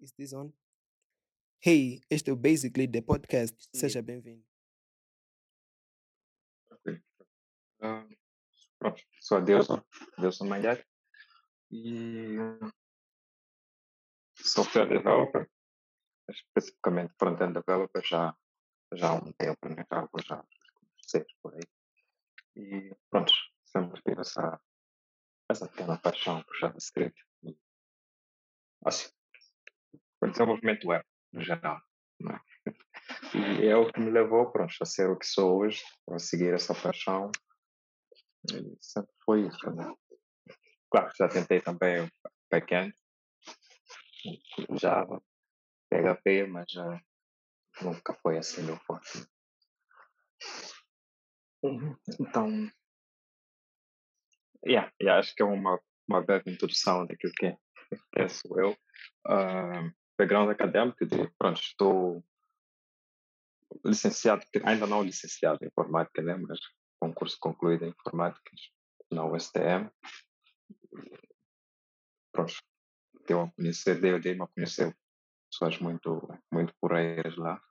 Is 0.00 0.12
this 0.12 0.32
on? 0.32 0.52
Hey, 1.60 2.00
este 2.08 2.30
é 2.30 2.32
o 2.32 2.36
Basically 2.36 2.86
the 2.86 3.02
Podcast. 3.02 3.68
Seja 3.74 4.00
bem-vindo. 4.00 4.44
Ok. 6.70 7.02
Ah, 7.82 8.06
pronto, 8.78 9.02
sou 9.20 9.38
a 9.38 9.40
Deus, 9.40 9.66
Deus 10.16 10.38
Malhar 10.40 10.86
e 11.72 12.36
software 14.36 14.88
developer, 14.88 15.50
especificamente 16.28 17.14
front-end 17.18 17.54
developer 17.54 18.04
já, 18.04 18.36
já 18.94 19.10
há 19.10 19.14
um 19.14 19.32
tempo, 19.32 19.68
né? 19.68 19.84
já 19.90 20.00
há 20.00 20.08
já 20.22 20.46
seis 21.02 21.26
por 21.42 21.54
aí. 21.54 21.62
E 22.54 22.94
pronto, 23.10 23.32
sempre 23.64 24.00
tive 24.02 24.20
essa, 24.20 24.60
essa 25.50 25.68
pequena 25.68 25.98
paixão 25.98 26.40
por 26.44 26.56
JavaScript. 26.56 27.20
E, 27.42 27.58
assim, 30.18 30.20
por 30.20 30.30
desenvolvimento 30.30 30.88
web, 30.88 31.04
no 31.32 31.42
geral. 31.42 31.80
Né? 32.20 32.40
E 33.34 33.66
é 33.66 33.76
o 33.76 33.90
que 33.90 34.00
me 34.00 34.10
levou 34.10 34.50
pronto, 34.50 34.74
a 34.80 34.84
ser 34.84 35.08
o 35.08 35.18
que 35.18 35.26
sou 35.26 35.60
hoje, 35.60 35.82
a 36.10 36.18
seguir 36.18 36.52
essa 36.52 36.74
paixão. 36.74 37.30
E 38.52 38.76
sempre 38.80 39.12
foi 39.24 39.46
isso. 39.46 39.70
Né? 39.70 39.94
Claro 40.90 41.10
já 41.16 41.28
tentei 41.28 41.60
também 41.60 42.02
o 42.02 42.10
backend, 42.50 42.94
Java, 44.78 45.22
PHP, 45.90 46.46
mas 46.48 46.70
já 46.70 47.00
nunca 47.82 48.14
foi 48.22 48.38
assim 48.38 48.62
meu 48.62 48.76
forte. 48.78 49.26
Então, 52.20 52.70
yeah, 54.66 54.92
yeah, 55.00 55.18
acho 55.18 55.34
que 55.34 55.42
é 55.42 55.46
uma, 55.46 55.80
uma 56.08 56.22
breve 56.22 56.50
introdução 56.50 57.06
daquilo 57.06 57.32
que 57.34 57.56
penso 58.12 58.42
eu. 58.58 58.76
Uh, 59.26 59.97
background 60.18 60.50
acadêmico 60.50 61.06
de, 61.06 61.30
pronto, 61.38 61.60
estou 61.60 62.24
licenciado, 63.84 64.44
ainda 64.64 64.86
não 64.86 65.02
licenciado 65.02 65.58
em 65.62 65.68
informática, 65.68 66.20
né, 66.20 66.34
mas 66.36 66.58
concurso 67.00 67.38
concluído 67.40 67.84
em 67.84 67.90
informática 67.90 68.50
na 69.10 69.24
USTM. 69.24 69.88
Pronto, 72.32 72.54
deu 73.26 73.42
a 73.42 73.50
conhecer, 73.52 74.00
deu, 74.00 74.20
dei-me 74.20 74.42
a 74.42 74.48
conhecer 74.48 74.96
pessoas 75.50 75.78
muito, 75.78 76.28
muito 76.52 76.74
porreiras 76.80 77.36
lá 77.36 77.62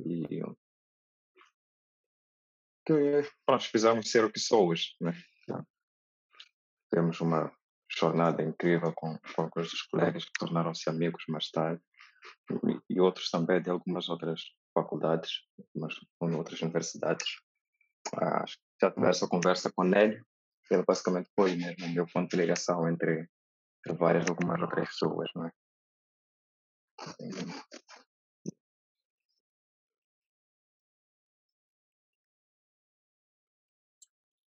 e 0.00 0.42
que 2.84 3.22
pronto, 3.46 3.64
fizemos 3.64 4.10
ser 4.10 4.24
o 4.24 4.32
que 4.32 4.40
sou 4.40 4.68
hoje, 4.68 4.96
né? 5.00 5.12
Temos 6.90 7.20
uma 7.20 7.56
jornada 7.88 8.42
incrível 8.42 8.92
com, 8.92 9.18
com 9.18 9.42
alguns 9.42 9.70
dos 9.70 9.82
colegas 9.82 10.24
que 10.24 10.32
tornaram-se 10.38 10.90
amigos 10.90 11.24
mais 11.28 11.48
tarde 11.50 11.80
e, 12.88 13.00
outros 13.00 13.30
também 13.30 13.60
de 13.62 13.70
algumas 13.70 14.08
outras 14.08 14.40
faculdades, 14.74 15.30
mas 15.74 15.94
com 16.18 16.34
outras 16.36 16.60
universidades. 16.62 17.26
Ah, 18.16 18.44
já 18.80 18.90
tive 18.90 19.06
essa 19.06 19.28
conversa 19.28 19.72
com 19.74 19.84
Nélio, 19.84 20.24
ele 20.70 20.84
basicamente 20.86 21.30
foi 21.34 21.54
mesmo 21.54 21.86
o 21.86 21.90
meu 21.90 22.06
ponto 22.06 22.30
de 22.30 22.36
ligação 22.36 22.88
entre, 22.88 23.28
entre 23.86 23.98
várias, 23.98 24.28
algumas 24.28 24.60
outras 24.60 24.88
pessoas, 24.88 25.30
não 25.34 25.46
é? 25.46 25.52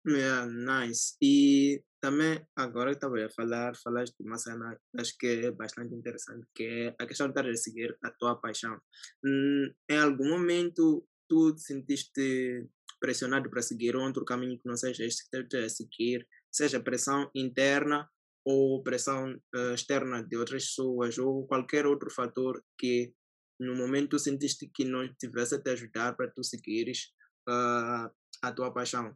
Yeah, 0.08 0.45
nice. 0.45 1.17
E 1.20 1.84
também, 2.00 2.39
agora 2.56 2.92
que 2.92 2.98
estava 2.98 3.25
a 3.25 3.30
falar, 3.30 3.75
falaste 3.75 4.16
de 4.20 4.28
uma 4.28 4.38
cena, 4.38 4.80
acho 5.00 5.17
que 5.17 5.25
é 5.25 5.52
bastante 5.52 5.95
interessante, 5.95 6.45
que 6.53 6.64
é 6.64 6.95
a 7.00 7.08
questão 7.08 7.31
de 7.31 7.58
seguir 7.58 7.97
a 8.03 8.12
tua 8.12 8.36
paixão. 8.36 8.80
Hum, 9.25 9.73
em 9.89 9.97
algum 9.97 10.30
momento, 10.30 11.08
tu 11.28 11.58
sentiste 11.58 12.68
pressionado 13.00 13.50
para 13.50 13.63
seguir 13.63 13.96
outro 13.96 14.24
caminho 14.24 14.59
que 14.59 14.68
não 14.68 14.78
seja 14.78 15.03
este 15.03 15.28
que 15.30 15.44
tu 15.44 15.57
a 15.57 15.69
seguir, 15.69 16.28
seja 16.51 16.80
pressão 16.80 17.30
interna 17.34 18.07
ou 18.46 18.84
pressão 18.84 19.34
uh, 19.56 19.74
externa 19.74 20.24
de 20.24 20.38
outras 20.38 20.66
pessoas 20.66 21.18
ou 21.18 21.47
qualquer 21.47 21.88
outro 21.88 22.12
fator 22.12 22.63
que 22.78 23.12
no 23.59 23.75
momento 23.75 24.12
tu 24.12 24.19
sentiste 24.19 24.69
que 24.72 24.85
não 24.85 25.12
tivesse 25.16 25.56
a 25.56 25.62
te 25.62 25.72
ajudar 25.72 26.16
para 26.16 26.30
tu 26.30 26.44
seguires 26.44 27.12
uh, 27.50 28.09
a 28.41 28.51
tua 28.53 28.72
paixão. 28.72 29.16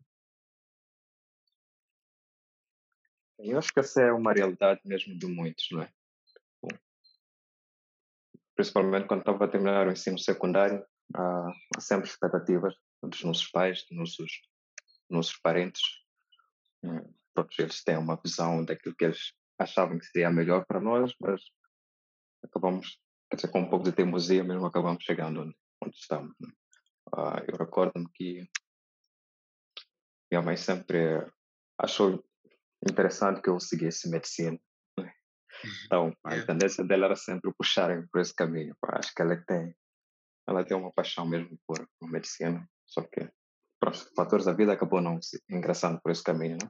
Eu 3.41 3.57
acho 3.57 3.73
que 3.73 3.79
essa 3.79 4.01
é 4.01 4.11
uma 4.11 4.33
realidade 4.33 4.81
mesmo 4.83 5.17
de 5.17 5.25
muitos, 5.25 5.67
não 5.71 5.81
é? 5.81 5.93
Principalmente 8.53 9.07
quando 9.07 9.21
estava 9.21 9.45
a 9.45 9.47
terminar 9.47 9.87
o 9.87 9.91
ensino 9.91 10.19
secundário, 10.19 10.85
há, 11.15 11.49
há 11.77 11.79
sempre 11.79 12.09
expectativas 12.09 12.75
dos 13.01 13.23
nossos 13.23 13.47
pais, 13.47 13.85
dos 13.89 13.97
nossos, 13.97 14.41
nossos 15.09 15.37
parentes. 15.37 15.81
Hum, 16.83 17.13
todos 17.33 17.57
eles 17.57 17.81
têm 17.81 17.97
uma 17.97 18.19
visão 18.21 18.65
daquilo 18.65 18.95
que 18.95 19.05
eles 19.05 19.33
achavam 19.57 19.97
que 19.97 20.05
seria 20.05 20.29
melhor 20.29 20.65
para 20.65 20.81
nós, 20.81 21.13
mas 21.21 21.41
acabamos, 22.43 23.01
quer 23.29 23.37
dizer, 23.37 23.51
com 23.51 23.61
um 23.61 23.69
pouco 23.69 23.85
de 23.85 23.93
teimosia 23.93 24.43
mesmo, 24.43 24.65
acabamos 24.65 25.03
chegando 25.05 25.43
onde, 25.43 25.55
onde 25.81 25.95
estamos. 25.95 26.35
Uh, 27.13 27.39
eu 27.47 27.57
recordo-me 27.57 28.09
que 28.13 28.49
minha 30.29 30.41
mãe 30.41 30.57
sempre 30.57 31.25
achou 31.77 32.21
interessante 32.87 33.41
que 33.41 33.49
eu 33.49 33.59
seguisse 33.59 34.09
medicina. 34.09 34.59
Né? 34.97 35.13
Então, 35.85 36.15
a 36.23 36.35
é. 36.35 36.45
tendência 36.45 36.83
dela 36.83 37.05
era 37.05 37.15
sempre 37.15 37.51
puxar 37.57 38.07
por 38.11 38.21
esse 38.21 38.33
caminho. 38.33 38.75
Acho 38.83 39.13
que 39.13 39.21
ela 39.21 39.35
tem, 39.45 39.75
ela 40.47 40.63
tem 40.63 40.77
uma 40.77 40.91
paixão 40.91 41.25
mesmo 41.25 41.57
por, 41.67 41.87
por 41.99 42.09
medicina, 42.09 42.67
só 42.85 43.01
que 43.01 43.29
por 43.79 43.93
fatores 44.15 44.45
da 44.45 44.53
vida 44.53 44.73
acabou 44.73 45.01
não 45.01 45.21
se 45.21 45.41
ingressando 45.49 45.99
por 46.01 46.11
esse 46.11 46.23
caminho, 46.23 46.57
né? 46.61 46.69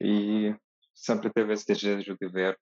E 0.00 0.54
sempre 0.94 1.30
teve 1.32 1.52
esse 1.52 1.66
desejo 1.66 2.16
de 2.20 2.28
ver 2.28 2.58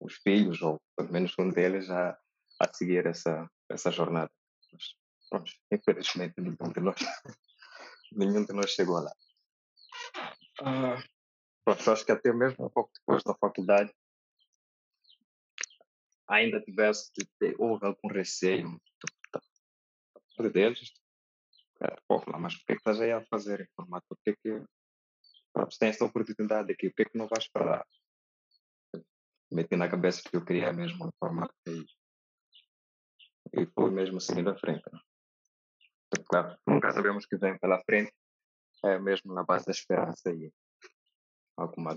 os 0.00 0.14
filhos, 0.16 0.62
ou 0.62 0.80
pelo 0.96 1.12
menos 1.12 1.34
um 1.38 1.48
deles, 1.48 1.90
a, 1.90 2.18
a 2.60 2.72
seguir 2.72 3.06
essa, 3.06 3.48
essa 3.70 3.90
jornada. 3.90 4.30
Mas, 4.72 4.94
pronto, 5.28 5.52
infelizmente, 5.70 6.34
nenhum 6.38 6.72
de 6.72 6.80
nós, 6.80 6.96
nenhum 8.12 8.44
de 8.44 8.52
nós 8.52 8.70
chegou 8.70 9.00
lá. 9.00 9.12
Uh, 10.60 11.02
Pronto, 11.64 11.90
acho 11.90 12.04
que 12.04 12.12
até 12.12 12.32
mesmo 12.32 12.66
um 12.66 12.70
pouco 12.70 12.90
depois 12.94 13.22
da 13.22 13.34
faculdade 13.34 13.92
ainda 16.28 16.60
tivesse, 16.60 17.10
houve 17.58 17.86
algum 17.86 18.08
receio 18.08 18.80
deles. 20.52 20.92
É, 21.80 21.96
pô, 22.08 22.22
mas 22.38 22.56
por 22.56 22.66
que, 22.66 22.72
que 22.74 22.78
estás 22.78 23.00
aí 23.00 23.12
a 23.12 23.24
fazer 23.26 23.60
informática? 23.60 24.14
Por 24.14 24.18
que, 24.24 24.36
que 24.36 24.64
pronto, 25.52 25.78
tem 25.78 25.88
essa 25.88 26.04
oportunidade 26.04 26.72
aqui? 26.72 26.90
Por 26.90 26.96
que, 26.96 27.10
que 27.10 27.18
não 27.18 27.28
vais 27.28 27.48
para 27.48 27.64
lá? 27.64 27.86
Meti 29.50 29.76
na 29.76 29.88
cabeça 29.88 30.22
que 30.22 30.36
eu 30.36 30.44
queria 30.44 30.72
mesmo 30.72 31.06
informática 31.06 31.54
e, 31.68 31.84
e 33.60 33.66
foi 33.66 33.90
mesmo 33.90 34.20
seguindo 34.20 34.50
à 34.50 34.56
frente. 34.56 34.82
Né? 34.92 35.00
Claro, 36.28 36.58
nunca 36.66 36.92
sabemos 36.92 37.26
que 37.26 37.36
vem 37.36 37.58
pela 37.58 37.82
frente, 37.84 38.12
é 38.84 38.98
mesmo 38.98 39.34
na 39.34 39.44
base 39.44 39.66
da 39.66 39.72
esperança 39.72 40.30
e 40.30 40.50
alguma. 41.56 41.96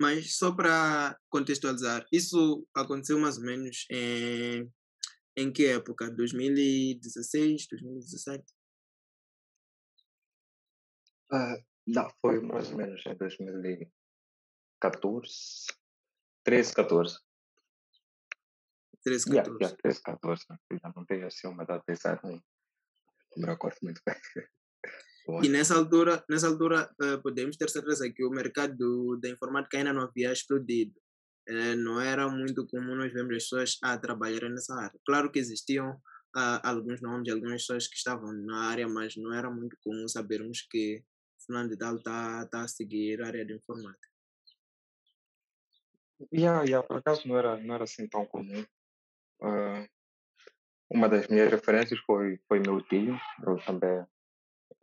Mas 0.00 0.36
só 0.36 0.54
para 0.54 1.18
contextualizar, 1.30 2.06
isso 2.12 2.66
aconteceu 2.74 3.18
mais 3.18 3.38
ou 3.38 3.44
menos 3.44 3.86
em, 3.90 4.70
em 5.36 5.52
que 5.52 5.66
época? 5.66 6.10
2016, 6.10 7.66
2017? 7.68 8.44
Uh, 11.32 11.64
não, 11.86 12.10
foi 12.20 12.40
mais 12.40 12.70
ou 12.70 12.76
menos 12.76 13.04
em 13.06 13.16
2014, 13.16 15.66
13, 16.44 16.74
14. 16.74 17.18
13, 19.02 19.24
14. 19.24 19.34
Yeah, 19.34 19.50
yeah, 19.60 19.76
13, 19.82 20.02
14. 20.02 20.44
Já 20.72 20.92
não 20.94 21.06
tenho 21.06 21.26
assim 21.26 21.48
uma 21.48 21.64
data 21.64 21.90
exata, 21.90 22.28
não 22.28 22.38
me 23.36 23.46
recordo 23.46 23.78
muito 23.82 24.02
bem. 24.04 24.14
E 25.42 25.48
nessa 25.48 25.74
altura, 25.74 26.24
nessa 26.30 26.46
altura 26.46 26.88
uh, 27.02 27.20
podemos 27.20 27.56
ter 27.56 27.68
certeza 27.68 28.10
que 28.10 28.24
o 28.24 28.30
mercado 28.30 29.18
da 29.20 29.28
informática 29.28 29.76
ainda 29.76 29.92
não 29.92 30.02
havia 30.02 30.32
explodido. 30.32 30.94
Uh, 31.48 31.76
não 31.76 32.00
era 32.00 32.28
muito 32.28 32.66
comum 32.66 32.94
nós 32.94 33.12
vermos 33.12 33.36
as 33.36 33.42
pessoas 33.42 33.78
a 33.82 33.98
trabalhar 33.98 34.48
nessa 34.48 34.74
área. 34.74 34.98
Claro 35.04 35.30
que 35.30 35.40
existiam 35.40 35.90
uh, 36.36 36.60
alguns 36.62 37.00
nomes 37.00 37.24
de 37.24 37.32
algumas 37.32 37.62
pessoas 37.62 37.88
que 37.88 37.96
estavam 37.96 38.32
na 38.32 38.68
área, 38.70 38.88
mas 38.88 39.16
não 39.16 39.34
era 39.34 39.50
muito 39.50 39.76
comum 39.82 40.06
sabermos 40.06 40.62
que 40.62 41.02
fulano 41.44 41.70
de 41.70 41.76
tal 41.76 41.96
está 41.96 42.46
tá 42.46 42.62
a 42.62 42.68
seguir 42.68 43.20
a 43.20 43.26
área 43.26 43.44
de 43.44 43.54
informática. 43.54 44.08
Yeah, 46.32 46.62
yeah, 46.64 46.86
por 46.86 46.98
acaso 46.98 47.26
não 47.26 47.36
era, 47.36 47.56
não 47.58 47.74
era 47.74 47.84
assim 47.84 48.08
tão 48.08 48.24
comum. 48.24 48.64
Uh, 49.40 49.86
uma 50.88 51.08
das 51.08 51.26
minhas 51.26 51.50
referências 51.50 51.98
foi, 52.06 52.38
foi 52.48 52.60
meu 52.60 52.80
tio, 52.80 53.18
ele 53.46 53.62
também 53.66 54.06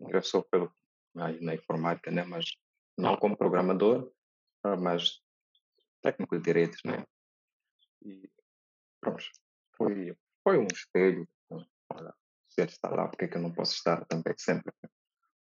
ingressou 0.04 0.44
pelo, 0.44 0.74
na, 1.16 1.32
na 1.42 1.56
informática, 1.56 2.12
né? 2.12 2.24
mas 2.24 2.46
não 2.98 3.18
como 3.18 3.38
programador, 3.38 4.12
ah, 4.64 4.76
mas 4.76 5.22
técnico 6.02 6.38
de 6.38 6.44
direitos. 6.44 6.80
Né? 6.86 7.04
E 8.06 8.30
pronto, 9.02 9.24
foi, 9.76 10.16
foi 10.44 10.58
um 10.58 10.68
espelho. 10.68 11.28
Olha, 11.90 12.14
se 12.50 12.62
ele 12.62 12.72
está 12.72 12.90
lá, 12.90 13.08
porque 13.08 13.26
é 13.26 13.28
que 13.28 13.38
eu 13.38 13.42
não 13.42 13.54
posso 13.54 13.74
estar 13.74 14.06
também 14.06 14.34
sempre? 14.38 14.74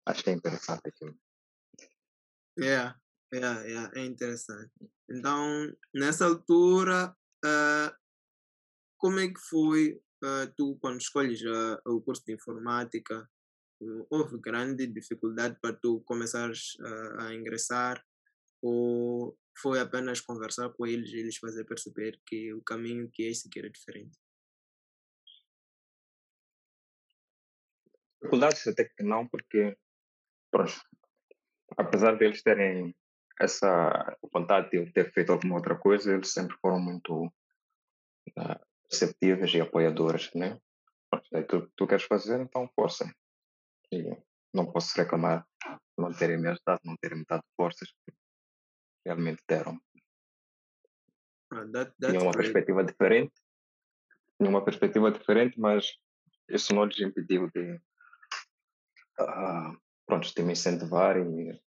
Acho 0.06 0.24
que 0.24 0.30
é 0.30 0.34
interessante 0.34 0.82
aquilo. 0.88 1.18
Yeah, 2.60 3.00
yeah, 3.34 3.62
yeah, 3.64 3.92
é 3.96 4.06
interessante. 4.06 4.72
Então, 5.10 5.74
nessa 5.94 6.26
altura, 6.26 7.16
uh, 7.44 7.96
como 8.98 9.20
é 9.20 9.28
que 9.28 9.40
foi 9.40 10.00
uh, 10.24 10.54
tu, 10.56 10.78
quando 10.80 11.02
escolhes 11.02 11.42
uh, 11.42 11.80
o 11.86 12.02
curso 12.02 12.24
de 12.26 12.34
informática, 12.34 13.30
houve 14.10 14.38
grande 14.40 14.88
dificuldade 14.88 15.58
para 15.62 15.74
tu 15.74 16.02
começares 16.02 16.78
a 17.20 17.34
ingressar 17.34 18.04
ou 18.62 19.38
foi 19.58 19.80
apenas 19.80 20.22
conversar 20.22 20.70
com 20.70 20.86
eles 20.88 21.12
e 21.12 21.18
eles 21.18 21.38
fazer 21.38 21.66
perceber 21.66 22.20
que 22.26 22.54
o 22.54 22.62
caminho 22.62 23.10
que 23.12 23.28
é 23.28 23.34
seguir 23.34 23.66
é 23.66 23.70
diferente? 23.70 24.18
Dificuldades 28.22 28.66
até 28.68 28.86
que 28.86 29.04
não, 29.04 29.28
porque 29.28 29.78
pronto, 30.50 30.74
apesar 31.78 32.18
deles 32.18 32.42
terem 32.42 32.96
essa 33.40 34.18
vontade 34.32 34.70
de 34.70 34.78
eu 34.78 34.94
ter 34.94 35.12
feito 35.12 35.32
alguma 35.32 35.56
outra 35.56 35.76
coisa, 35.76 36.14
eles 36.14 36.32
sempre 36.32 36.56
foram 36.62 36.80
muito 36.80 37.26
uh, 37.26 38.66
receptivos 38.90 39.54
e 39.54 39.62
apoiadores, 39.62 40.32
né? 40.34 40.60
Que 41.32 41.68
tu 41.76 41.86
queres 41.86 42.06
fazer, 42.06 42.40
então 42.40 42.70
força. 42.76 43.14
E 43.94 44.18
não 44.54 44.72
posso 44.72 44.98
reclamar 44.98 45.46
de 45.64 45.80
não 45.98 46.12
terem 46.12 46.40
me 46.40 46.50
ajudado, 46.50 46.82
não 46.84 46.96
terem 46.98 47.20
me 47.20 47.26
dado 47.30 47.44
forças, 47.56 47.94
realmente 49.06 49.44
deram. 49.48 49.80
That, 51.72 51.94
Tinha 52.02 52.20
uma 52.20 52.32
great. 52.32 52.38
perspectiva 52.38 52.84
diferente, 52.84 53.34
tinha 54.38 54.50
uma 54.50 54.66
perspectiva 54.66 55.12
diferente, 55.12 55.60
mas 55.60 55.94
isso 56.50 56.74
não 56.74 56.86
lhes 56.86 57.00
impediu 57.00 57.48
de, 57.54 57.76
uh, 59.20 59.78
pronto, 60.08 60.34
de 60.34 60.42
me 60.42 60.54
incentivar 60.54 61.18
e 61.18 61.62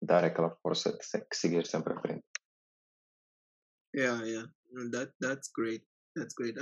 dar 0.00 0.24
aquela 0.24 0.56
força 0.62 0.92
de 0.92 0.98
que 0.98 1.36
seguir 1.36 1.66
sempre 1.66 1.92
à 1.94 2.00
frente. 2.00 2.24
Yeah, 3.94 4.24
yeah. 4.24 4.48
That, 4.92 5.12
that's 5.20 5.50
great. 5.52 5.84
That's 6.14 6.34
great. 6.34 6.56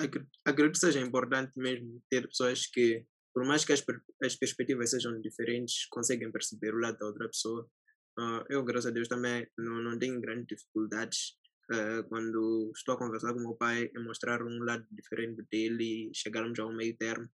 Acredito 0.46 0.72
que 0.72 0.78
seja 0.78 1.00
importante 1.00 1.52
mesmo 1.56 2.02
ter 2.10 2.26
pessoas 2.26 2.66
que, 2.66 3.06
por 3.34 3.44
mais 3.44 3.64
que 3.64 3.72
as, 3.72 3.84
as 4.22 4.36
perspectivas 4.36 4.90
sejam 4.90 5.20
diferentes, 5.20 5.86
conseguem 5.90 6.30
perceber 6.30 6.72
o 6.72 6.78
lado 6.78 6.96
da 6.98 7.06
outra 7.06 7.26
pessoa. 7.26 7.68
Uh, 8.16 8.44
eu, 8.48 8.64
graças 8.64 8.86
a 8.86 8.94
Deus, 8.94 9.08
também 9.08 9.44
não, 9.58 9.82
não 9.82 9.98
tenho 9.98 10.20
grandes 10.20 10.46
dificuldades 10.46 11.36
uh, 11.72 12.08
quando 12.08 12.70
estou 12.76 12.94
a 12.94 12.98
conversar 12.98 13.34
com 13.34 13.40
meu 13.40 13.56
pai 13.56 13.90
e 13.92 13.98
mostrar 13.98 14.40
um 14.40 14.62
lado 14.62 14.86
diferente 14.92 15.42
dele 15.50 16.10
e 16.10 16.14
chegarmos 16.14 16.56
a 16.60 16.64
um 16.64 16.76
meio 16.76 16.96
termo 16.96 17.28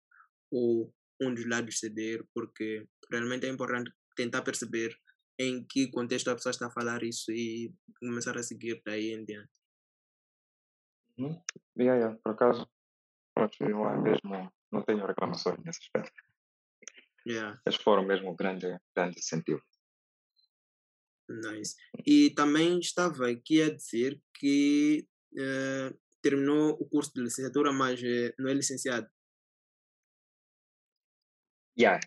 ou 0.49 0.93
um 1.21 1.33
dos 1.33 1.45
lados 1.45 1.79
ceder, 1.79 2.25
porque 2.33 2.87
realmente 3.11 3.45
é 3.45 3.49
importante 3.49 3.91
tentar 4.15 4.41
perceber 4.41 4.95
em 5.37 5.65
que 5.65 5.91
contexto 5.91 6.29
a 6.29 6.35
pessoa 6.35 6.51
está 6.51 6.67
a 6.67 6.71
falar 6.71 7.03
isso 7.03 7.29
e 7.31 7.73
começar 7.99 8.37
a 8.37 8.43
seguir 8.43 8.81
daí 8.85 9.11
em 9.11 9.25
diante. 9.25 9.51
Uhum. 11.17 11.41
Yeah, 11.77 11.99
yeah, 11.99 12.17
por 12.23 12.31
acaso, 12.31 12.69
pronto, 13.33 13.57
eu 13.61 13.85
é 13.85 13.97
mesmo 13.97 14.51
não 14.71 14.81
tenho 14.83 15.05
reclamações 15.05 15.57
nesse 15.63 15.79
aspecto. 15.81 16.23
Yeah. 17.27 17.59
Eles 17.65 17.81
foram 17.81 18.03
mesmo 18.03 18.31
um 18.31 18.35
grande, 18.35 18.79
grande 18.95 19.19
incentivo. 19.19 19.61
Nice. 21.29 21.75
E 22.05 22.31
também 22.31 22.79
estava 22.79 23.29
aqui 23.29 23.61
a 23.61 23.75
dizer 23.75 24.19
que 24.33 25.07
uh, 25.33 25.99
terminou 26.21 26.71
o 26.71 26.89
curso 26.89 27.13
de 27.13 27.21
licenciatura, 27.21 27.71
mas 27.71 28.01
uh, 28.01 28.33
não 28.39 28.49
é 28.49 28.53
licenciado. 28.53 29.07
Yeah. 31.77 31.99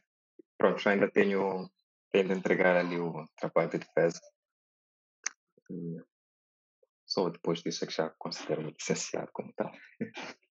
Pronto, 0.58 0.86
ainda 0.88 1.10
tenho, 1.10 1.70
tenho 2.10 2.28
de 2.28 2.34
entregar 2.34 2.76
ali 2.76 2.98
o 2.98 3.28
trabalho 3.36 3.70
de 3.70 3.78
defesa. 3.78 4.20
E 5.70 6.02
só 7.06 7.28
depois 7.28 7.62
disso 7.62 7.84
é 7.84 7.86
que 7.86 7.94
já 7.94 8.10
considero-me 8.18 8.72
licenciado 8.72 9.30
como 9.32 9.52
tal. 9.54 9.72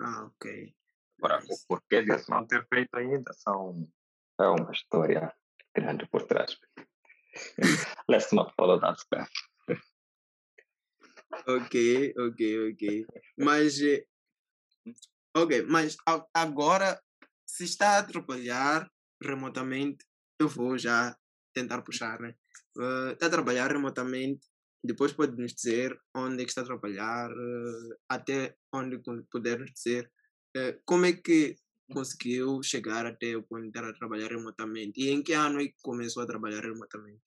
Ah, 0.00 0.24
ok. 0.24 0.74
Agora, 1.18 1.42
o 1.48 1.56
porquê 1.68 2.02
de 2.02 2.28
não 2.28 2.46
ter 2.46 2.66
feito 2.68 2.94
ainda 2.96 3.32
são, 3.32 3.88
é 4.40 4.46
uma 4.46 4.72
história 4.72 5.32
grande 5.74 6.06
por 6.08 6.22
trás. 6.22 6.58
Let's 8.08 8.32
not 8.32 8.52
follow 8.56 8.80
that 8.80 9.00
path. 9.10 9.30
ok, 11.46 12.14
ok, 12.18 12.72
ok. 12.72 13.06
Mas, 13.38 13.80
eh, 13.80 14.06
ok, 15.36 15.62
mas 15.66 15.96
agora, 16.32 17.00
se 17.46 17.64
está 17.64 17.98
a 17.98 18.02
trabalhar 18.02 18.90
remotamente, 19.22 20.04
eu 20.38 20.48
vou 20.48 20.76
já 20.76 21.16
tentar 21.52 21.82
puxar, 21.82 22.20
né? 22.20 22.34
Uh, 22.76 23.12
está 23.12 23.26
a 23.26 23.30
trabalhar 23.30 23.70
remotamente, 23.70 24.46
depois 24.84 25.12
pode 25.12 25.36
nos 25.40 25.54
dizer 25.54 25.98
onde 26.14 26.42
é 26.42 26.44
que 26.44 26.50
está 26.50 26.62
a 26.62 26.66
trabalhar, 26.66 27.30
uh, 27.30 27.96
até 28.08 28.56
onde 28.72 29.00
puder 29.30 29.58
nos 29.58 29.72
dizer 29.72 30.10
uh, 30.56 30.80
como 30.84 31.06
é 31.06 31.12
que 31.12 31.56
conseguiu 31.90 32.62
chegar 32.62 33.06
até 33.06 33.36
o 33.36 33.42
ponto 33.42 33.70
de 33.70 33.78
a 33.78 33.92
trabalhar 33.92 34.28
remotamente 34.28 35.00
e 35.00 35.10
em 35.10 35.22
que 35.22 35.32
ano 35.32 35.60
é 35.60 35.66
que 35.66 35.74
começou 35.82 36.22
a 36.22 36.26
trabalhar 36.26 36.62
remotamente? 36.62 37.22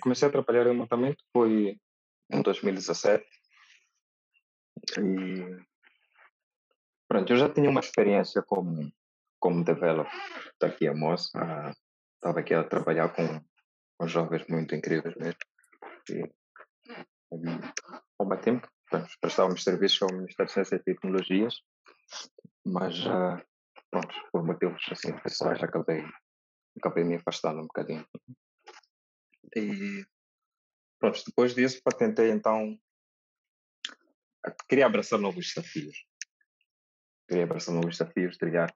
Comecei 0.00 0.28
a 0.28 0.32
trabalhar 0.32 0.64
remotamente 0.64 1.22
foi 1.32 1.78
em 2.30 2.42
2017 2.42 3.24
e 4.98 5.56
pronto, 7.06 7.32
eu 7.32 7.36
já 7.36 7.52
tinha 7.52 7.70
uma 7.70 7.80
experiência 7.80 8.42
como 8.42 8.90
como 9.38 9.64
developer 9.64 10.10
daqui 10.60 10.88
a 10.88 10.94
Moça, 10.94 11.72
estava 12.14 12.40
aqui 12.40 12.54
a 12.54 12.64
trabalhar 12.64 13.08
com, 13.14 13.40
com 13.98 14.06
jovens 14.06 14.46
muito 14.48 14.74
incríveis 14.74 15.14
mesmo. 15.16 15.40
E, 16.10 16.22
um, 17.32 17.60
ao 18.18 18.26
mesmo 18.26 18.42
tempo, 18.42 18.68
prestávamos 19.20 19.64
serviços 19.64 20.00
ao 20.02 20.12
Ministério 20.12 20.46
de 20.46 20.52
Ciência 20.52 20.76
e 20.76 20.82
Tecnologias, 20.82 21.62
mas, 22.64 22.98
uh, 23.00 23.44
pronto, 23.90 24.14
por 24.32 24.44
motivos 24.44 24.82
assim, 24.90 25.12
pessoais, 25.18 25.62
acabei, 25.62 26.04
acabei 26.78 27.04
me 27.04 27.16
afastando 27.16 27.60
um 27.60 27.66
bocadinho. 27.66 28.06
E, 29.56 30.06
pronto, 30.98 31.22
depois 31.26 31.54
disso, 31.54 31.82
tentei 31.98 32.30
então, 32.30 32.78
queria 34.68 34.86
abraçar 34.86 35.18
novos 35.18 35.52
desafios. 35.52 36.06
Queria 37.28 37.44
abraçar 37.44 37.74
novos 37.74 37.98
desafios, 37.98 38.38
trilhar 38.38 38.74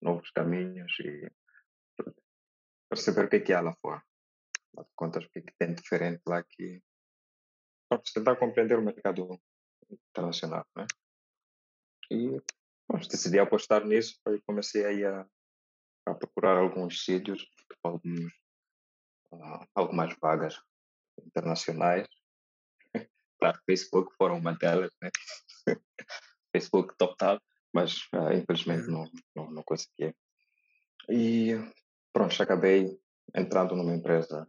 novos 0.00 0.30
caminhos 0.30 0.92
e 1.00 1.30
perceber 2.88 3.26
o 3.26 3.28
que 3.28 3.36
é 3.36 3.40
que 3.40 3.52
há 3.52 3.60
lá 3.60 3.74
fora. 3.80 4.02
De 4.76 4.90
contas, 4.96 5.24
o 5.24 5.28
é 5.38 5.40
que 5.40 5.54
tem 5.58 5.74
diferente 5.74 6.22
lá 6.26 6.42
que. 6.42 6.82
Para 7.88 8.02
tentar 8.12 8.36
compreender 8.36 8.78
o 8.78 8.82
mercado 8.82 9.40
internacional, 9.90 10.66
né? 10.76 10.86
E 12.10 12.40
bom, 12.88 12.98
decidi 12.98 13.38
apostar 13.38 13.84
nisso 13.84 14.18
e 14.28 14.40
comecei 14.42 14.84
aí 14.84 15.04
a, 15.04 15.26
a 16.06 16.14
procurar 16.14 16.58
alguns 16.58 17.04
sítios, 17.04 17.46
alguns, 17.82 18.32
uh, 19.32 19.66
algumas 19.74 20.14
vagas 20.20 20.60
internacionais. 21.22 22.08
claro, 23.38 23.60
Facebook 23.66 24.14
foram 24.16 24.38
uma 24.38 24.52
delas, 24.52 24.90
né? 25.00 25.10
Facebook 26.52 26.94
top 26.96 27.16
mas 27.72 28.08
uh, 28.14 28.32
infelizmente 28.32 28.88
não, 28.88 29.10
não, 29.34 29.50
não 29.50 29.62
consegui. 29.62 30.14
E 31.08 31.52
pronto, 32.12 32.42
acabei 32.42 32.98
entrando 33.34 33.74
numa 33.74 33.94
empresa, 33.94 34.48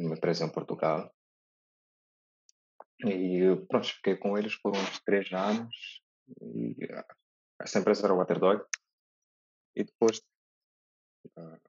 numa 0.00 0.16
empresa 0.16 0.44
em 0.44 0.52
Portugal. 0.52 1.14
E 3.04 3.56
pronto, 3.68 3.88
fiquei 3.88 4.16
com 4.16 4.36
eles 4.36 4.56
por 4.56 4.76
uns 4.76 5.00
três 5.00 5.32
anos. 5.32 6.02
E 6.42 6.76
essa 7.60 7.78
empresa 7.78 8.06
era 8.06 8.14
o 8.14 8.18
Waterdog. 8.18 8.64
E 9.76 9.84
depois, 9.84 10.20
uh, 11.38 11.60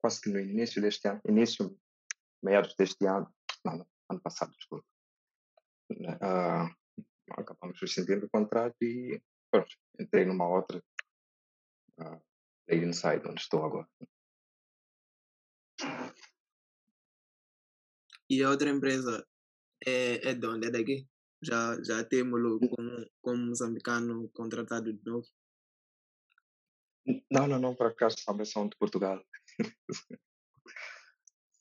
quase 0.00 0.20
que 0.20 0.30
no 0.30 0.38
início 0.38 0.80
deste 0.82 1.08
ano, 1.08 1.20
início, 1.26 1.76
meados 2.42 2.74
deste 2.76 3.06
ano, 3.06 3.32
não, 3.64 3.86
ano 4.10 4.20
passado, 4.20 4.52
desculpa, 4.52 4.86
uh, 5.90 7.02
acabamos 7.32 7.80
rescindindo 7.80 8.26
o 8.26 8.30
contrato 8.30 8.76
e 8.82 9.20
pronto, 9.50 9.74
entrei 9.98 10.24
numa 10.24 10.46
outra 10.46 10.82
uh, 12.00 12.22
Inside, 12.70 13.26
onde 13.26 13.40
estou 13.40 13.64
agora. 13.64 13.88
E 18.30 18.42
a 18.42 18.50
outra 18.50 18.68
empresa 18.70 19.26
é, 19.86 20.30
é 20.30 20.34
de 20.34 20.46
onde? 20.46 20.66
É 20.66 20.70
daqui? 20.70 21.06
Já, 21.42 21.80
já 21.82 22.04
temos 22.04 22.40
como, 22.58 23.10
como 23.22 23.46
moçambicano 23.46 24.28
contratado 24.30 24.92
de 24.92 25.04
novo? 25.04 25.26
Não, 27.30 27.46
não, 27.46 27.58
não, 27.58 27.74
por 27.74 27.86
acaso 27.86 28.16
também 28.26 28.44
são 28.44 28.68
de 28.68 28.76
Portugal. 28.76 29.24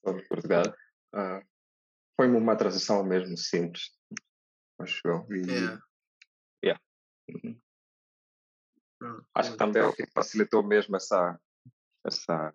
são 0.03 0.17
de 0.17 0.27
Portugal. 0.27 0.65
Uh, 1.13 1.45
foi 2.15 2.27
uma 2.27 2.57
transição 2.57 3.03
mesmo 3.03 3.37
simples, 3.37 3.91
acho 4.79 4.99
eu. 5.05 5.25
E, 5.31 5.45
Yeah. 5.47 5.81
yeah. 6.65 6.83
Uhum. 7.29 7.61
Ah, 9.01 9.21
Acho 9.35 9.51
que 9.51 9.57
também 9.57 9.83
é 9.83 9.85
o 9.85 9.93
que 9.93 10.07
facilitou 10.11 10.63
mesmo 10.63 10.95
essa, 10.95 11.39
essa, 12.03 12.53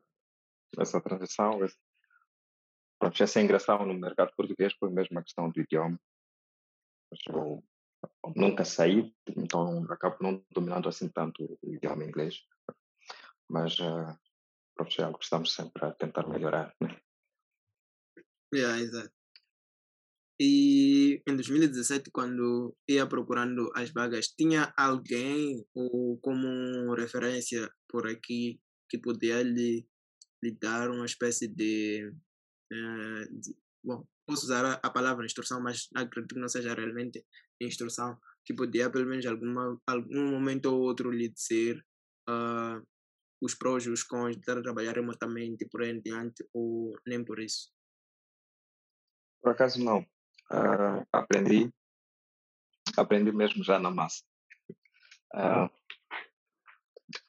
essa 0.76 1.00
transição, 1.00 1.64
esse- 1.64 1.78
pronto, 3.02 3.20
essa 3.20 3.40
ingressão 3.40 3.84
no 3.84 3.94
mercado 3.94 4.32
português 4.36 4.72
foi 4.78 4.88
mesmo 4.88 5.18
a 5.18 5.24
questão 5.24 5.50
do 5.50 5.60
idioma. 5.60 6.00
Eu 7.26 7.60
nunca 8.36 8.64
saí, 8.64 9.12
então 9.36 9.84
acabo 9.90 10.18
não 10.20 10.44
dominando 10.52 10.88
assim 10.88 11.08
tanto 11.08 11.58
o 11.60 11.74
idioma 11.74 12.04
inglês. 12.04 12.36
Mas 13.50 13.76
eh, 13.80 14.16
pronto, 14.76 15.00
é 15.00 15.04
algo 15.04 15.18
que 15.18 15.24
estamos 15.24 15.52
sempre 15.52 15.84
a 15.84 15.92
tentar 15.92 16.28
melhorar. 16.28 16.72
né? 16.80 16.96
Yeah, 18.54 18.80
exato. 18.80 19.12
E 20.40 21.20
em 21.28 21.34
2017, 21.34 22.08
quando 22.12 22.76
ia 22.88 23.04
procurando 23.04 23.68
as 23.74 23.90
vagas, 23.92 24.28
tinha 24.28 24.72
alguém 24.76 25.66
ou 25.74 26.18
como 26.20 26.94
referência 26.94 27.68
por 27.88 28.06
aqui 28.06 28.60
que 28.88 28.96
podia 28.96 29.42
lhe, 29.42 29.84
lhe 30.40 30.52
dar 30.52 30.88
uma 30.88 31.06
espécie 31.06 31.48
de, 31.48 32.12
eh, 32.72 33.26
de- 33.30 33.56
Bom, 33.84 34.06
posso 34.24 34.44
usar 34.44 34.64
a, 34.64 34.74
a 34.74 34.90
palavra 34.90 35.26
instrução, 35.26 35.60
mas 35.60 35.88
acredito 35.96 36.34
que 36.36 36.40
não 36.40 36.48
seja 36.48 36.72
realmente 36.72 37.26
instrução, 37.60 38.16
que 38.44 38.54
podia 38.54 38.88
pelo 38.90 39.06
menos 39.06 39.26
alguma, 39.26 39.76
algum 39.86 40.30
momento 40.30 40.66
ou 40.66 40.82
outro 40.82 41.10
lhe 41.10 41.28
dizer 41.28 41.84
ah, 42.28 42.80
os 43.42 43.56
prós 43.56 43.84
e 43.84 43.90
os 43.90 44.04
cons 44.04 44.36
de 44.36 44.40
estar 44.40 44.56
a 44.56 44.62
trabalhar 44.62 44.94
remotamente 44.94 45.66
por 45.68 45.82
aí 45.82 45.90
em 45.90 46.00
diante, 46.00 46.48
ou 46.54 46.96
nem 47.04 47.24
por 47.24 47.40
isso. 47.40 47.72
Por 49.42 49.50
acaso 49.50 49.82
não. 49.84 50.06
Ah, 50.48 51.04
aprendi, 51.12 51.68
aprendi 52.96 53.32
mesmo 53.32 53.64
já 53.64 53.80
na 53.80 53.90
massa. 53.90 54.22
Ah, 55.34 55.68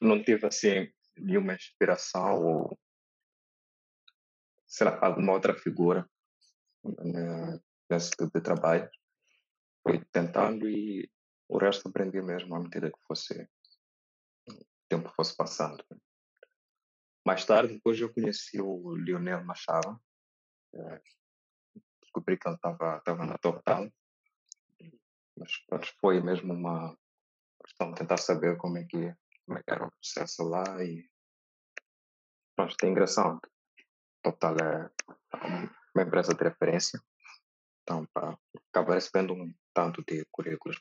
não 0.00 0.22
tive 0.22 0.46
assim 0.46 0.88
nenhuma 1.16 1.54
inspiração 1.54 2.44
ou 2.44 2.78
sei 4.74 4.88
lá, 4.88 4.98
alguma 5.00 5.32
outra 5.32 5.54
figura 5.54 6.08
né, 6.82 7.60
nesse 7.88 8.10
tipo 8.10 8.30
de 8.34 8.40
trabalho. 8.40 8.90
Fui 9.86 10.04
tentando 10.10 10.68
e 10.68 11.08
o 11.48 11.58
resto 11.58 11.88
aprendi 11.88 12.20
mesmo 12.20 12.56
à 12.56 12.58
medida 12.58 12.90
que 12.90 12.98
fosse 13.06 13.48
o 14.48 14.66
tempo 14.88 15.12
fosse 15.14 15.36
passando. 15.36 15.84
Mais 17.24 17.44
tarde, 17.44 17.74
depois 17.74 18.00
eu 18.00 18.12
conheci 18.12 18.60
o 18.60 18.96
Lionel 18.96 19.44
Machado. 19.44 20.00
eh, 20.74 21.00
descobri 22.02 22.36
que 22.36 22.48
ele 22.48 22.56
estava 22.56 23.26
na 23.26 23.38
Total. 23.38 23.88
Mas 25.36 25.86
foi 26.00 26.20
mesmo 26.20 26.52
uma 26.52 26.98
questão 27.64 27.92
de 27.92 27.98
tentar 27.98 28.16
saber 28.16 28.56
como 28.56 28.78
é 28.78 28.84
que, 28.84 29.14
como 29.46 29.58
é 29.58 29.62
que 29.62 29.70
era 29.70 29.86
o 29.86 29.90
processo 29.90 30.42
lá 30.42 30.82
e 30.82 31.08
pronto, 32.56 32.76
tem 32.76 32.90
engraçado. 32.90 33.40
Total 34.24 34.56
é 34.56 34.90
uma 35.94 36.02
empresa 36.02 36.34
de 36.34 36.42
referência. 36.42 36.98
Então, 37.82 38.06
pá, 38.14 38.38
acaba 38.70 38.94
recebendo 38.94 39.34
um 39.34 39.52
tanto 39.74 40.02
de 40.02 40.24
currículos 40.32 40.80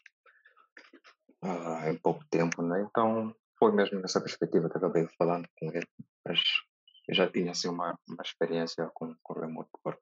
ah, 1.43 1.89
em 1.89 1.97
pouco 1.97 2.23
tempo, 2.29 2.61
né? 2.61 2.81
Então, 2.89 3.35
foi 3.59 3.73
mesmo 3.73 3.99
nessa 3.99 4.21
perspectiva 4.21 4.69
que 4.69 4.77
acabei 4.77 5.07
falando 5.17 5.45
com 5.59 5.69
ele. 5.73 5.87
Mas 6.25 6.39
eu 7.09 7.15
já 7.15 7.29
tinha, 7.29 7.51
assim, 7.51 7.67
uma, 7.67 7.99
uma 8.07 8.23
experiência 8.23 8.89
com, 8.93 9.13
com 9.21 9.39
remote 9.39 9.69
work. 9.85 10.01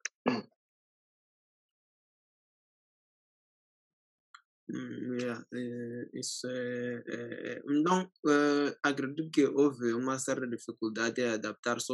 Yeah, 4.74 5.46
eh, 5.54 6.10
isso 6.14 6.48
é, 6.48 7.04
é- 7.08 7.54
é- 7.54 7.62
eh, 8.28 8.78
acredito 8.84 9.30
que 9.32 9.46
houve 9.46 9.94
uma 9.94 10.18
certa 10.20 10.48
dificuldade 10.48 11.22
em 11.22 11.30
adaptar, 11.30 11.80
só 11.82 11.94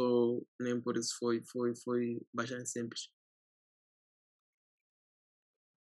nem 0.60 0.80
por 0.80 0.96
isso 0.96 1.16
foi, 1.18 1.42
foi, 1.44 1.74
foi 1.76 2.20
bastante 2.32 2.68
simples. 2.68 3.10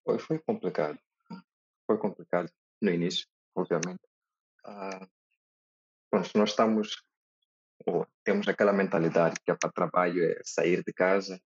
Foi, 0.05 0.19
foi 0.19 0.39
complicado. 0.39 0.99
Foi 1.87 1.99
complicado 1.99 2.51
no 2.81 2.91
início, 2.91 3.27
obviamente. 3.55 4.01
Ah, 4.65 5.09
nós 6.13 6.51
estamos, 6.51 7.03
ou 7.87 8.07
temos 8.25 8.47
aquela 8.49 8.73
mentalidade 8.73 9.41
que 9.45 9.51
é 9.51 9.55
para 9.55 9.73
trabalho 9.73 10.25
é 10.25 10.41
sair 10.45 10.83
de 10.85 10.93
casa, 10.93 11.41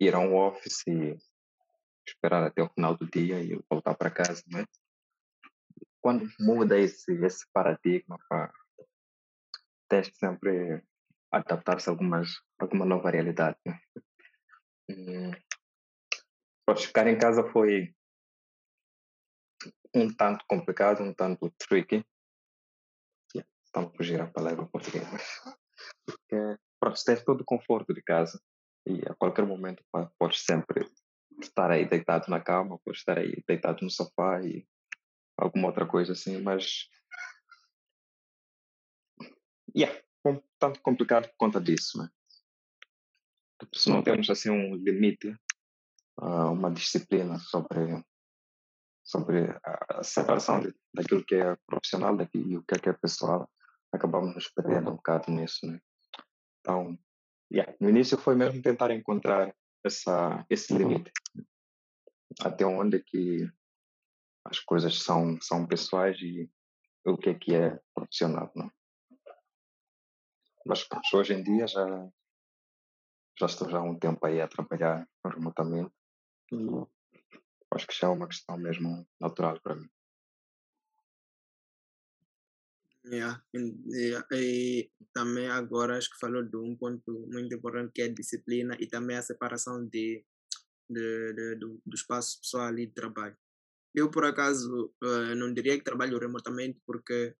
ir 0.00 0.14
a 0.14 0.18
um 0.18 0.36
office 0.36 0.82
e 0.86 1.16
esperar 2.06 2.44
até 2.44 2.62
o 2.62 2.68
final 2.70 2.96
do 2.96 3.06
dia 3.06 3.40
e 3.42 3.58
voltar 3.68 3.94
para 3.94 4.10
casa, 4.10 4.42
né? 4.48 4.64
Quando 6.00 6.28
muda 6.40 6.78
esse, 6.78 7.12
esse 7.24 7.44
paradigma, 7.52 8.18
pá, 8.28 8.52
tens 9.88 10.08
que 10.08 10.16
sempre 10.16 10.82
adaptar-se 11.30 11.88
a 11.88 11.92
algumas, 11.92 12.28
alguma 12.58 12.84
nova 12.84 13.10
realidade, 13.10 13.58
né? 13.66 13.80
Hum, 14.90 15.30
ficar 16.76 17.06
em 17.06 17.18
casa 17.18 17.44
foi 17.50 17.94
um 19.94 20.12
tanto 20.12 20.44
complicado, 20.46 21.02
um 21.02 21.12
tanto 21.12 21.50
tricky. 21.58 22.04
Yeah, 23.34 23.48
Estamos 23.64 23.92
a 23.92 23.96
fugir 23.96 24.20
a 24.20 24.26
palavra 24.26 24.66
portuguesa. 24.66 25.10
Porque, 26.04 26.58
pronto, 26.78 27.04
tens 27.04 27.24
todo 27.24 27.40
o 27.42 27.44
conforto 27.44 27.92
de 27.92 28.02
casa 28.02 28.40
e 28.86 29.00
a 29.08 29.14
qualquer 29.14 29.44
momento 29.44 29.84
podes 30.18 30.44
sempre 30.44 30.88
estar 31.46 31.70
aí 31.70 31.88
deitado 31.88 32.28
na 32.28 32.40
cama, 32.40 32.78
podes 32.84 33.00
estar 33.00 33.18
aí 33.18 33.42
deitado 33.46 33.82
no 33.82 33.90
sofá 33.90 34.40
e 34.42 34.66
alguma 35.36 35.68
outra 35.68 35.86
coisa 35.86 36.12
assim, 36.12 36.40
mas 36.40 36.88
yeah, 39.76 39.98
um 40.24 40.40
tanto 40.58 40.80
complicado 40.82 41.28
por 41.28 41.36
conta 41.36 41.60
disso, 41.60 41.98
né? 41.98 42.08
Se 43.74 43.90
não 43.90 44.02
temos 44.02 44.28
assim 44.30 44.50
um 44.50 44.74
limite, 44.74 45.34
ah, 46.18 46.50
uma 46.50 46.70
disciplina 46.70 47.38
sobre 47.38 48.02
sobre 49.02 49.48
a 49.64 50.04
separação 50.04 50.62
daquilo 50.94 51.24
que 51.24 51.34
é 51.34 51.56
profissional 51.66 52.16
daquilo 52.16 52.48
e 52.48 52.56
o 52.58 52.62
que 52.62 52.76
é, 52.76 52.78
que 52.78 52.88
é 52.88 52.92
pessoal, 52.92 53.50
acabamos 53.92 54.34
nos 54.34 54.48
perdendo 54.48 54.90
um 54.90 54.96
bocado 54.96 55.32
nisso, 55.32 55.66
né? 55.66 55.80
Então, 56.60 56.96
yeah, 57.52 57.74
no 57.80 57.88
início 57.88 58.16
foi 58.16 58.36
mesmo 58.36 58.62
tentar 58.62 58.92
encontrar 58.92 59.52
essa 59.84 60.44
esse 60.48 60.72
limite, 60.76 61.10
até 62.40 62.64
onde 62.64 62.98
é 62.98 63.02
que 63.04 63.50
as 64.44 64.58
coisas 64.58 65.02
são 65.02 65.40
são 65.40 65.66
pessoais 65.66 66.20
e 66.20 66.50
o 67.04 67.16
que 67.16 67.30
é 67.30 67.34
que 67.34 67.54
é 67.54 67.80
profissional, 67.94 68.50
não? 68.54 68.70
Mas 70.66 70.84
pronto, 70.84 71.04
hoje 71.14 71.34
em 71.34 71.42
dia 71.42 71.66
já 71.66 72.10
já 73.38 73.46
estou 73.46 73.70
já 73.70 73.78
há 73.78 73.82
um 73.82 73.98
tempo 73.98 74.24
aí 74.26 74.40
a 74.40 74.48
trabalhar 74.48 75.08
remotamente 75.24 75.92
e 76.52 76.56
acho 77.74 77.86
que 77.86 77.94
já 77.94 78.08
é 78.08 78.10
uma 78.10 78.28
questão 78.28 78.58
mesmo 78.58 79.06
natural 79.18 79.58
para 79.60 79.76
mim. 79.76 79.88
Yeah. 83.04 83.40
em- 83.54 83.80
yeah, 83.88 84.24
E 84.30 84.90
também 85.14 85.48
agora 85.48 85.96
acho 85.96 86.10
que 86.10 86.18
falou 86.20 86.42
de 86.42 86.56
um 86.56 86.76
ponto 86.76 87.26
muito 87.32 87.54
importante 87.54 87.92
que 87.94 88.02
é 88.02 88.04
a 88.06 88.12
disciplina 88.14 88.76
e 88.78 88.86
também 88.86 89.16
a 89.16 89.22
separação 89.22 89.86
de, 89.86 90.22
de, 90.90 91.34
de- 91.34 91.56
do, 91.56 91.80
do 91.86 91.94
espaço 91.94 92.40
pessoal 92.40 92.72
e 92.78 92.86
de 92.86 92.92
trabalho. 92.94 93.36
Eu, 93.94 94.10
por 94.10 94.24
acaso, 94.24 94.94
eh, 95.04 95.34
não 95.36 95.54
diria 95.54 95.78
que 95.78 95.84
trabalho 95.84 96.18
remotamente 96.18 96.80
porque 96.86 97.34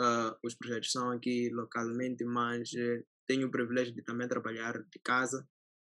ah, 0.00 0.36
os 0.44 0.54
projetos 0.56 0.92
são 0.92 1.10
aqui 1.12 1.50
localmente, 1.50 2.24
mas 2.24 2.72
eh, 2.74 3.04
tenho 3.28 3.48
o 3.48 3.52
privilégio 3.52 3.94
de 3.94 4.02
também 4.04 4.28
trabalhar 4.28 4.74
de 4.82 4.98
casa. 5.04 5.48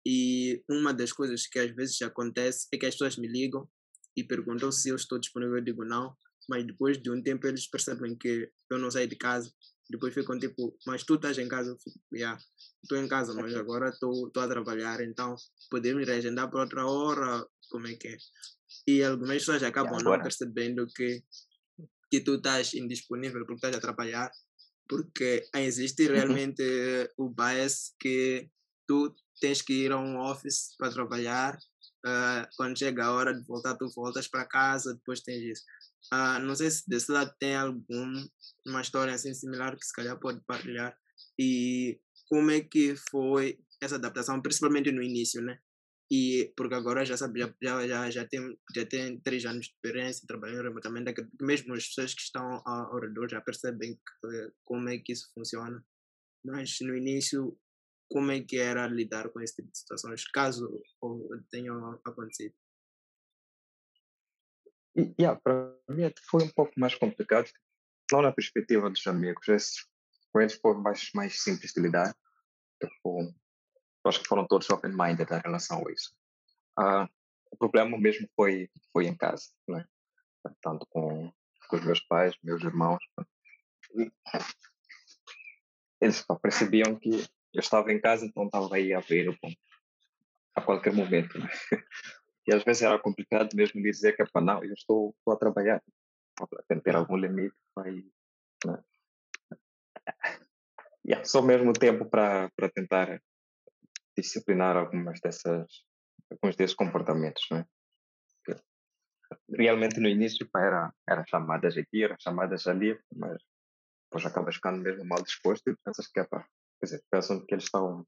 E 0.06 0.64
uma 0.70 0.94
das 0.94 1.12
coisas 1.14 1.48
que 1.48 1.60
às 1.60 1.72
vezes 1.72 2.02
acontece 2.02 2.68
é 2.74 2.78
que 2.78 2.86
as 2.88 2.96
pessoas 2.96 3.18
me 3.18 3.28
ligam 3.28 3.70
e 4.18 4.24
perguntam 4.24 4.72
se 4.72 4.90
eu 4.90 4.96
estou 4.96 5.20
disponível. 5.20 5.58
Eu 5.58 5.64
digo 5.64 5.86
não, 5.86 6.16
mas 6.50 6.66
depois 6.66 6.98
de 7.02 7.10
um 7.12 7.22
tempo 7.22 7.48
eles 7.48 7.68
percebem 7.70 8.16
que 8.18 8.52
eu 8.74 8.80
não 8.80 8.92
saí 8.92 9.08
de 9.08 9.16
casa. 9.16 9.52
Depois 9.90 10.14
ficam 10.14 10.40
tipo, 10.40 10.78
mas 10.86 11.04
tu 11.04 11.16
estás 11.16 11.38
em 11.38 11.48
casa? 11.48 11.72
Eu 11.72 11.78
fico, 11.78 12.00
yeah, 12.14 12.42
estou 12.82 12.98
em 12.98 13.08
casa, 13.08 13.34
mas 13.34 13.54
agora 13.56 13.90
estou 13.90 14.32
a 14.36 14.48
trabalhar, 14.48 15.02
então 15.02 15.36
podemos 15.70 16.08
reagendar 16.08 16.50
para 16.50 16.62
outra 16.62 16.86
hora, 16.86 17.46
como 17.70 17.88
é 17.88 17.96
que 17.96 18.08
é? 18.08 18.18
E 18.88 19.04
algumas 19.04 19.40
pessoas 19.40 19.64
acabam 19.64 19.92
não 19.92 20.00
agora, 20.00 20.24
percebendo 20.24 20.88
que, 20.88 21.22
que 22.10 22.22
tu 22.22 22.36
estás 22.36 22.74
indisponível 22.74 23.46
porque 23.46 23.56
estás 23.56 23.76
a 23.76 23.82
trabalhar, 23.82 24.32
porque 24.88 25.44
existe 25.56 26.08
uhum, 26.08 26.14
realmente 26.14 26.64
eh, 26.64 27.10
o 27.18 27.30
bias 27.30 27.94
que 28.00 28.50
tu 28.88 29.14
tens 29.42 29.62
que 29.62 29.74
ir 29.74 29.92
a 29.92 29.98
um 29.98 30.20
office 30.20 30.76
para 30.78 30.92
trabalhar, 30.92 31.58
ah, 32.06 32.48
quando 32.56 32.78
chega 32.78 33.06
a 33.06 33.12
hora 33.12 33.34
de 33.34 33.44
voltar, 33.46 33.76
tu 33.76 33.88
voltas 33.96 34.28
para 34.28 34.46
casa, 34.46 34.94
depois 34.94 35.22
tens 35.22 35.42
isso. 35.44 35.64
Ah, 36.10 36.40
não 36.40 36.56
sei 36.56 36.72
se 36.72 36.90
desse 36.90 37.12
lado 37.12 37.34
tem 37.40 37.56
alguma 37.56 38.82
história 38.82 39.14
assim 39.14 39.34
similar 39.34 39.78
que 39.78 39.86
se 39.86 39.94
calhar 39.94 40.20
pode 40.20 40.42
partilhar 40.46 40.98
e 41.40 42.00
como 42.28 42.52
é 42.52 42.62
que 42.62 42.96
foi 43.10 43.60
essa 43.82 43.96
adaptação, 43.96 44.42
principalmente 44.42 44.92
no 44.92 45.04
início, 45.04 45.42
né? 45.42 45.60
E 46.12 46.54
porque 46.58 46.76
agora 46.76 47.06
já 47.06 47.16
sabe, 47.16 47.40
já, 47.40 47.54
já, 47.62 47.88
já, 47.88 48.10
já, 48.10 48.28
tem, 48.28 48.60
já 48.76 48.86
tem 48.86 49.20
três 49.22 49.46
anos 49.46 49.68
de 49.68 49.72
experiência 49.72 50.28
trabalhando 50.28 50.64
remotamente, 50.64 51.14
mesmo 51.42 51.74
as 51.74 51.88
pessoas 51.88 52.14
que 52.14 52.22
estão 52.22 52.62
ao, 52.66 53.00
redor 53.00 53.30
já 53.30 53.40
percebem 53.42 53.96
que, 53.96 54.52
como 54.66 54.90
é 54.90 54.98
que 54.98 55.14
isso 55.14 55.32
funciona. 55.34 55.84
Mas 56.46 56.78
no 56.82 56.98
início, 56.98 57.58
como 58.10 58.32
é 58.32 58.42
que 58.42 58.58
era 58.58 58.88
lidar 58.88 59.30
com 59.30 59.40
esse 59.40 59.56
tipo 59.56 59.72
de 59.72 59.78
situações, 59.78 60.28
caso 60.32 60.82
tenham 61.50 62.00
acontecido? 62.06 62.54
E, 64.96 65.14
yeah, 65.20 65.40
para 65.42 65.74
mim 65.90 66.12
foi 66.30 66.44
um 66.44 66.50
pouco 66.50 66.74
mais 66.78 66.96
complicado, 66.96 67.50
não 68.12 68.22
na 68.22 68.32
perspectiva 68.32 68.90
dos 68.90 69.06
amigos, 69.08 69.48
esse, 69.48 69.86
com 70.32 70.42
eles 70.42 70.56
foi 70.56 70.76
mais, 70.76 71.10
mais 71.14 71.42
simples 71.42 71.72
de 71.74 71.82
lidar. 71.82 72.16
Tipo, 72.82 73.34
acho 74.06 74.22
que 74.22 74.28
foram 74.28 74.46
todos 74.48 74.70
open-minded 74.70 75.32
em 75.32 75.42
relação 75.42 75.84
a 75.88 75.92
isso. 75.92 76.14
Uh, 76.80 77.08
o 77.52 77.58
problema 77.58 77.98
mesmo 77.98 78.28
foi, 78.36 78.70
foi 78.92 79.06
em 79.06 79.16
casa, 79.16 79.50
né? 79.68 79.86
tanto 80.62 80.86
com, 80.90 81.32
com 81.70 81.76
os 81.76 81.86
meus 81.86 82.00
pais, 82.02 82.36
meus 82.44 82.64
irmãos. 82.64 83.04
Eles 86.02 86.18
só 86.18 86.36
percebiam 86.36 86.96
que 86.96 87.12
eu 87.54 87.60
estava 87.60 87.92
em 87.92 88.00
casa, 88.00 88.26
então 88.26 88.46
estava 88.46 88.76
aí 88.76 88.94
a 88.94 89.00
ver 89.00 89.38
a 90.56 90.62
qualquer 90.62 90.94
momento. 90.94 91.38
Né? 91.38 91.50
E 92.48 92.54
às 92.54 92.64
vezes 92.64 92.82
era 92.82 93.00
complicado 93.00 93.50
mesmo 93.56 93.82
dizer 93.82 94.16
que, 94.16 94.26
para 94.26 94.42
não, 94.42 94.64
eu 94.64 94.74
estou, 94.74 95.16
estou 95.18 95.34
a 95.34 95.38
trabalhar. 95.38 95.82
Tem 96.68 96.78
que 96.78 96.84
ter 96.84 96.96
algum 96.96 97.16
limite. 97.16 97.56
Vai, 97.76 98.04
né? 98.66 98.84
só 101.24 101.42
mesmo 101.42 101.74
tempo 101.74 102.06
para, 102.06 102.50
tentar 102.74 103.22
disciplinar 104.18 104.76
algumas 104.76 105.20
dessas, 105.20 105.68
alguns 106.30 106.56
desses 106.56 106.76
comportamentos, 106.76 107.46
né? 107.52 107.66
Realmente 109.50 110.00
no 110.00 110.10
início 110.10 110.50
pá, 110.50 110.62
era, 110.62 110.94
era 111.08 111.26
chamadas 111.26 111.78
aqui, 111.78 112.04
era 112.04 112.18
chamadas 112.20 112.68
ali, 112.68 113.00
mas 113.16 113.42
depois 114.06 114.26
acabas 114.26 114.56
ficando 114.56 114.82
mesmo 114.82 115.06
mal 115.06 115.24
disposto 115.24 115.70
e 115.70 115.78
pensas 115.86 116.08
que 116.08 116.20
é 116.20 116.26
pá, 116.26 116.46
quer 116.80 116.86
dizer, 116.86 117.04
pensam 117.10 117.46
que 117.46 117.54
eles 117.54 117.64
estão, 117.64 118.06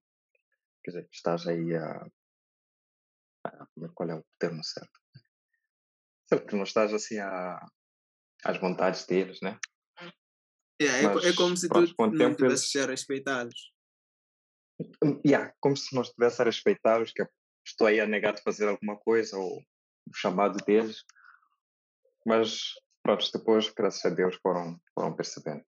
quer 0.84 0.92
dizer, 0.92 1.08
estás 1.12 1.48
aí 1.48 1.76
a 1.76 2.06
qual 3.94 4.10
é 4.10 4.16
o 4.16 4.26
termo 4.40 4.64
certo? 4.64 5.00
Sei 6.28 6.40
que 6.40 6.56
não 6.56 6.64
estás 6.64 6.94
assim 6.94 7.20
a, 7.20 7.60
às 8.44 8.58
vontades 8.60 9.06
deles, 9.06 9.40
né? 9.42 9.60
Yeah, 10.82 11.22
é, 11.22 11.30
é 11.30 11.34
como 11.34 11.56
se 11.56 11.68
pronto, 11.68 11.94
tu 11.96 12.12
não 12.12 12.36
tivesses 12.36 12.72
ser 12.72 12.90
respeitados. 12.90 13.72
Yeah, 15.26 15.54
como 15.60 15.78
se 15.78 15.94
não 15.96 16.02
estivesse 16.02 16.42
a 16.42 16.46
respeitá-los, 16.46 17.12
que 17.12 17.26
estou 17.66 17.88
aí 17.88 18.00
a 18.00 18.08
negar 18.08 18.34
de 18.34 18.42
fazer 18.42 18.68
alguma 18.68 18.98
coisa, 18.98 19.38
ou 19.38 19.60
o 19.60 20.14
chamado 20.16 20.58
deles. 20.66 21.04
Mas, 22.26 22.74
pronto, 23.02 23.26
depois, 23.34 23.70
graças 23.70 24.04
a 24.06 24.14
Deus, 24.14 24.36
foram, 24.42 24.80
foram 24.94 25.16
percebendo. 25.16 25.64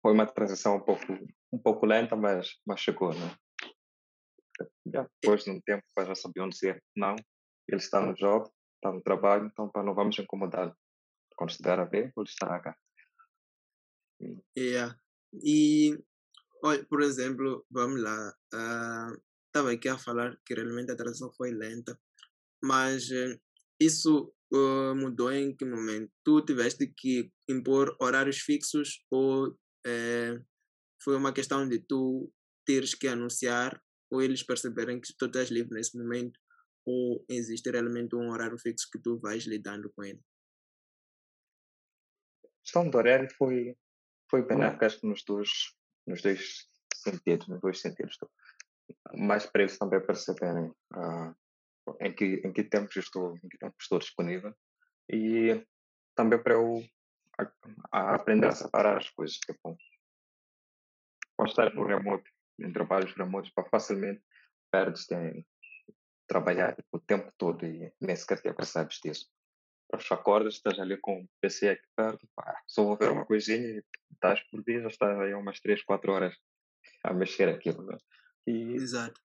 Foi 0.00 0.12
uma 0.12 0.26
transição 0.26 0.76
um 0.76 0.80
pouco, 0.80 1.04
um 1.52 1.58
pouco 1.58 1.84
lenta, 1.84 2.14
mas, 2.16 2.48
mas 2.64 2.80
chegou, 2.80 3.12
né? 3.12 3.36
Já, 4.86 5.06
depois 5.20 5.44
de 5.44 5.50
um 5.50 5.60
tempo, 5.60 5.82
já 5.98 6.14
sabiam 6.14 6.48
dizer 6.48 6.82
não, 6.96 7.16
ele 7.68 7.80
está 7.80 8.00
no 8.00 8.14
job, 8.14 8.48
está 8.76 8.92
no 8.92 9.02
trabalho, 9.02 9.46
então 9.46 9.70
não 9.82 9.94
vamos 9.94 10.18
incomodá-lo. 10.18 10.76
Quando 11.36 11.50
estiver 11.50 11.78
a 11.78 11.84
ver, 11.84 12.12
ele 12.16 12.26
estará 12.26 12.60
cá. 12.60 12.76
Yeah. 14.56 14.98
E 15.44 15.98
Olha, 16.62 16.84
por 16.86 17.02
exemplo, 17.02 17.64
vamos 17.70 18.02
lá. 18.02 18.34
Estava 19.46 19.68
uh, 19.68 19.74
aqui 19.74 19.88
a 19.88 19.98
falar 19.98 20.36
que 20.44 20.54
realmente 20.54 20.90
a 20.90 20.96
transição 20.96 21.32
foi 21.32 21.52
lenta, 21.52 21.98
mas 22.62 23.08
uh, 23.10 23.38
isso 23.78 24.32
uh, 24.52 24.94
mudou 24.96 25.32
em 25.32 25.54
que 25.54 25.64
momento? 25.64 26.10
Tu 26.24 26.44
tiveste 26.44 26.86
que 26.96 27.30
impor 27.48 27.96
horários 28.00 28.38
fixos 28.38 29.04
ou 29.10 29.56
eh, 29.86 30.40
foi 31.00 31.16
uma 31.16 31.32
questão 31.32 31.68
de 31.68 31.78
tu 31.78 32.32
teres 32.64 32.94
que 32.94 33.06
anunciar 33.06 33.80
ou 34.10 34.20
eles 34.20 34.42
perceberem 34.42 35.00
que 35.00 35.14
tu 35.16 35.26
estás 35.26 35.50
livre 35.50 35.74
nesse 35.74 35.96
momento 35.96 36.40
ou 36.86 37.24
existe 37.28 37.68
realmente 37.70 38.14
um 38.14 38.30
horário 38.30 38.58
fixo 38.58 38.88
que 38.90 38.98
tu 39.00 39.18
vais 39.18 39.44
lidando 39.44 39.92
com 39.92 40.04
ele? 40.04 40.22
A 42.44 42.48
questão 42.62 42.88
do 42.88 42.96
horário 42.96 43.28
foi, 43.36 43.76
foi 44.30 44.42
benéfica, 44.42 44.86
acho 44.86 45.00
que 45.00 45.06
nos 45.06 45.24
dois, 45.24 45.50
nos 46.06 46.22
dois 46.22 46.68
sentidos, 46.94 47.48
nos 47.48 47.60
dois 47.60 47.80
sentidos. 47.80 48.16
Mais 49.14 49.46
para 49.46 49.62
eles 49.62 49.78
também 49.78 50.04
perceberem 50.04 50.68
uh, 50.94 51.34
em, 52.00 52.14
que, 52.14 52.40
em 52.44 52.52
que 52.52 52.64
tempo 52.64 52.88
estou, 52.96 53.36
em 53.36 53.48
que 53.48 53.58
tempo 53.58 53.74
estou 53.80 53.98
disponível 53.98 54.54
e 55.10 55.64
também 56.14 56.40
para 56.40 56.54
eu 56.54 56.82
a, 57.38 57.52
a 57.92 58.14
aprender 58.14 58.46
a 58.46 58.52
separar 58.52 58.98
as 58.98 59.10
coisas. 59.10 59.36
Tipo, 59.38 59.76
quando 61.36 61.48
estás 61.48 61.74
no 61.74 61.84
remoto, 61.84 62.30
em 62.60 62.72
trabalhos 62.72 63.12
remotos, 63.14 63.50
para 63.50 63.68
facilmente 63.68 64.22
perdes 64.70 65.10
em 65.10 65.44
trabalhar 66.26 66.74
tipo, 66.74 66.96
o 66.96 67.00
tempo 67.00 67.32
todo 67.38 67.64
e 67.64 67.92
nem 68.00 68.16
sequer 68.16 68.40
te 68.40 68.52
percebes 68.52 68.98
disso. 69.02 69.28
Mas 69.92 70.10
acordas, 70.10 70.54
estás 70.54 70.78
ali 70.80 70.96
com 70.96 71.22
o 71.22 71.28
PC 71.40 71.68
aqui 71.68 71.86
perto, 71.94 72.28
pá, 72.34 72.60
só 72.66 72.82
vou 72.82 72.96
ver 72.96 73.10
uma 73.10 73.24
coisinha 73.24 73.68
e 73.68 73.84
estás 74.12 74.40
por 74.50 74.62
dia, 74.64 74.82
já 74.82 74.88
estás 74.88 75.18
aí 75.20 75.32
umas 75.34 75.60
3, 75.60 75.82
4 75.84 76.12
horas 76.12 76.36
a 77.04 77.12
mexer 77.12 77.48
aquilo. 77.48 77.84
Né? 77.84 77.96
E 78.46 78.74
Exato. 78.74 79.20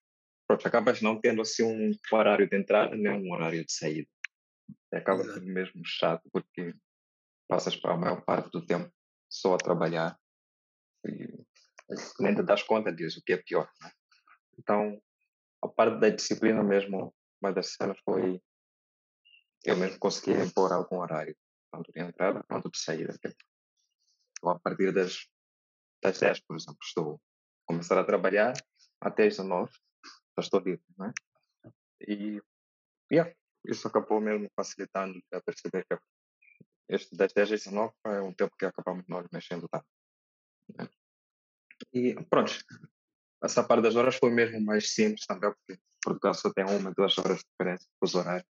Pronto, 0.48 0.68
acabas 0.68 1.02
não 1.02 1.20
tendo 1.20 1.42
assim 1.42 1.64
um 1.64 1.92
horário 2.12 2.48
de 2.48 2.58
entrada 2.58 2.96
nem 2.96 3.12
um 3.12 3.32
horário 3.34 3.66
de 3.66 3.72
saída. 3.72 4.10
Acaba 4.94 5.24
sendo 5.24 5.46
mesmo 5.46 5.82
chato 5.86 6.30
porque 6.32 6.76
passas 7.48 7.76
para 7.76 7.94
a 7.94 7.98
maior 7.98 8.22
parte 8.24 8.52
do 8.52 8.66
tempo 8.66 8.92
só 9.30 9.56
a 9.56 9.58
trabalhar 9.58 10.20
e 11.06 11.46
nem 12.20 12.36
te 12.36 12.44
das 12.44 12.64
conta 12.64 12.92
disso, 12.92 13.20
o 13.20 13.24
que 13.24 13.34
é 13.34 13.38
pior. 13.38 13.70
Né? 13.82 13.92
Então, 14.60 15.02
a 15.62 15.68
parte 15.68 16.00
da 16.00 16.10
disciplina 16.10 16.64
mesmo, 16.64 17.14
uma 17.42 17.54
das 17.54 17.74
cenas 17.74 17.98
foi 18.04 18.42
eu 19.64 19.78
mesmo 19.78 20.00
conseguir 20.00 20.40
impor 20.44 20.74
algum 20.74 20.98
horário, 20.98 21.36
tanto 21.72 21.92
de 21.92 22.00
entrada 22.00 22.44
quanto 22.48 22.70
de 22.70 22.80
saída. 22.80 23.18
Então, 23.24 24.52
a 24.52 24.60
partir 24.60 24.92
das, 24.92 25.28
das 26.02 26.20
10, 26.20 26.40
por 26.42 26.56
exemplo, 26.56 26.80
estou 26.84 27.16
a 27.16 27.20
começar 27.68 28.00
a 28.00 28.04
trabalhar 28.04 28.54
até 29.00 29.28
as 29.28 29.38
19, 29.38 29.72
já 29.72 30.40
estou 30.40 30.60
livre, 30.60 30.84
né? 30.98 31.12
E 32.08 32.42
yeah, 33.12 33.32
isso 33.66 33.88
acabou 33.88 34.20
mesmo 34.20 34.50
facilitando 34.56 35.22
a 35.32 35.42
perceber 35.42 35.86
que 35.86 35.98
este 36.90 37.16
das 37.16 37.32
10 37.34 37.52
às 37.52 37.64
19 37.64 37.94
é 38.06 38.22
um 38.22 38.34
tempo 38.34 38.56
que 38.58 38.66
acabamos 38.66 39.06
nós 39.08 39.28
mexendo 39.32 39.68
tanto. 39.70 39.86
Né? 40.76 40.90
E 41.94 42.16
pronto, 42.26 42.52
essa 43.44 43.64
parte 43.64 43.84
das 43.84 43.96
horas 43.96 44.16
foi 44.16 44.32
mesmo 44.32 44.62
mais 44.62 44.94
simples 44.94 45.26
também, 45.26 45.52
porque 45.52 45.82
Portugal 46.04 46.34
só 46.34 46.52
tem 46.54 46.66
uma, 46.66 46.92
duas 46.92 47.18
horas 47.18 47.40
de 47.40 47.46
diferença 47.46 47.88
os 48.02 48.16
horários 48.16 48.48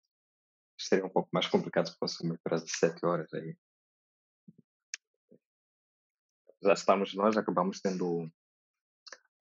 seria 0.78 1.06
um 1.06 1.10
pouco 1.10 1.30
mais 1.32 1.48
complicado 1.48 1.88
se 1.88 1.98
fosse 1.98 2.24
uma 2.24 2.36
empresa 2.36 2.66
de 2.66 2.72
7 2.72 3.06
horas 3.06 3.34
aí. 3.34 3.58
Já 6.62 6.74
estamos 6.74 7.14
nós, 7.14 7.38
acabamos 7.38 7.80
tendo 7.80 8.30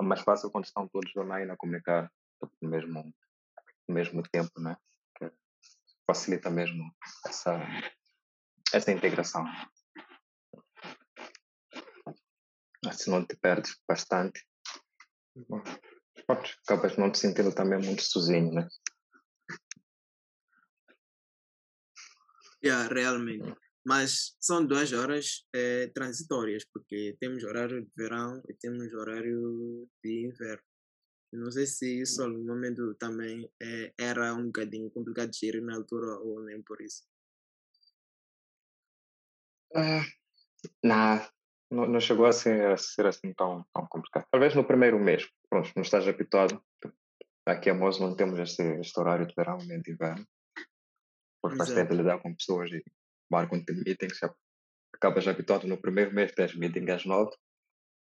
é 0.00 0.04
mais 0.04 0.20
fácil 0.20 0.50
quando 0.50 0.64
estão 0.64 0.88
todos 0.88 1.14
online 1.16 1.50
a 1.50 1.56
comunicar 1.56 2.12
no 2.60 2.68
mesmo, 2.68 3.14
no 3.88 3.94
mesmo 3.94 4.22
tempo, 4.22 4.60
né? 4.60 4.76
Que 5.16 5.30
facilita 6.06 6.50
mesmo 6.50 6.94
essa, 7.26 7.58
essa 8.72 8.92
integração. 8.92 9.44
Se 12.92 13.08
não 13.08 13.24
te 13.24 13.36
perdes 13.36 13.80
bastante, 13.88 14.44
acabas 16.28 16.96
não 16.96 17.10
te 17.10 17.18
sentindo 17.18 17.54
também 17.54 17.80
muito 17.80 18.02
sozinho, 18.02 18.52
né? 18.52 18.68
Yeah, 22.64 22.88
realmente. 22.92 23.54
Mas 23.86 24.34
são 24.40 24.64
duas 24.64 24.92
horas 24.92 25.44
é, 25.54 25.88
transitórias, 25.88 26.64
porque 26.72 27.14
temos 27.20 27.44
horário 27.44 27.84
de 27.84 27.90
verão 27.94 28.42
e 28.48 28.54
temos 28.54 28.92
horário 28.94 29.86
de 30.02 30.26
inverno. 30.26 30.64
Não 31.30 31.50
sei 31.50 31.66
se 31.66 32.00
isso 32.00 32.22
em 32.22 32.26
algum 32.26 32.46
momento 32.46 32.94
também 32.94 33.50
é, 33.60 33.92
era 33.98 34.32
um 34.32 34.46
bocadinho 34.46 34.90
complicado 34.90 35.30
de 35.30 35.38
gerir 35.38 35.62
na 35.62 35.74
altura 35.74 36.18
ou 36.20 36.42
nem 36.42 36.62
por 36.62 36.80
isso. 36.80 37.02
Uh, 39.76 40.06
não, 40.82 41.20
não, 41.70 41.86
não 41.86 42.00
chegou 42.00 42.26
a 42.26 42.32
ser, 42.32 42.72
a 42.72 42.76
ser 42.76 43.06
assim 43.06 43.32
tão, 43.32 43.64
tão 43.72 43.86
complicado. 43.86 44.26
Talvez 44.30 44.54
no 44.54 44.64
primeiro 44.64 44.98
mês, 44.98 45.28
pronto, 45.48 45.70
não 45.74 45.82
estás 45.82 46.06
habituado. 46.06 46.62
Aqui 47.46 47.70
a 47.70 47.74
Moz 47.74 48.00
não 48.00 48.16
temos 48.16 48.38
este, 48.38 48.62
este 48.80 48.98
horário 48.98 49.26
de 49.26 49.34
verão 49.34 49.58
nem 49.58 49.80
de 49.80 49.92
inverno 49.92 50.26
porque 51.44 51.58
faz 51.58 51.74
tempo 51.74 51.90
de 51.90 51.98
lidar 51.98 52.18
com 52.20 52.34
pessoas 52.34 52.70
e 52.72 52.82
marcam 53.30 53.62
de 53.62 53.74
meetings, 53.74 54.16
já 54.16 54.34
acabas 54.94 55.28
habituado 55.28 55.66
no 55.66 55.76
primeiro 55.76 56.10
mês, 56.10 56.32
tens 56.32 56.54
meeting 56.54 56.90
às 56.90 57.04
nove, 57.04 57.36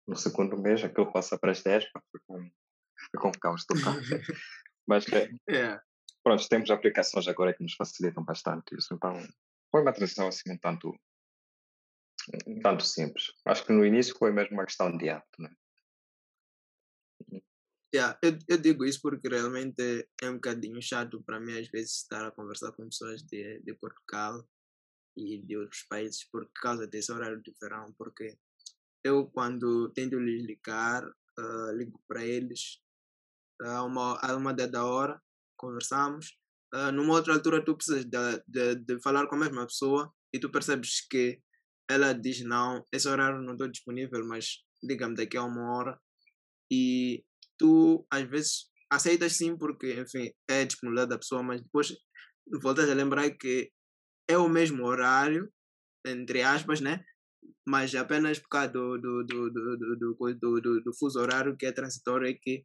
no 0.07 0.15
segundo 0.15 0.57
mês 0.57 0.81
aquilo 0.81 1.11
passa 1.11 1.37
para 1.37 1.51
as 1.51 1.61
dez, 1.61 1.83
fica 1.83 2.23
um, 2.29 2.49
fica 3.11 3.27
um 3.27 3.31
caos 3.31 3.65
total. 3.65 3.95
Mas 4.87 5.05
é, 5.11 5.29
yeah. 5.49 5.83
pronto, 6.23 6.47
temos 6.47 6.71
aplicações 6.71 7.27
agora 7.27 7.53
que 7.53 7.61
nos 7.61 7.73
facilitam 7.73 8.23
bastante 8.23 8.73
isso. 8.73 8.93
Então, 8.93 9.21
foi 9.69 9.81
uma 9.81 9.91
transição 9.91 10.29
assim 10.29 10.49
um 10.49 10.57
tanto, 10.57 10.97
tanto 12.61 12.83
simples. 12.83 13.33
Acho 13.45 13.65
que 13.65 13.73
no 13.73 13.85
início 13.85 14.15
foi 14.17 14.31
mesmo 14.31 14.53
uma 14.53 14.65
questão 14.65 14.95
de 14.95 15.09
hábito, 15.09 15.41
né? 15.41 15.49
Yeah, 17.93 18.19
eu, 18.21 18.37
eu 18.49 18.57
digo 18.57 18.83
isso 18.83 19.01
porque 19.01 19.29
realmente 19.29 20.07
é 20.21 20.29
um 20.29 20.35
bocadinho 20.35 20.81
chato 20.81 21.23
para 21.23 21.39
mim, 21.39 21.57
às 21.57 21.67
vezes, 21.69 22.01
estar 22.01 22.27
a 22.27 22.31
conversar 22.31 22.71
com 22.73 22.89
pessoas 22.89 23.23
de, 23.23 23.59
de 23.61 23.73
Portugal 23.75 24.45
e 25.15 25.41
de 25.41 25.57
outros 25.57 25.83
países 25.83 26.23
por 26.25 26.49
causa 26.53 26.85
desse 26.85 27.11
horário 27.11 27.41
de 27.41 27.53
verão. 27.61 27.93
Porque 27.97 28.37
eu, 29.03 29.25
quando 29.27 29.89
tento 29.93 30.19
lhes 30.19 30.45
ligar, 30.45 31.07
uh, 31.07 31.71
ligo 31.75 31.99
para 32.07 32.25
eles 32.25 32.81
a 33.61 33.83
uma, 33.83 34.19
a 34.19 34.35
uma 34.35 34.53
dada 34.53 34.85
hora, 34.85 35.21
conversamos. 35.55 36.37
Uh, 36.73 36.91
numa 36.91 37.13
outra 37.13 37.33
altura, 37.33 37.63
tu 37.63 37.75
precisas 37.75 38.03
de, 38.03 38.43
de, 38.45 38.75
de 38.75 39.01
falar 39.01 39.27
com 39.27 39.35
a 39.35 39.39
mesma 39.39 39.65
pessoa 39.65 40.13
e 40.33 40.39
tu 40.39 40.51
percebes 40.51 41.07
que 41.07 41.41
ela 41.89 42.13
diz: 42.13 42.41
Não, 42.41 42.83
esse 42.91 43.07
horário 43.07 43.41
não 43.41 43.53
estou 43.53 43.67
disponível, 43.67 44.25
mas 44.25 44.63
diga-me 44.83 45.15
daqui 45.15 45.37
a 45.37 45.43
uma 45.43 45.75
hora. 45.75 45.99
E 46.71 47.23
tu 47.57 48.05
às 48.11 48.23
vezes 48.23 48.69
aceitas 48.89 49.33
sim 49.33 49.57
porque, 49.57 50.01
enfim, 50.01 50.31
é 50.47 50.65
disponibilidade 50.65 51.09
da 51.09 51.17
pessoa, 51.17 51.43
mas 51.43 51.61
depois 51.61 51.93
voltas 52.61 52.89
a 52.89 52.93
lembrar 52.93 53.29
que 53.31 53.71
é 54.27 54.37
o 54.37 54.49
mesmo 54.49 54.85
horário, 54.85 55.51
entre 56.05 56.41
aspas, 56.41 56.81
né? 56.81 57.03
Mas 57.65 57.95
apenas 57.95 58.39
por 58.39 58.49
causa 58.49 58.69
do, 58.69 58.97
do, 58.97 59.23
do, 59.23 59.49
do, 59.51 59.77
do, 59.77 60.33
do, 60.33 60.61
do, 60.61 60.83
do 60.83 60.93
fuso 60.97 61.19
horário 61.19 61.55
que 61.57 61.65
é 61.65 61.71
transitório 61.71 62.27
é 62.27 62.33
que 62.33 62.63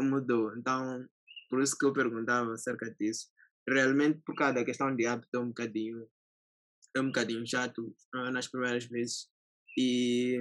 mudou. 0.00 0.56
Então, 0.56 1.04
por 1.48 1.60
isso 1.62 1.76
que 1.76 1.84
eu 1.84 1.92
perguntava 1.92 2.54
acerca 2.54 2.94
disso. 2.98 3.26
Realmente, 3.68 4.20
por 4.24 4.34
causa 4.34 4.54
da 4.54 4.64
questão 4.64 4.94
de 4.94 5.06
hábito, 5.06 5.28
é 5.34 5.38
um 5.38 5.48
bocadinho, 5.48 6.06
é 6.96 7.00
um 7.00 7.06
bocadinho 7.06 7.46
chato 7.46 7.94
uh, 8.14 8.30
nas 8.30 8.48
primeiras 8.48 8.84
vezes. 8.84 9.28
E 9.78 10.38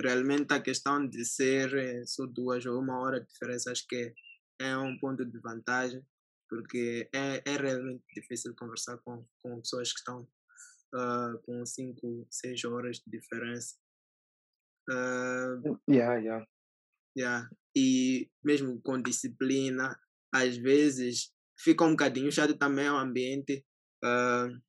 realmente 0.00 0.52
a 0.52 0.60
questão 0.60 1.06
de 1.06 1.24
ser 1.24 1.74
eh, 1.74 2.04
só 2.06 2.26
duas 2.26 2.64
ou 2.66 2.78
uma 2.78 3.00
hora 3.00 3.20
de 3.20 3.26
diferença 3.26 3.72
acho 3.72 3.86
que 3.88 4.14
é 4.60 4.76
um 4.76 4.98
ponto 4.98 5.24
de 5.24 5.38
vantagem 5.40 6.04
porque 6.48 7.08
é, 7.12 7.42
é 7.44 7.56
realmente 7.56 8.04
difícil 8.14 8.54
conversar 8.54 8.98
com, 8.98 9.26
com 9.42 9.60
pessoas 9.60 9.92
que 9.92 9.98
estão 9.98 10.22
uh, 10.94 11.38
com 11.42 11.64
5, 11.64 12.26
6 12.30 12.64
horas 12.64 12.96
de 12.98 13.18
diferença. 13.18 13.76
Uh, 14.88 15.78
yeah, 15.90 16.16
yeah. 16.16 16.46
Yeah. 17.18 17.50
E 17.76 18.30
mesmo 18.44 18.80
com 18.82 19.02
disciplina, 19.02 19.98
às 20.32 20.56
vezes 20.56 21.32
fica 21.58 21.84
um 21.84 21.90
bocadinho 21.90 22.30
chato 22.30 22.56
também 22.56 22.88
o 22.88 22.96
ambiente 22.96 23.64
uh, 24.04 24.62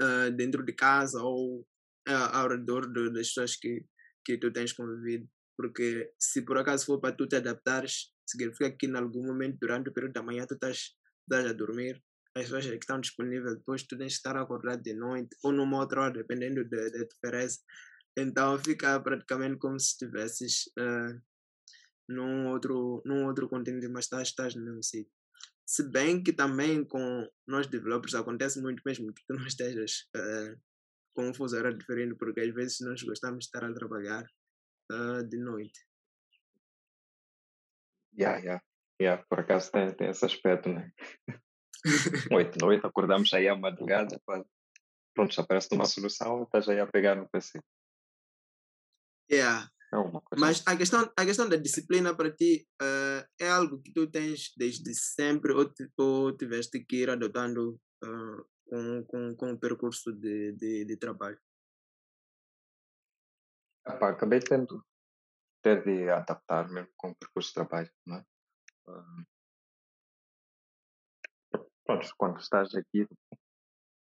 uh, 0.00 0.30
dentro 0.34 0.64
de 0.64 0.72
casa 0.72 1.22
ou 1.22 1.60
uh, 2.08 2.28
ao 2.32 2.48
redor 2.48 2.92
de, 2.92 3.12
das 3.12 3.28
pessoas 3.28 3.56
que, 3.56 3.84
que 4.24 4.38
tu 4.38 4.52
tens 4.52 4.72
convivido. 4.72 5.28
Porque 5.56 6.12
se 6.18 6.42
por 6.42 6.58
acaso 6.58 6.86
for 6.86 7.00
para 7.00 7.16
tu 7.16 7.26
te 7.26 7.36
adaptares, 7.36 8.12
significa 8.26 8.70
que 8.76 8.86
em 8.86 8.96
algum 8.96 9.26
momento 9.26 9.58
durante 9.60 9.90
o 9.90 9.92
período 9.92 10.12
da 10.12 10.22
manhã 10.22 10.46
tu 10.46 10.54
estás, 10.54 10.94
estás 11.22 11.46
a 11.46 11.52
dormir, 11.52 12.02
as 12.36 12.44
pessoas 12.44 12.66
que 12.66 12.76
estão 12.76 13.00
disponíveis, 13.00 13.56
depois 13.56 13.82
tu 13.82 13.98
tens 13.98 14.12
que 14.12 14.18
estar 14.18 14.36
acordado 14.36 14.82
de 14.82 14.94
noite 14.94 15.36
ou 15.42 15.52
numa 15.52 15.78
outra 15.78 16.02
hora, 16.02 16.12
dependendo 16.12 16.64
da 16.68 16.88
de, 16.88 17.06
diferença. 17.06 17.60
Então 18.16 18.58
fica 18.58 19.00
praticamente 19.00 19.58
como 19.58 19.78
se 19.78 19.92
estivesses 19.92 20.66
uh, 20.78 21.20
num, 22.08 22.48
outro, 22.48 23.02
num 23.04 23.26
outro 23.26 23.48
continente, 23.48 23.88
mas 23.88 24.04
estás, 24.04 24.28
estás 24.28 24.54
no 24.54 24.64
mesmo 24.64 24.82
sítio. 24.82 25.17
Se 25.68 25.82
bem 25.82 26.22
que 26.22 26.32
também 26.32 26.82
com 26.82 27.28
nós 27.46 27.66
developers 27.66 28.14
acontece 28.14 28.58
muito 28.58 28.82
mesmo 28.86 29.12
que 29.12 29.22
tu 29.26 29.34
não 29.34 29.46
estejas 29.46 30.08
uh, 30.16 30.58
com 31.14 31.28
um 31.28 31.34
fuso 31.34 31.58
horário 31.58 31.76
diferente, 31.76 32.14
porque 32.14 32.40
às 32.40 32.54
vezes 32.54 32.80
nós 32.80 33.02
gostamos 33.02 33.40
de 33.40 33.44
estar 33.44 33.62
a 33.62 33.74
trabalhar 33.74 34.24
uh, 34.90 35.22
de 35.22 35.36
noite. 35.36 35.78
Yeah, 38.18 38.38
yeah. 38.38 38.64
Yeah, 38.98 39.22
por 39.28 39.40
acaso 39.40 39.70
tem, 39.70 39.94
tem 39.94 40.08
esse 40.08 40.24
aspecto, 40.24 40.70
né? 40.70 40.90
Oito 42.32 42.58
noite, 42.64 42.86
acordamos 42.86 43.30
aí 43.34 43.46
à 43.46 43.54
madrugada, 43.54 44.18
pronto, 44.24 45.34
já 45.34 45.44
parece 45.44 45.68
uma 45.74 45.84
solução, 45.84 46.44
estás 46.44 46.66
aí 46.70 46.80
a 46.80 46.86
pegar 46.86 47.14
no 47.14 47.28
PC. 47.28 47.60
Yeah. 49.30 49.68
É 49.90 49.96
Mas 50.38 50.62
a 50.66 50.76
questão, 50.76 51.10
a 51.16 51.24
questão 51.24 51.48
da 51.48 51.56
disciplina 51.56 52.14
para 52.14 52.30
ti 52.30 52.68
uh, 52.82 53.26
é 53.40 53.48
algo 53.48 53.80
que 53.80 53.90
tu 53.90 54.06
tens 54.06 54.52
desde 54.54 54.94
sempre 54.94 55.52
ou, 55.52 55.72
ou 55.96 56.36
tiveste 56.36 56.84
que 56.84 56.96
ir 56.96 57.10
adotando 57.10 57.80
uh, 58.04 58.44
com, 58.68 59.04
com, 59.04 59.36
com 59.36 59.52
o 59.52 59.58
percurso 59.58 60.12
de, 60.12 60.52
de, 60.52 60.84
de 60.84 60.96
trabalho? 60.98 61.40
Epá, 63.86 64.10
acabei 64.10 64.40
tendo 64.40 64.84
ter 65.62 65.82
de 65.82 66.10
adaptar 66.10 66.68
mesmo 66.68 66.92
com 66.94 67.10
o 67.10 67.16
percurso 67.16 67.48
de 67.48 67.54
trabalho, 67.54 67.90
não 68.06 68.16
é? 68.16 68.24
Uh, 68.88 69.24
pronto, 71.84 72.14
quando 72.18 72.38
estás 72.38 72.74
aqui 72.74 73.08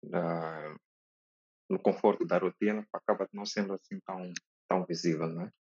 uh, 0.05 0.75
no 1.69 1.79
conforto 1.79 2.25
da 2.25 2.39
rotina, 2.39 2.83
acaba 2.91 3.29
não 3.31 3.45
sendo 3.45 3.73
assim 3.73 3.99
tão, 3.99 4.33
tão 4.67 4.83
visível, 4.83 5.27
não 5.27 5.43
é? 5.43 5.51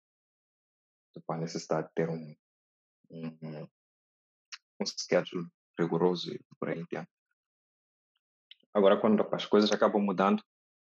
Tipo, 1.14 1.32
a 1.32 1.36
necessidade 1.38 1.88
de 1.88 1.94
ter 1.94 2.08
um, 2.08 2.36
um, 3.10 3.68
um 4.80 4.86
schedule 4.86 5.46
rigoroso 5.78 6.34
e 6.34 6.40
por 6.58 6.68
aí 6.68 6.82
adiante. 6.82 7.10
Agora, 8.72 9.00
quando 9.00 9.22
as 9.32 9.46
coisas 9.46 9.70
acabam 9.70 10.02
mudando, 10.02 10.42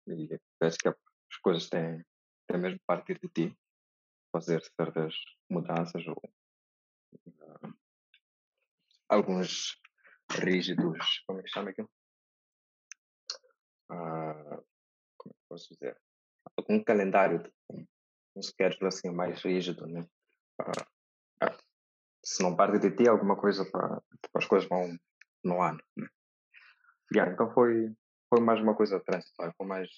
e 0.08 0.40
parece 0.60 0.78
que 0.78 0.88
as 0.88 1.38
coisas 1.42 1.68
têm, 1.68 2.06
têm 2.48 2.60
mesmo 2.60 2.80
partir 2.86 3.20
de 3.20 3.28
ti, 3.30 3.58
fazer 4.32 4.62
certas 4.76 5.16
mudanças 5.50 6.06
ou 6.06 6.22
uh, 7.26 7.74
alguns 9.08 9.82
rígidos, 10.32 11.24
como 11.26 11.40
é 11.40 11.44
que 11.44 11.50
chama 11.50 11.72
aquilo? 11.72 11.90
Uh, 13.92 14.64
como 15.18 15.34
é 15.34 15.34
que 15.34 15.50
posso 15.50 15.74
dizer? 15.74 16.00
Algum 16.56 16.84
calendário, 16.84 17.52
um 18.36 18.42
schedule 18.42 18.88
assim 18.88 19.10
mais 19.10 19.42
rígido, 19.42 19.88
né? 19.88 20.08
Uh, 20.60 21.00
se 22.24 22.44
não 22.44 22.56
parte 22.56 22.80
de 22.80 22.96
ti, 22.96 23.08
alguma 23.08 23.36
coisa 23.36 23.66
para 23.66 24.02
as 24.36 24.46
coisas 24.46 24.68
vão 24.68 24.98
no 25.44 25.62
ano, 25.62 25.80
né? 25.98 26.08
Yeah, 27.14 27.32
então 27.34 27.52
foi, 27.54 27.92
foi 28.30 28.40
mais 28.40 28.62
uma 28.62 28.76
coisa 28.76 29.00
transitória, 29.00 29.54
foi 29.58 29.66
mais 29.66 29.90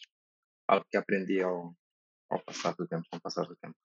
algo 0.67 0.85
que 0.89 0.97
aprendi 0.97 1.41
ao, 1.41 1.75
ao 2.29 2.43
passar 2.43 2.73
do 2.75 2.87
tempo, 2.87 3.05
com 3.11 3.17
o 3.17 3.21
passar 3.21 3.45
do 3.45 3.55
tempo. 3.57 3.75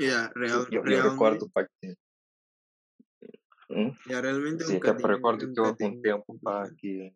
Yeah, 0.00 0.32
real, 0.34 0.66
eu, 0.70 0.86
eu 0.86 1.10
recordo 1.10 1.50
pá, 1.50 1.66
que. 1.66 1.94
Hum? 3.70 3.94
Yeah, 4.06 4.26
realmente 4.26 4.62
é 4.62 4.66
Sim, 4.66 4.74
um 4.76 4.78
até 4.78 4.92
recordo 4.92 5.46
um 5.46 5.52
que 5.52 5.60
eu 5.60 5.64
há 5.64 5.68
algum 5.68 6.00
tempo 6.00 6.38
pá, 6.40 6.70
que 6.78 7.14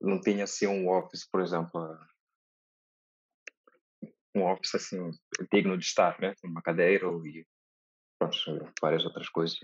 não 0.00 0.20
tinha 0.20 0.44
assim 0.44 0.66
um 0.66 0.88
office, 0.88 1.28
por 1.28 1.42
exemplo, 1.42 1.98
um 4.34 4.44
office 4.44 4.74
assim 4.74 5.10
digno 5.52 5.78
de 5.78 5.84
estar, 5.84 6.18
né? 6.20 6.34
Uma 6.42 6.62
cadeira 6.62 7.06
e 7.24 7.46
pronto, 8.18 8.36
várias 8.80 9.04
outras 9.04 9.28
coisas. 9.28 9.58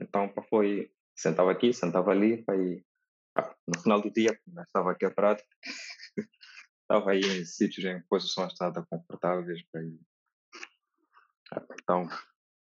Então 0.00 0.32
foi, 0.48 0.90
sentava 1.16 1.52
aqui, 1.52 1.72
sentava 1.72 2.10
ali, 2.10 2.44
e 2.48 2.84
ah, 3.36 3.54
no 3.66 3.80
final 3.80 4.00
do 4.00 4.10
dia 4.10 4.38
estava 4.66 4.94
quebrado, 4.94 5.42
estava 6.82 7.12
aí 7.12 7.20
em 7.20 7.44
sítios 7.44 7.84
em 7.84 8.02
posições 8.08 8.54
nada 8.60 8.84
confortáveis, 8.88 9.62
aí. 9.76 9.98
Ah, 11.52 11.64
então 11.80 12.08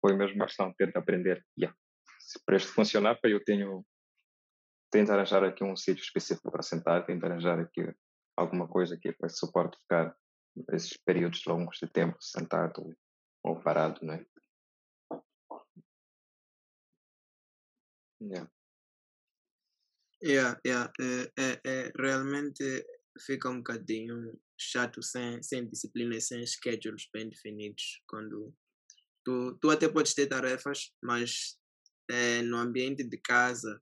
foi 0.01 0.15
mesmo 0.17 0.37
uma 0.37 0.47
questão 0.47 0.73
ter 0.75 0.91
de 0.91 0.99
aprender, 0.99 1.45
yeah. 1.59 1.77
se 2.19 2.39
para 2.45 2.57
isto 2.57 2.73
funcionar, 2.73 3.19
eu 3.25 3.43
tenho, 3.43 3.85
de 5.07 5.13
arranjar 5.13 5.45
aqui 5.45 5.65
um 5.65 5.77
sítio 5.77 6.03
específico 6.03 6.51
para 6.51 6.63
sentar, 6.63 7.07
tenho 7.07 7.19
de 7.19 7.27
arranjar 7.27 7.59
aqui 7.59 7.95
alguma 8.37 8.69
coisa 8.69 8.99
que 8.99 9.15
suporte 9.29 9.79
ficar 9.79 10.15
esses 10.73 10.97
períodos 10.97 11.45
longos 11.47 11.79
de 11.81 11.89
tempo 11.89 12.17
sentado 12.21 12.97
ou 13.43 13.61
parado? 13.61 14.01
Yeah. 18.21 18.49
Yeah, 20.23 20.59
yeah. 20.65 20.93
É, 20.99 21.33
é, 21.39 21.61
é, 21.65 21.93
realmente 21.99 22.87
fica 23.21 23.51
um 23.51 23.59
bocadinho 23.59 24.39
chato 24.59 25.03
sem, 25.03 25.43
sem 25.43 25.69
disciplina 25.69 26.17
e 26.17 26.21
sem 26.21 26.47
schedules 26.47 27.09
bem 27.13 27.29
definidos. 27.29 28.03
Quando 28.09 28.55
tu, 29.25 29.59
tu 29.61 29.71
até 29.71 29.89
podes 29.89 30.15
ter 30.15 30.27
tarefas, 30.27 30.93
mas 31.03 31.59
é, 32.11 32.43
no 32.43 32.57
ambiente 32.57 33.05
de 33.05 33.19
casa, 33.19 33.81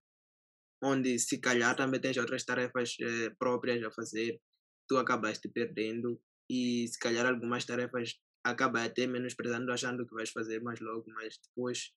onde 0.83 1.19
se 1.19 1.39
calhar 1.39 1.77
também 1.77 2.01
tens 2.01 2.17
outras 2.17 2.45
tarefas 2.45 2.97
próprias 3.39 3.83
a 3.85 3.93
fazer, 3.93 4.41
tu 4.89 4.97
acabaste 4.97 5.49
perdendo 5.49 6.21
e 6.51 6.87
se 6.89 6.99
calhar 6.99 7.27
algumas 7.27 7.65
tarefas 7.65 8.21
acaba 8.45 8.85
até 8.85 9.07
menosprezando, 9.07 9.73
achando 9.73 10.07
que 10.07 10.15
vais 10.15 10.31
fazer 10.31 10.61
mais 10.63 10.81
logo, 10.81 11.05
mas 11.09 11.39
depois 11.39 11.93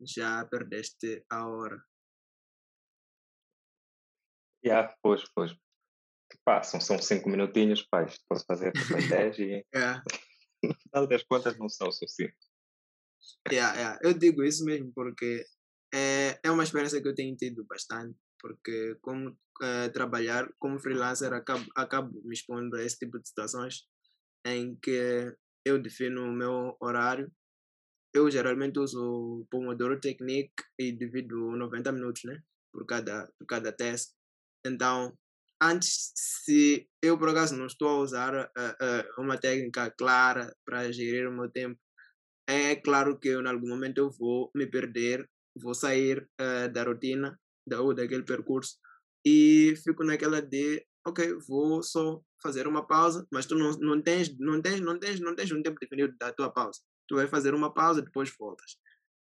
já 0.00 0.44
perdeste 0.46 1.24
a 1.30 1.48
hora. 1.48 1.82
Yeah, 4.64 4.94
pois, 5.02 5.24
pois. 5.34 5.56
Pá, 6.44 6.62
são, 6.62 6.80
são 6.80 7.00
cinco 7.00 7.28
minutinhos, 7.28 7.82
pá, 7.82 8.06
posso 8.28 8.44
fazer 8.44 8.72
depois 8.74 9.08
10 9.08 9.38
e. 9.38 9.66
Yeah. 9.74 10.02
Nada 10.92 11.06
das 11.06 11.22
contas 11.22 11.56
não 11.56 11.68
são 11.68 11.90
suficientes. 11.92 12.48
Yeah, 13.50 13.76
yeah. 13.76 13.98
Eu 14.02 14.12
digo 14.12 14.42
isso 14.42 14.64
mesmo 14.64 14.92
porque 14.92 15.44
é, 15.94 16.38
é 16.42 16.50
uma 16.50 16.64
experiência 16.64 17.00
que 17.00 17.06
eu 17.06 17.14
tenho 17.14 17.36
tido 17.36 17.64
bastante, 17.64 18.18
porque 18.40 18.96
como 19.00 19.30
uh, 19.30 19.92
trabalhar 19.92 20.48
como 20.58 20.78
freelancer 20.78 21.32
acabo, 21.32 21.64
acabo 21.74 22.20
me 22.24 22.34
expondo 22.34 22.76
a 22.76 22.82
esse 22.82 22.98
tipo 22.98 23.18
de 23.18 23.28
situações 23.28 23.86
em 24.44 24.76
que 24.76 25.34
eu 25.64 25.78
defino 25.78 26.24
o 26.24 26.32
meu 26.32 26.76
horário. 26.80 27.30
Eu 28.14 28.30
geralmente 28.30 28.78
uso 28.78 29.00
o 29.02 29.46
Pomodoro 29.50 30.00
Technique 30.00 30.54
e 30.78 30.92
divido 30.92 31.36
90 31.36 31.92
minutos 31.92 32.24
né, 32.24 32.42
por, 32.72 32.86
cada, 32.86 33.30
por 33.38 33.46
cada 33.46 33.70
teste. 33.70 34.14
Então, 34.66 35.16
antes, 35.62 36.12
se 36.14 36.88
eu 37.02 37.18
por 37.18 37.28
acaso 37.28 37.56
não 37.56 37.66
estou 37.66 37.88
a 37.88 37.98
usar 37.98 38.34
uh, 38.34 38.42
uh, 38.46 39.22
uma 39.22 39.36
técnica 39.38 39.90
clara 39.90 40.54
para 40.64 40.90
gerir 40.90 41.28
o 41.28 41.32
meu 41.32 41.50
tempo, 41.50 41.78
é 42.48 42.74
claro 42.76 43.18
que 43.18 43.28
eu, 43.28 43.42
em 43.42 43.46
algum 43.46 43.68
momento 43.68 43.98
eu 43.98 44.10
vou 44.10 44.50
me 44.54 44.66
perder, 44.66 45.28
vou 45.54 45.74
sair 45.74 46.26
uh, 46.40 46.72
da 46.72 46.82
rotina 46.82 47.38
da, 47.68 47.78
daquele 47.94 48.24
percurso 48.24 48.76
e 49.26 49.74
fico 49.84 50.04
naquela 50.04 50.40
de, 50.40 50.84
ok, 51.06 51.38
vou 51.46 51.82
só 51.82 52.20
fazer 52.42 52.66
uma 52.66 52.86
pausa, 52.86 53.26
mas 53.32 53.46
tu 53.46 53.56
não, 53.56 53.70
não, 53.78 54.00
tens, 54.02 54.36
não, 54.38 54.60
tens, 54.62 54.80
não, 54.80 54.98
tens, 54.98 55.20
não 55.20 55.34
tens 55.34 55.52
um 55.52 55.62
tempo 55.62 55.78
definido 55.80 56.14
da 56.18 56.32
tua 56.32 56.50
pausa. 56.50 56.80
Tu 57.08 57.16
vai 57.16 57.26
fazer 57.26 57.54
uma 57.54 57.72
pausa, 57.72 58.02
depois 58.02 58.32
voltas. 58.38 58.76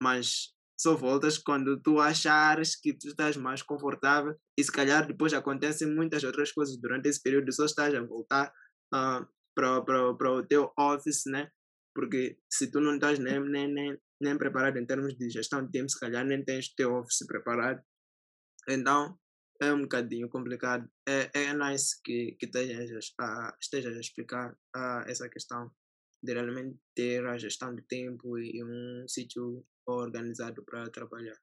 Mas 0.02 0.54
só 0.80 0.96
voltas 0.96 1.38
quando 1.38 1.80
tu 1.82 2.00
achares 2.00 2.76
que 2.76 2.94
tu 2.94 3.08
estás 3.08 3.38
mais 3.38 3.62
confortável 3.62 4.36
e 4.58 4.64
se 4.64 4.72
calhar 4.72 5.06
depois 5.06 5.34
acontecem 5.34 5.88
muitas 5.88 6.24
outras 6.24 6.52
coisas 6.52 6.78
durante 6.78 7.08
esse 7.08 7.22
período, 7.22 7.52
só 7.54 7.66
estás 7.66 7.94
a 7.94 8.02
voltar 8.02 8.52
uh, 8.94 9.26
para 9.56 10.32
o 10.32 10.46
teu 10.46 10.72
office, 10.78 11.24
né? 11.28 11.50
Porque 11.96 12.38
se 12.52 12.72
tu 12.72 12.80
não 12.80 12.96
estás 12.96 13.20
nem, 13.20 13.40
nem, 13.40 13.72
nem, 13.72 13.98
nem 14.20 14.38
preparado 14.38 14.78
em 14.78 14.86
termos 14.86 15.16
de 15.16 15.30
gestão 15.30 15.64
de 15.64 15.72
tempo, 15.72 15.90
se 15.90 16.00
calhar 16.00 16.26
nem 16.26 16.44
tens 16.44 16.74
teu 16.74 16.94
office 16.96 17.26
preparado. 17.28 17.82
Então, 18.68 19.18
é 19.62 19.74
um 19.74 19.82
bocadinho 19.84 20.30
complicado. 20.30 20.90
É, 21.08 21.30
é 21.34 21.54
nice 21.54 22.02
que, 22.04 22.34
que 22.34 22.46
estejas, 22.46 23.14
a, 23.20 23.56
estejas 23.62 23.98
a 23.98 24.00
explicar 24.00 24.58
a, 24.76 25.06
essa 25.08 25.30
questão 25.30 25.72
de 26.22 26.34
realmente 26.34 26.80
ter 26.96 27.26
a 27.26 27.38
gestão 27.38 27.76
de 27.76 27.82
tempo 27.84 28.38
e 28.38 28.64
um 28.64 29.08
sítio 29.08 29.66
organizado 29.86 30.64
para 30.64 30.90
trabalhar. 30.90 31.38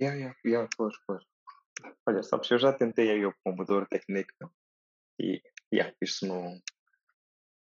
Yeah, 0.00 0.16
yeah, 0.16 0.38
yeah, 0.44 0.68
pois, 0.76 0.96
pois. 1.06 1.24
Olha, 2.06 2.22
sabes, 2.22 2.50
eu 2.50 2.58
já 2.58 2.72
tentei 2.72 3.10
aí 3.10 3.24
o 3.24 3.34
Pomodoro 3.44 3.86
técnico 3.86 4.52
e 5.20 5.40
yeah, 5.72 5.94
isso 6.02 6.26
não, 6.26 6.60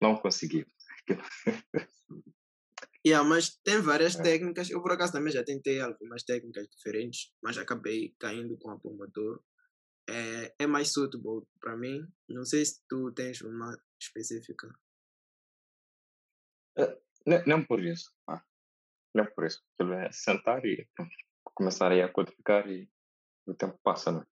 não 0.01 0.17
consegui. 0.17 0.67
Yeah, 3.07 3.27
mas 3.27 3.57
tem 3.65 3.81
várias 3.81 4.15
é. 4.17 4.23
técnicas. 4.23 4.71
Eu, 4.71 4.83
por 4.83 4.93
acaso, 4.93 5.13
também 5.13 5.33
já 5.33 5.43
tentei 5.43 5.81
algumas 5.81 6.23
técnicas 6.23 6.69
diferentes, 6.69 7.33
mas 7.43 7.57
acabei 7.57 8.15
caindo 8.19 8.59
com 8.59 8.71
a 8.71 8.79
Pomodoro. 8.79 9.43
É, 10.09 10.55
é 10.59 10.67
mais 10.67 10.93
suitable 10.93 11.47
para 11.61 11.77
mim. 11.77 12.07
Não 12.29 12.45
sei 12.45 12.65
se 12.65 12.81
tu 12.89 13.11
tens 13.13 13.41
uma 13.41 13.75
específica. 13.99 14.69
É, 16.77 16.99
não, 17.27 17.45
não 17.47 17.65
por 17.65 17.83
isso. 17.83 18.13
Ah, 18.29 18.43
não 19.15 19.25
por 19.27 19.47
isso. 19.47 19.63
Aquilo 19.75 19.95
é 19.95 20.13
sentar 20.13 20.65
e 20.65 20.87
começar 21.55 21.93
a 21.93 22.09
codificar 22.09 22.69
e 22.69 22.91
o 23.47 23.55
tempo 23.55 23.79
passa, 23.83 24.13
né? 24.13 24.27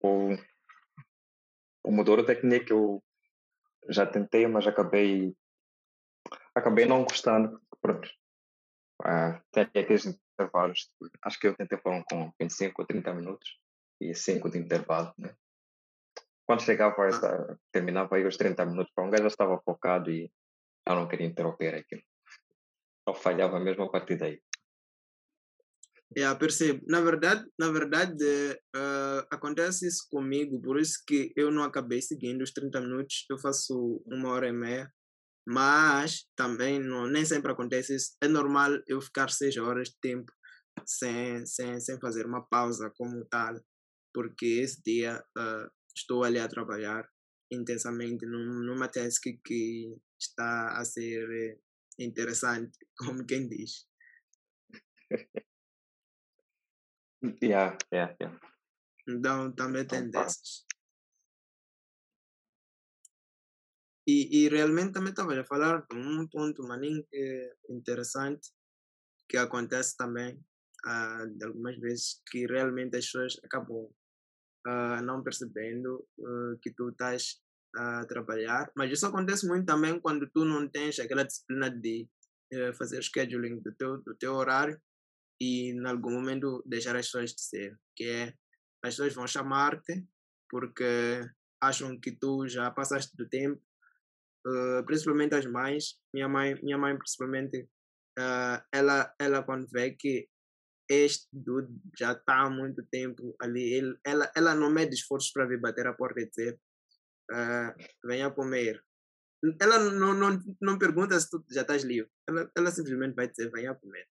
O 0.00 0.36
Pomodoro 1.82 2.24
técnica 2.24 2.72
eu 2.72 3.02
já 3.88 4.06
tentei, 4.06 4.46
mas 4.46 4.66
acabei 4.66 5.36
acabei 6.54 6.86
não 6.86 7.04
gostando. 7.04 7.60
Pronto. 7.80 8.08
Tem 9.52 9.82
aqueles 9.82 10.06
intervalos. 10.06 10.90
Acho 11.22 11.38
que 11.38 11.48
eu 11.48 11.56
tentei 11.56 11.78
pôr 11.78 12.02
com 12.04 12.32
25 12.40 12.82
ou 12.82 12.86
30 12.86 13.14
minutos 13.14 13.58
e 14.00 14.14
5 14.14 14.50
de 14.50 14.58
intervalo, 14.58 15.12
né? 15.18 15.34
Quando 16.46 16.62
chegava, 16.62 17.08
a, 17.08 17.56
terminava 17.70 18.16
aí 18.16 18.26
os 18.26 18.36
30 18.36 18.66
minutos, 18.66 18.92
para 18.94 19.04
um 19.04 19.10
gajo 19.10 19.22
já 19.22 19.28
estava 19.28 19.60
focado 19.64 20.10
e 20.10 20.30
eu 20.86 20.94
não 20.94 21.08
queria 21.08 21.26
interromper 21.26 21.74
aquilo. 21.74 22.02
Eu 23.06 23.14
falhava 23.14 23.58
mesmo 23.58 23.84
a 23.84 23.90
partir 23.90 24.16
daí. 24.16 24.40
Yeah, 26.16 26.38
percebo. 26.38 26.84
Na 26.86 27.00
verdade, 27.00 27.44
na 27.58 27.70
verdade 27.70 28.24
uh, 28.76 29.26
acontece 29.30 29.86
isso 29.86 30.06
comigo, 30.10 30.60
por 30.60 30.78
isso 30.78 31.02
que 31.06 31.32
eu 31.34 31.50
não 31.50 31.62
acabei 31.62 32.02
seguindo 32.02 32.42
os 32.42 32.52
30 32.52 32.80
minutos, 32.82 33.24
eu 33.30 33.38
faço 33.38 34.02
uma 34.04 34.30
hora 34.30 34.48
e 34.48 34.52
meia 34.52 34.92
mas 35.46 36.26
também 36.36 36.78
não, 36.78 37.06
nem 37.06 37.24
sempre 37.24 37.52
acontece 37.52 37.94
isso. 37.94 38.16
É 38.22 38.28
normal 38.28 38.70
eu 38.86 39.00
ficar 39.00 39.30
seis 39.30 39.56
horas 39.56 39.88
de 39.88 39.96
tempo 40.00 40.32
sem, 40.86 41.44
sem, 41.46 41.80
sem 41.80 41.98
fazer 42.00 42.26
uma 42.26 42.46
pausa 42.46 42.92
como 42.96 43.24
tal, 43.26 43.60
porque 44.14 44.46
esse 44.46 44.82
dia 44.82 45.22
uh, 45.38 45.70
estou 45.96 46.24
ali 46.24 46.38
a 46.38 46.48
trabalhar 46.48 47.08
intensamente 47.50 48.24
num, 48.26 48.62
numa 48.64 48.88
task 48.88 49.22
que, 49.44 49.96
está 50.18 50.78
a 50.78 50.84
ser 50.84 51.58
interessante, 51.98 52.78
como 52.96 53.26
quem 53.26 53.48
diz. 53.48 53.88
yeah, 57.42 57.76
yeah, 57.92 58.16
yeah. 58.20 58.40
Então 59.08 59.52
também 59.52 59.84
tem 59.84 60.08
dessas. 60.08 60.64
E, 64.06 64.44
e 64.44 64.48
realmente 64.48 64.92
também 64.92 65.10
estava 65.10 65.38
a 65.40 65.44
falar 65.44 65.86
de 65.88 65.96
um 65.96 66.26
ponto 66.28 66.62
maninho 66.66 67.06
interessante 67.68 68.50
que 69.28 69.36
acontece 69.36 69.96
também 69.96 70.42
de 71.36 71.44
algumas 71.44 71.78
vezes 71.78 72.20
que 72.28 72.46
realmente 72.46 72.96
as 72.96 73.04
pessoas 73.04 73.38
acabam 73.44 73.88
uh, 74.66 75.02
não 75.02 75.22
percebendo 75.22 76.04
uh, 76.18 76.58
que 76.60 76.72
tu 76.72 76.90
estás 76.90 77.40
a 77.74 78.04
trabalhar, 78.04 78.70
mas 78.76 78.90
isso 78.92 79.06
acontece 79.06 79.46
muito 79.46 79.64
também 79.64 79.98
quando 79.98 80.28
tu 80.28 80.44
não 80.44 80.68
tens 80.68 80.98
aquela 80.98 81.24
disciplina 81.24 81.70
de 81.70 82.06
eh, 82.52 82.70
fazer 82.74 83.02
scheduling 83.02 83.60
do 83.60 83.72
teu, 83.72 83.96
do 84.02 84.14
teu 84.14 84.34
horário 84.34 84.78
e 85.40 85.70
em 85.70 85.86
algum 85.86 86.10
momento 86.10 86.62
deixar 86.66 86.94
as 86.96 87.06
pessoas 87.06 87.30
de 87.30 87.40
ser, 87.40 87.80
que 87.96 88.04
é 88.04 88.34
as 88.82 88.94
pessoas 88.94 89.14
vão 89.14 89.26
chamar-te 89.26 90.06
porque 90.50 91.22
acham 91.62 91.98
que 91.98 92.12
tu 92.12 92.46
já 92.46 92.70
passaste 92.70 93.16
do 93.16 93.26
tempo 93.26 93.62
uh, 94.46 94.84
principalmente 94.84 95.34
as 95.34 95.46
mães, 95.46 95.98
minha 96.12 96.28
mãe, 96.28 96.54
minha 96.62 96.78
mãe 96.78 96.96
principalmente, 96.96 97.68
uh, 98.18 98.62
ela, 98.72 99.14
ela 99.18 99.42
quando 99.42 99.68
vê 99.70 99.92
que 99.92 100.28
este 100.90 101.28
dude 101.32 101.72
já 101.98 102.12
está 102.12 102.42
há 102.42 102.50
muito 102.50 102.84
tempo 102.86 103.34
ali, 103.40 103.72
ele, 103.72 103.98
ela, 104.04 104.30
ela 104.36 104.54
não 104.54 104.70
mede 104.70 104.94
esforços 104.94 105.30
para 105.32 105.46
vir 105.46 105.60
bater 105.60 105.86
a 105.86 105.94
porta 105.94 106.20
e 106.20 106.28
dizer 106.28 106.60
uh, 107.30 108.06
venha 108.06 108.30
comer. 108.30 108.82
Ela 109.60 109.78
não, 109.90 110.14
não, 110.14 110.40
não 110.60 110.78
pergunta 110.78 111.18
se 111.18 111.28
tu 111.28 111.44
já 111.50 111.62
estás 111.62 111.82
livre, 111.82 112.10
ela, 112.28 112.50
ela 112.56 112.70
simplesmente 112.70 113.14
vai 113.14 113.28
dizer 113.28 113.50
venha 113.50 113.74
comer. 113.74 114.06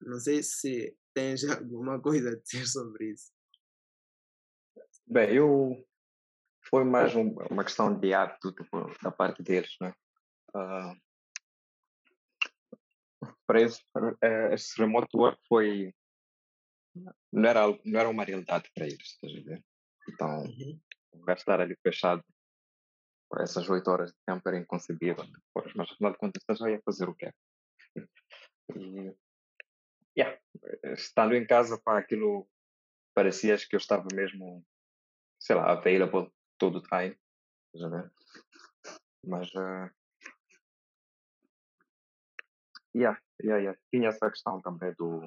Não 0.00 0.18
sei 0.18 0.42
se 0.42 0.96
tens 1.14 1.44
alguma 1.48 2.00
coisa 2.00 2.30
a 2.30 2.36
dizer 2.36 2.66
sobre 2.66 3.12
isso. 3.12 3.32
Bem, 5.06 5.36
eu 5.36 5.86
foi 6.74 6.82
mais 6.82 7.14
um, 7.14 7.32
uma 7.52 7.62
questão 7.62 7.96
de 7.96 8.12
hábito 8.12 8.50
tipo, 8.50 8.90
da 9.00 9.12
parte 9.12 9.44
deles, 9.44 9.76
né? 9.80 9.94
Uh, 10.52 10.96
para 13.46 13.60
esse, 13.60 13.80
uh, 13.96 14.52
esse 14.52 14.76
remote 14.80 15.16
work 15.16 15.38
foi 15.46 15.94
não 17.32 17.48
era 17.48 17.60
não 17.84 18.00
era 18.00 18.08
uma 18.08 18.24
realidade 18.24 18.68
para 18.74 18.86
eles, 18.86 19.06
estás 19.06 19.32
a 19.36 19.40
ver? 19.44 19.64
Então 20.08 20.42
uhum. 20.42 20.80
gastar 21.24 21.60
ali 21.60 21.76
fechado 21.80 22.24
por 23.30 23.40
essas 23.40 23.70
oito 23.70 23.88
horas 23.88 24.10
de 24.10 24.18
tempo 24.26 24.42
era 24.48 24.58
inconcebível 24.58 25.24
depois, 25.24 25.72
mas 25.74 25.92
afinal 25.92 26.10
de 26.10 26.18
contas 26.18 26.42
já 26.58 26.70
ia 26.70 26.82
fazer 26.84 27.08
o 27.08 27.14
quê? 27.14 27.32
E 28.76 29.14
yeah, 30.18 30.40
estando 30.96 31.34
em 31.34 31.46
casa 31.46 31.80
para 31.84 31.98
aquilo 32.00 32.48
parecia 33.14 33.56
que 33.58 33.76
eu 33.76 33.78
estava 33.78 34.08
mesmo 34.12 34.64
sei 35.38 35.56
lá, 35.56 35.72
available 35.72 36.32
todo 36.64 36.82
a 37.82 37.88
ver? 37.88 38.10
Mas, 39.26 39.48
uh, 39.54 39.90
yeah, 42.94 43.18
yeah, 43.42 43.60
yeah. 43.62 43.78
tinha 43.90 44.08
essa 44.08 44.30
questão 44.30 44.60
também 44.60 44.94
do, 44.94 45.20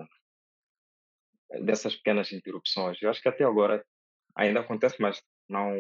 dessas 1.64 1.96
pequenas 1.96 2.32
interrupções. 2.32 3.02
Eu 3.02 3.10
acho 3.10 3.22
que 3.22 3.30
até 3.30 3.44
agora 3.44 3.86
ainda 4.36 4.62
acontece, 4.62 5.02
mas 5.02 5.22
não, 5.50 5.72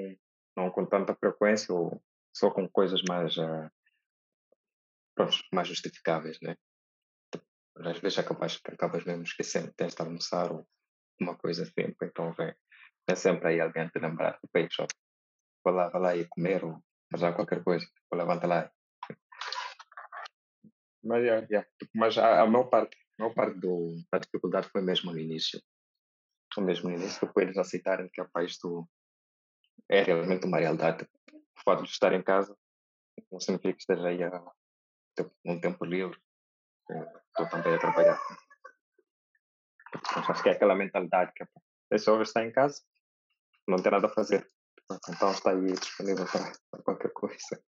não 0.55 0.69
com 0.69 0.85
tanta 0.85 1.15
frequência 1.15 1.73
ou 1.73 2.01
só 2.35 2.51
com 2.51 2.69
coisas 2.69 3.01
mais, 3.07 3.37
uh, 3.37 3.71
mais 5.51 5.67
justificáveis, 5.67 6.37
né? 6.41 6.55
às 7.79 7.99
vezes 7.99 8.19
acabas, 8.19 8.59
acabas 8.65 9.05
mesmo 9.05 9.23
esquecendo, 9.23 9.73
tens 9.73 9.93
de 9.93 10.01
almoçar 10.01 10.51
ou 10.51 10.67
uma 11.19 11.35
coisa 11.35 11.63
assim, 11.63 11.95
então 12.01 12.33
vem, 12.33 12.53
vem 13.07 13.15
sempre 13.15 13.49
aí 13.49 13.61
alguém 13.61 13.87
te 13.89 13.99
lembrar, 13.99 14.33
tipo, 14.39 14.57
aí, 14.57 14.67
vou 15.67 15.75
lá, 15.75 15.89
lá 15.93 16.15
e 16.15 16.25
comer 16.25 16.63
ou 16.63 16.81
fazer 17.11 17.33
qualquer 17.35 17.63
coisa, 17.63 17.85
vou 18.09 18.19
levanta 18.19 18.47
lá. 18.47 18.71
Mas, 21.03 21.23
yeah, 21.23 21.47
yeah. 21.49 21.69
Mas 21.93 22.17
a, 22.17 22.41
a 22.41 22.45
maior 22.45 22.65
parte, 22.69 22.97
a 23.17 23.23
maior 23.23 23.33
parte 23.33 23.59
do, 23.59 23.97
da 24.11 24.19
dificuldade 24.19 24.69
foi 24.69 24.81
mesmo 24.81 25.11
no 25.11 25.19
início. 25.19 25.61
Foi 26.53 26.63
mesmo 26.63 26.89
no 26.89 26.95
início, 26.95 27.25
depois 27.25 27.45
eles 27.45 27.57
aceitarem 27.57 28.09
que 28.09 28.21
rapaz, 28.21 28.51
isto 28.51 28.87
é 29.89 30.03
realmente 30.03 30.45
uma 30.45 30.59
realidade. 30.59 31.07
O 31.33 31.63
fato 31.63 31.83
de 31.83 31.89
estar 31.89 32.13
em 32.13 32.23
casa 32.23 32.57
não 33.31 33.39
significa 33.39 33.73
que 33.73 33.81
esteja 33.81 34.07
aí 34.07 34.23
a, 34.23 34.43
um 35.45 35.59
tempo 35.59 35.85
livre. 35.85 36.17
Estou 36.89 37.49
também 37.49 37.75
a 37.75 37.79
trabalhar. 37.79 38.19
Acho 40.29 40.43
que 40.43 40.49
é 40.49 40.51
aquela 40.53 40.75
mentalidade 40.75 41.33
que 41.33 41.43
a 41.43 41.47
pessoa 41.89 42.21
está 42.21 42.43
em 42.43 42.51
casa, 42.51 42.81
não 43.67 43.77
tem 43.77 43.91
nada 43.91 44.07
a 44.07 44.09
fazer. 44.13 44.49
Então 44.91 45.31
está 45.31 45.51
aí 45.51 45.73
disponível 45.73 46.25
para, 46.25 46.51
para 46.71 46.83
qualquer 46.83 47.11
coisa. 47.13 47.61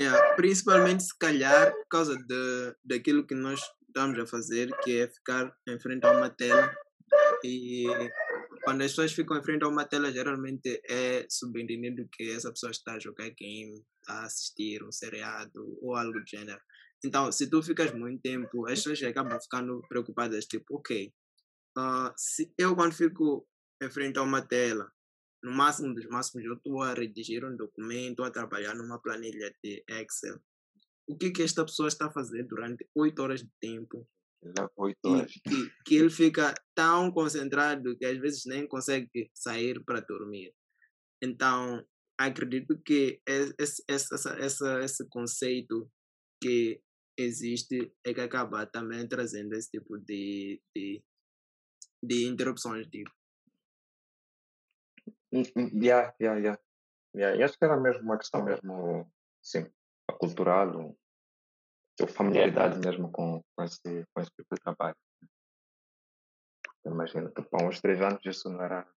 Yeah, 0.00 0.34
principalmente 0.34 1.02
se 1.02 1.18
calhar 1.18 1.72
por 1.72 1.88
causa 1.88 2.16
de, 2.16 2.74
daquilo 2.82 3.26
que 3.26 3.34
nós 3.34 3.60
estamos 3.86 4.18
a 4.18 4.26
fazer, 4.26 4.70
que 4.82 5.00
é 5.00 5.08
ficar 5.08 5.54
em 5.68 5.78
frente 5.78 6.06
a 6.06 6.12
uma 6.12 6.30
tela 6.30 6.74
e 7.44 7.86
quando 8.64 8.82
as 8.82 8.92
pessoas 8.92 9.12
ficam 9.12 9.36
em 9.36 9.42
frente 9.42 9.64
a 9.64 9.68
uma 9.68 9.84
tela, 9.84 10.12
geralmente 10.12 10.80
é 10.88 11.26
subentendido 11.28 12.08
que 12.12 12.30
essa 12.30 12.50
pessoa 12.50 12.70
está 12.70 12.94
a 12.94 12.98
jogar 12.98 13.30
game, 13.30 13.84
está 14.00 14.20
a 14.20 14.24
assistir 14.24 14.82
um 14.82 14.92
seriado 14.92 15.78
ou 15.80 15.94
algo 15.94 16.12
do 16.12 16.26
gênero. 16.26 16.60
Então, 17.04 17.32
se 17.32 17.48
tu 17.48 17.62
ficas 17.62 17.92
muito 17.92 18.20
tempo, 18.20 18.66
as 18.66 18.82
pessoas 18.82 19.02
acabam 19.02 19.40
ficando 19.40 19.80
preocupadas, 19.88 20.44
tipo, 20.44 20.76
ok, 20.76 21.12
uh, 21.78 22.12
se 22.16 22.52
eu 22.58 22.74
quando 22.74 22.94
fico 22.94 23.46
em 23.82 23.90
frente 23.90 24.18
a 24.18 24.22
uma 24.22 24.42
tela, 24.42 24.90
no 25.42 25.52
máximo 25.52 25.94
dos 25.94 26.06
máximos, 26.06 26.44
eu 26.44 26.54
estou 26.54 26.82
a 26.82 26.92
redigir 26.92 27.44
um 27.44 27.56
documento, 27.56 28.22
a 28.22 28.30
trabalhar 28.30 28.74
numa 28.74 29.00
planilha 29.00 29.54
de 29.62 29.82
Excel. 29.88 30.38
O 31.08 31.16
que 31.16 31.30
que 31.30 31.42
esta 31.42 31.64
pessoa 31.64 31.88
está 31.88 32.06
a 32.06 32.12
fazer 32.12 32.44
durante 32.44 32.86
oito 32.94 33.22
horas 33.22 33.40
de 33.40 33.50
tempo? 33.60 34.06
oito 34.76 34.98
horas. 35.06 35.32
Que, 35.32 35.40
que, 35.40 35.72
que 35.84 35.94
ele 35.96 36.10
fica 36.10 36.54
tão 36.74 37.10
concentrado 37.10 37.96
que 37.96 38.04
às 38.04 38.18
vezes 38.18 38.42
nem 38.46 38.66
consegue 38.66 39.30
sair 39.34 39.82
para 39.84 40.00
dormir. 40.00 40.54
Então, 41.22 41.84
acredito 42.18 42.78
que 42.82 43.20
esse, 43.58 43.82
essa, 43.88 44.36
essa, 44.38 44.80
esse 44.80 45.08
conceito 45.08 45.90
que 46.42 46.80
existe 47.18 47.92
é 48.04 48.14
que 48.14 48.20
acaba 48.20 48.66
também 48.66 49.06
trazendo 49.06 49.54
esse 49.54 49.70
tipo 49.70 49.98
de, 49.98 50.60
de, 50.74 51.02
de 52.02 52.26
interrupções. 52.26 52.86
Tipo. 52.88 53.10
Yeah, 55.32 56.14
yeah, 56.20 56.40
yeah. 56.40 56.60
yeah. 57.14 57.36
E 57.36 57.42
acho 57.42 57.56
que 57.58 57.64
era 57.64 57.76
mesmo 57.76 58.02
uma 58.02 58.18
questão 58.18 58.42
mesmo, 58.44 59.10
sim, 59.42 59.70
cultural, 60.18 60.96
ou 62.00 62.08
familiaridade 62.08 62.78
mesmo 62.78 63.10
com, 63.12 63.42
com, 63.54 63.64
esse, 63.64 64.06
com 64.12 64.20
esse 64.20 64.30
tipo 64.30 64.54
de 64.54 64.60
trabalho. 64.60 64.96
Imagina, 66.84 67.30
tipo, 67.30 67.48
há 67.52 67.64
uns 67.64 67.80
três 67.80 68.00
anos 68.00 68.20
isso 68.24 68.48
não 68.48 68.62
era, 68.62 68.88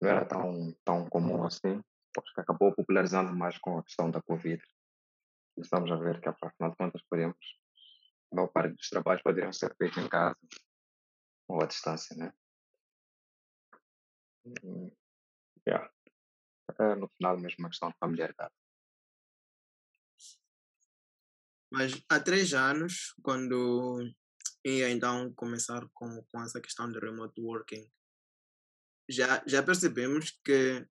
não 0.00 0.10
era 0.10 0.24
tão, 0.24 0.74
tão 0.84 1.06
comum 1.08 1.44
assim, 1.44 1.80
acho 2.18 2.34
que 2.34 2.40
acabou 2.40 2.74
popularizando 2.74 3.34
mais 3.36 3.58
com 3.58 3.78
a 3.78 3.84
questão 3.84 4.10
da 4.10 4.22
Covid. 4.22 4.62
Estamos 5.58 5.90
a 5.92 5.96
ver 5.96 6.20
que, 6.20 6.28
afinal 6.28 6.70
de 6.70 6.76
contas, 6.76 7.02
podemos, 7.08 7.36
a 8.32 8.36
maior 8.36 8.48
parte 8.48 8.74
dos 8.74 8.88
trabalhos 8.88 9.22
poderiam 9.22 9.52
ser 9.52 9.74
feitos 9.76 10.02
em 10.02 10.08
casa 10.08 10.36
ou 11.48 11.62
à 11.62 11.66
distância, 11.66 12.16
né? 12.16 12.32
Yeah. 15.66 15.90
É, 16.78 16.94
no 16.94 17.08
final, 17.08 17.38
mesmo 17.38 17.56
uma 17.60 17.68
questão 17.68 17.90
de 17.90 17.96
familiaridade. 17.98 18.54
Mas 21.70 22.00
há 22.08 22.20
três 22.20 22.54
anos, 22.54 23.14
quando 23.22 24.00
ia 24.64 24.90
então 24.90 25.32
começar 25.34 25.88
com, 25.94 26.22
com 26.30 26.42
essa 26.42 26.60
questão 26.60 26.90
de 26.90 26.98
remote 26.98 27.40
working, 27.40 27.90
já, 29.08 29.42
já 29.46 29.62
percebemos 29.62 30.38
que 30.44 30.86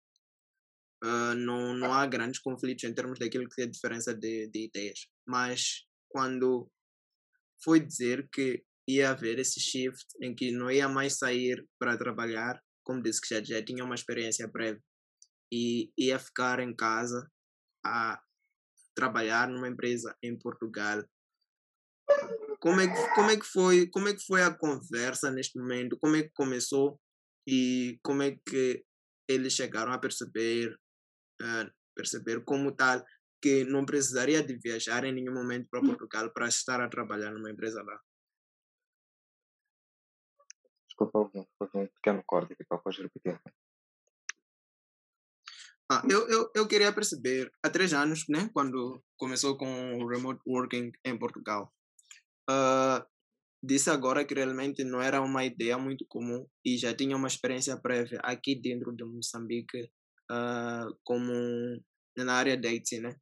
uh, 1.03 1.35
não, 1.35 1.73
não 1.73 1.93
há 1.93 2.05
grandes 2.05 2.39
conflitos 2.39 2.83
em 2.83 2.93
termos 2.93 3.19
daquilo 3.19 3.49
que 3.49 3.61
é 3.61 3.65
a 3.65 3.69
diferença 3.69 4.13
de, 4.13 4.47
de 4.49 4.65
ideias. 4.65 5.07
Mas 5.25 5.87
quando 6.09 6.69
foi 7.63 7.79
dizer 7.79 8.29
que 8.29 8.65
ia 8.87 9.09
haver 9.09 9.39
esse 9.39 9.59
shift 9.59 10.05
em 10.21 10.35
que 10.35 10.51
não 10.51 10.69
ia 10.69 10.87
mais 10.87 11.17
sair 11.17 11.65
para 11.79 11.97
trabalhar, 11.97 12.61
como 12.83 13.01
disse 13.01 13.21
que 13.21 13.33
já, 13.33 13.43
já 13.43 13.63
tinha 13.63 13.83
uma 13.83 13.95
experiência 13.95 14.49
prévia, 14.49 14.81
e 15.51 15.91
ia 15.97 16.19
ficar 16.19 16.59
em 16.59 16.75
casa 16.75 17.29
a 17.85 18.21
trabalhar 18.95 19.47
numa 19.49 19.67
empresa 19.67 20.15
em 20.23 20.37
Portugal. 20.37 21.03
Como 22.59 22.79
é 22.79 22.87
que, 22.87 23.15
como 23.15 23.29
é 23.29 23.37
que 23.37 23.45
foi 23.45 23.87
como 23.87 24.07
é 24.07 24.13
que 24.13 24.25
foi 24.25 24.41
a 24.41 24.53
conversa 24.53 25.31
neste 25.31 25.59
momento? 25.59 25.97
Como 25.99 26.15
é 26.15 26.23
que 26.23 26.31
começou 26.33 26.99
e 27.47 27.99
como 28.03 28.23
é 28.23 28.37
que 28.47 28.83
eles 29.27 29.53
chegaram 29.53 29.91
a 29.91 29.99
perceber 29.99 30.75
uh, 31.41 31.71
perceber 31.95 32.43
como 32.43 32.75
tal 32.75 33.03
que 33.41 33.63
não 33.63 33.85
precisaria 33.85 34.41
de 34.43 34.57
viajar 34.57 35.03
em 35.03 35.13
nenhum 35.13 35.33
momento 35.33 35.67
para 35.69 35.81
Portugal 35.81 36.31
para 36.33 36.47
estar 36.47 36.81
a 36.81 36.89
trabalhar 36.89 37.31
numa 37.31 37.51
empresa 37.51 37.83
lá? 37.83 37.99
Desculpa, 40.95 41.29
um 41.75 41.87
pequeno 41.87 42.23
corte 42.25 42.53
aqui, 42.53 42.63
pode 42.63 43.01
repetir. 43.01 43.37
Ah, 45.91 46.01
eu, 46.09 46.27
eu, 46.29 46.51
eu 46.55 46.67
queria 46.67 46.91
perceber, 46.93 47.51
há 47.61 47.69
três 47.69 47.93
anos, 47.93 48.25
né, 48.29 48.49
quando 48.53 49.03
começou 49.17 49.57
com 49.57 49.97
o 49.97 50.07
remote 50.07 50.41
working 50.47 50.91
em 51.03 51.19
Portugal, 51.19 51.71
uh, 52.49 53.05
disse 53.61 53.89
agora 53.89 54.25
que 54.25 54.33
realmente 54.33 54.83
não 54.83 55.01
era 55.01 55.21
uma 55.21 55.45
ideia 55.45 55.77
muito 55.77 56.05
comum 56.07 56.47
e 56.65 56.77
já 56.77 56.95
tinha 56.95 57.15
uma 57.15 57.27
experiência 57.27 57.77
prévia 57.79 58.19
aqui 58.23 58.55
dentro 58.55 58.95
de 58.95 59.03
Moçambique, 59.03 59.91
uh, 60.31 60.97
como 61.03 61.31
na 62.17 62.33
área 62.33 62.57
de 62.57 62.67
IT, 62.67 62.99
né? 63.01 63.15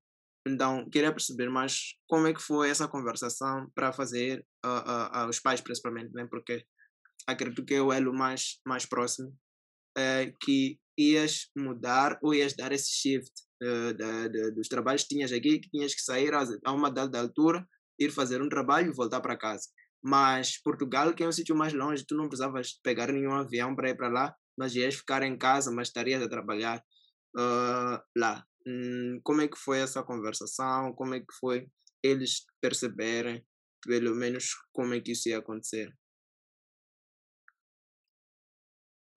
Então, 0.47 0.89
queria 0.89 1.11
perceber 1.11 1.49
mais 1.49 1.95
como 2.07 2.27
é 2.27 2.33
que 2.33 2.41
foi 2.41 2.69
essa 2.69 2.87
conversação 2.87 3.69
para 3.73 3.91
fazer 3.91 4.45
uh, 4.65 5.25
uh, 5.25 5.29
os 5.29 5.39
pais, 5.39 5.61
principalmente, 5.61 6.13
né? 6.13 6.27
Porque 6.29 6.65
acredito 7.27 7.65
que 7.65 7.75
é 7.75 7.81
o 7.81 7.91
elo 7.91 8.13
mais, 8.13 8.59
mais 8.65 8.85
próximo, 8.85 9.29
uh, 9.97 10.37
que 10.41 10.79
ias 10.97 11.49
mudar 11.57 12.19
ou 12.21 12.33
ias 12.33 12.55
dar 12.55 12.71
esse 12.71 12.91
shift 12.91 13.31
da, 13.97 14.27
dos 14.51 14.67
trabalhos 14.67 15.03
que 15.03 15.15
tinhas 15.15 15.31
aqui, 15.31 15.57
que 15.57 15.69
tinhas 15.69 15.95
que 15.95 16.01
sair 16.01 16.33
a, 16.33 16.43
a 16.65 16.71
uma 16.73 16.91
dada 16.91 17.19
altura, 17.19 17.65
ir 17.97 18.11
fazer 18.11 18.41
um 18.41 18.49
trabalho 18.49 18.89
e 18.89 18.93
voltar 18.93 19.21
para 19.21 19.37
casa. 19.37 19.69
Mas 20.03 20.61
Portugal, 20.61 21.13
que 21.13 21.23
é 21.23 21.27
um 21.27 21.31
sítio 21.31 21.55
mais 21.55 21.73
longe, 21.73 22.05
tu 22.05 22.15
não 22.15 22.27
precisavas 22.27 22.73
pegar 22.83 23.11
nenhum 23.11 23.33
avião 23.33 23.73
para 23.73 23.89
ir 23.89 23.95
para 23.95 24.09
lá, 24.09 24.35
mas 24.57 24.75
ias 24.75 24.95
ficar 24.95 25.23
em 25.23 25.37
casa, 25.37 25.71
mas 25.71 25.87
estarias 25.87 26.21
a 26.21 26.29
trabalhar 26.29 26.83
uh, 27.37 27.97
lá. 28.17 28.45
Hum, 28.67 29.19
como 29.23 29.41
é 29.41 29.47
que 29.47 29.57
foi 29.57 29.79
essa 29.79 30.03
conversação? 30.03 30.93
Como 30.93 31.15
é 31.15 31.19
que 31.19 31.33
foi 31.39 31.67
eles 32.03 32.45
perceberem, 32.61 33.45
pelo 33.81 34.13
menos, 34.13 34.49
como 34.73 34.93
é 34.93 34.99
que 34.99 35.13
isso 35.13 35.29
ia 35.29 35.39
acontecer? 35.39 35.93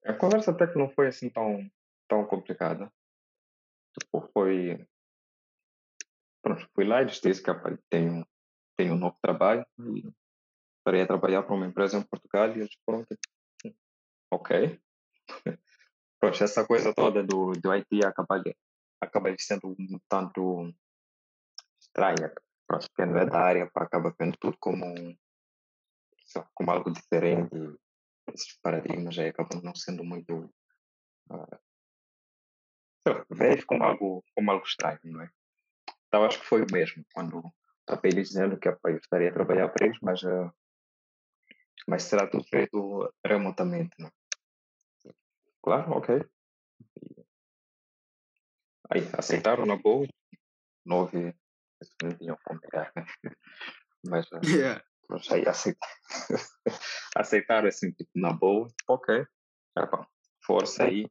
A 0.06 0.14
conversa 0.14 0.52
até 0.52 0.68
que 0.68 0.78
não 0.78 0.88
foi 0.88 1.08
assim 1.08 1.28
tão, 1.28 1.68
tão 2.08 2.24
complicada. 2.24 2.92
Tipo, 3.98 4.28
foi. 4.32 4.86
Pronto, 6.40 6.68
fui 6.74 6.84
lá 6.84 7.02
e 7.02 7.06
disse 7.06 7.42
que 7.42 7.50
tenho, 7.90 8.24
tenho 8.76 8.94
um 8.94 8.98
novo 8.98 9.16
trabalho 9.20 9.66
e 9.80 10.08
estarei 10.78 11.02
a 11.02 11.06
trabalhar 11.06 11.42
para 11.42 11.56
uma 11.56 11.66
empresa 11.66 11.98
em 11.98 12.02
Portugal 12.02 12.48
e 12.50 12.60
eles 12.60 12.76
pronto. 12.86 13.18
Ok. 14.30 14.80
Pronto, 16.18 16.42
essa 16.42 16.66
coisa 16.66 16.94
toda 16.94 17.22
do, 17.22 17.52
do 17.52 17.72
IT 17.72 18.04
acaba, 18.04 18.42
acaba 19.00 19.34
sendo 19.38 19.68
um 19.68 20.00
tanto 20.08 20.72
estranha. 21.78 22.32
Pronto, 22.66 22.88
que 22.94 23.04
não 23.04 23.18
é 23.18 23.26
da 23.26 23.38
área, 23.38 23.70
acaba 23.74 24.14
vendo 24.18 24.36
tudo 24.38 24.56
como, 24.58 24.94
como 26.54 26.70
algo 26.70 26.90
diferente 26.90 27.76
esses 28.34 28.58
paradigmas 28.60 29.18
aí 29.18 29.28
acabam 29.28 29.62
não 29.62 29.74
sendo 29.74 30.04
muito 30.04 30.52
uh, 31.30 31.58
como 33.66 33.84
algo, 33.84 34.24
como 34.34 34.50
algo 34.50 34.66
estranho, 34.66 34.98
não 35.04 35.22
é? 35.22 35.30
Então 36.08 36.24
acho 36.24 36.40
que 36.40 36.46
foi 36.46 36.62
o 36.62 36.72
mesmo 36.72 37.04
quando 37.12 37.42
estava 37.80 38.00
ele 38.04 38.22
dizendo 38.22 38.58
que 38.58 38.68
eu 38.68 38.78
estaria 38.96 39.30
a 39.30 39.32
trabalhar 39.32 39.68
para 39.68 39.86
eles, 39.86 39.98
mas, 40.02 40.22
uh, 40.22 40.50
mas 41.86 42.02
será 42.02 42.26
tudo 42.26 42.44
feito 42.44 43.12
remotamente, 43.24 43.94
não 43.98 44.08
é? 44.08 44.10
Claro, 45.62 45.92
ok. 45.92 46.24
Aí 48.90 49.02
aceitaram 49.18 49.66
na 49.66 49.76
boa, 49.76 50.06
não 50.84 50.98
houve, 50.98 51.34
não 52.02 52.16
tinham 52.16 52.38
como 52.44 52.60
negar, 52.60 52.92
né? 52.94 53.04
Mas, 54.08 54.26
uh, 54.30 54.40
Yeah. 54.46 54.84
Mas 55.08 55.30
aí 55.30 55.46
aceitar, 55.46 55.88
aceitaram 57.16 57.68
assim, 57.68 57.92
tipo, 57.92 58.10
na 58.14 58.32
boa, 58.32 58.68
ok, 58.88 59.26
é 59.76 59.86
bom, 59.86 60.04
força 60.44 60.84
aí. 60.84 61.06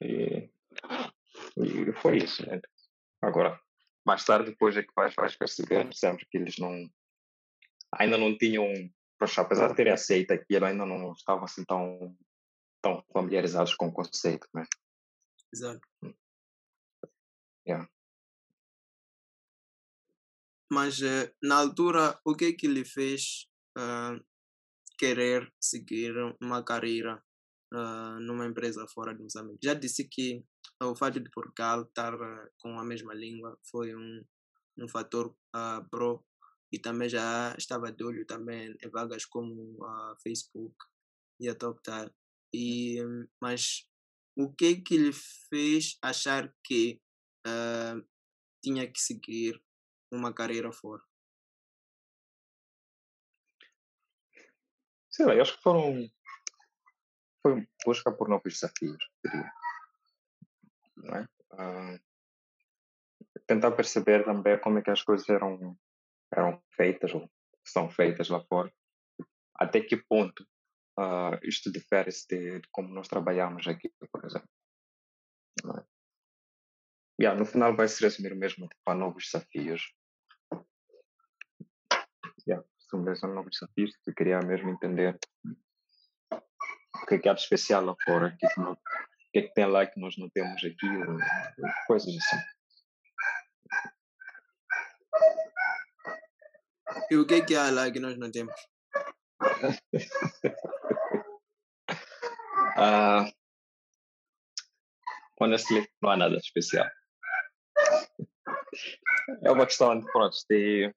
E, 0.00 0.50
e 1.56 1.92
foi 1.94 2.18
isso, 2.18 2.46
né? 2.46 2.60
Agora, 3.22 3.60
mais 4.04 4.24
tarde, 4.24 4.50
depois 4.50 4.76
é 4.76 4.82
que 4.82 4.92
vais, 4.94 5.14
vais 5.14 5.36
perceber, 5.36 5.88
sempre 5.94 6.26
que 6.26 6.36
eles 6.36 6.58
não, 6.58 6.90
ainda 7.92 8.18
não 8.18 8.36
tinham, 8.36 8.66
poxa, 9.18 9.40
apesar 9.40 9.68
de 9.68 9.76
terem 9.76 9.92
aceito 9.92 10.32
aquilo, 10.32 10.66
ainda 10.66 10.84
não 10.84 11.12
estavam 11.12 11.44
assim 11.44 11.64
tão, 11.64 12.16
tão 12.82 13.04
familiarizados 13.12 13.74
com 13.74 13.86
o 13.86 13.92
conceito, 13.92 14.46
né? 14.52 14.64
Exato. 15.52 15.80
Yeah. 17.66 17.88
Mas 20.74 21.00
eh, 21.02 21.32
na 21.40 21.56
altura, 21.62 22.18
o 22.24 22.34
que 22.34 22.46
é 22.46 22.52
que 22.52 22.66
lhe 22.66 22.84
fez 22.84 23.46
ah, 23.78 24.18
querer 24.98 25.48
seguir 25.60 26.12
uma 26.42 26.64
carreira 26.64 27.22
ah, 27.72 28.18
numa 28.20 28.44
empresa 28.44 28.84
fora 28.88 29.14
de 29.14 29.22
Moçambique? 29.22 29.64
Já 29.64 29.74
disse 29.74 30.08
que 30.08 30.44
o 30.82 30.96
fato 30.96 31.20
de 31.20 31.30
Portugal 31.30 31.82
estar 31.82 32.12
ah, 32.20 32.48
com 32.58 32.76
a 32.76 32.84
mesma 32.84 33.14
língua 33.14 33.56
foi 33.70 33.94
um, 33.94 34.24
um 34.80 34.88
fator 34.88 35.36
pro 35.92 36.24
e 36.72 36.78
também 36.80 37.08
já 37.08 37.54
estava 37.56 37.92
de 37.92 38.02
olho 38.02 38.26
também 38.26 38.76
em 38.84 38.90
vagas 38.90 39.24
como 39.26 39.78
a 39.84 40.16
Facebook 40.24 40.74
e 41.38 41.48
a 41.48 41.54
TopTal. 41.54 42.10
E, 42.52 42.98
mas 43.40 43.86
o 44.36 44.52
que 44.52 44.64
é 44.66 44.74
que 44.74 44.96
lhe 44.96 45.12
fez 45.48 45.96
achar 46.02 46.52
que 46.64 47.00
ah, 47.46 47.94
tinha 48.60 48.90
que 48.90 49.00
seguir 49.00 49.62
uma 50.14 50.32
carreira 50.32 50.72
fora? 50.72 51.02
Sei 55.10 55.26
lá, 55.26 55.34
eu 55.34 55.42
acho 55.42 55.56
que 55.56 55.62
foram. 55.62 56.08
Foi 57.42 57.68
busca 57.84 58.10
por 58.10 58.28
novos 58.28 58.54
desafios, 58.54 58.98
diria. 59.24 59.52
Não 60.96 61.16
é? 61.16 61.28
Ah, 61.52 61.98
tentar 63.46 63.72
perceber 63.72 64.24
também 64.24 64.58
como 64.58 64.78
é 64.78 64.82
que 64.82 64.90
as 64.90 65.02
coisas 65.02 65.28
eram, 65.28 65.78
eram 66.32 66.62
feitas 66.70 67.14
ou 67.14 67.30
são 67.64 67.90
feitas 67.90 68.28
lá 68.28 68.42
fora. 68.44 68.72
Até 69.54 69.80
que 69.80 69.96
ponto 69.96 70.46
ah, 70.98 71.38
isto 71.42 71.70
difere-se 71.70 72.26
de, 72.28 72.60
de 72.60 72.68
como 72.70 72.88
nós 72.88 73.08
trabalhamos 73.08 73.66
aqui, 73.66 73.92
por 74.10 74.24
exemplo. 74.24 74.48
É? 75.78 75.94
Yeah, 77.20 77.38
no 77.38 77.46
final 77.46 77.76
vai 77.76 77.86
se 77.88 78.02
resumir 78.02 78.34
mesmo 78.34 78.68
tipo, 78.68 78.90
a 78.90 78.94
novos 78.94 79.24
desafios. 79.30 79.94
Yeah, 82.46 82.64
a 82.92 83.26
novos 83.28 83.58
desafios, 83.58 83.92
eu 84.06 84.14
queria 84.14 84.38
mesmo 84.40 84.70
entender 84.70 85.18
o 86.32 87.06
que 87.06 87.14
é 87.14 87.18
que 87.18 87.28
há 87.28 87.34
de 87.34 87.40
especial 87.40 87.84
lá 87.84 87.94
fora, 88.04 88.28
o 88.28 88.36
que, 88.36 88.46
é 88.46 88.48
que, 88.50 88.60
não- 88.60 88.72
o 88.72 88.78
que 89.32 89.38
é 89.38 89.42
que 89.42 89.54
tem 89.54 89.66
lá 89.66 89.86
que 89.86 89.98
nós 89.98 90.16
não 90.18 90.28
temos 90.30 90.62
aqui, 90.64 90.86
coisas 91.86 92.14
assim. 92.16 92.42
E 97.10 97.16
o 97.16 97.26
que 97.26 97.34
é 97.34 97.40
que 97.44 97.54
há 97.54 97.70
lá 97.70 97.90
que 97.90 97.98
nós 98.00 98.16
não 98.18 98.30
temos? 98.30 98.54
Ah, 102.76 103.30
honestly, 105.40 105.88
não 106.02 106.10
há 106.10 106.16
nada 106.16 106.36
de 106.36 106.42
especial. 106.44 106.88
É 109.44 109.50
uma 109.52 109.64
questão 109.64 109.96
de, 110.00 110.04
pronto, 110.10 110.36
de... 110.50 110.92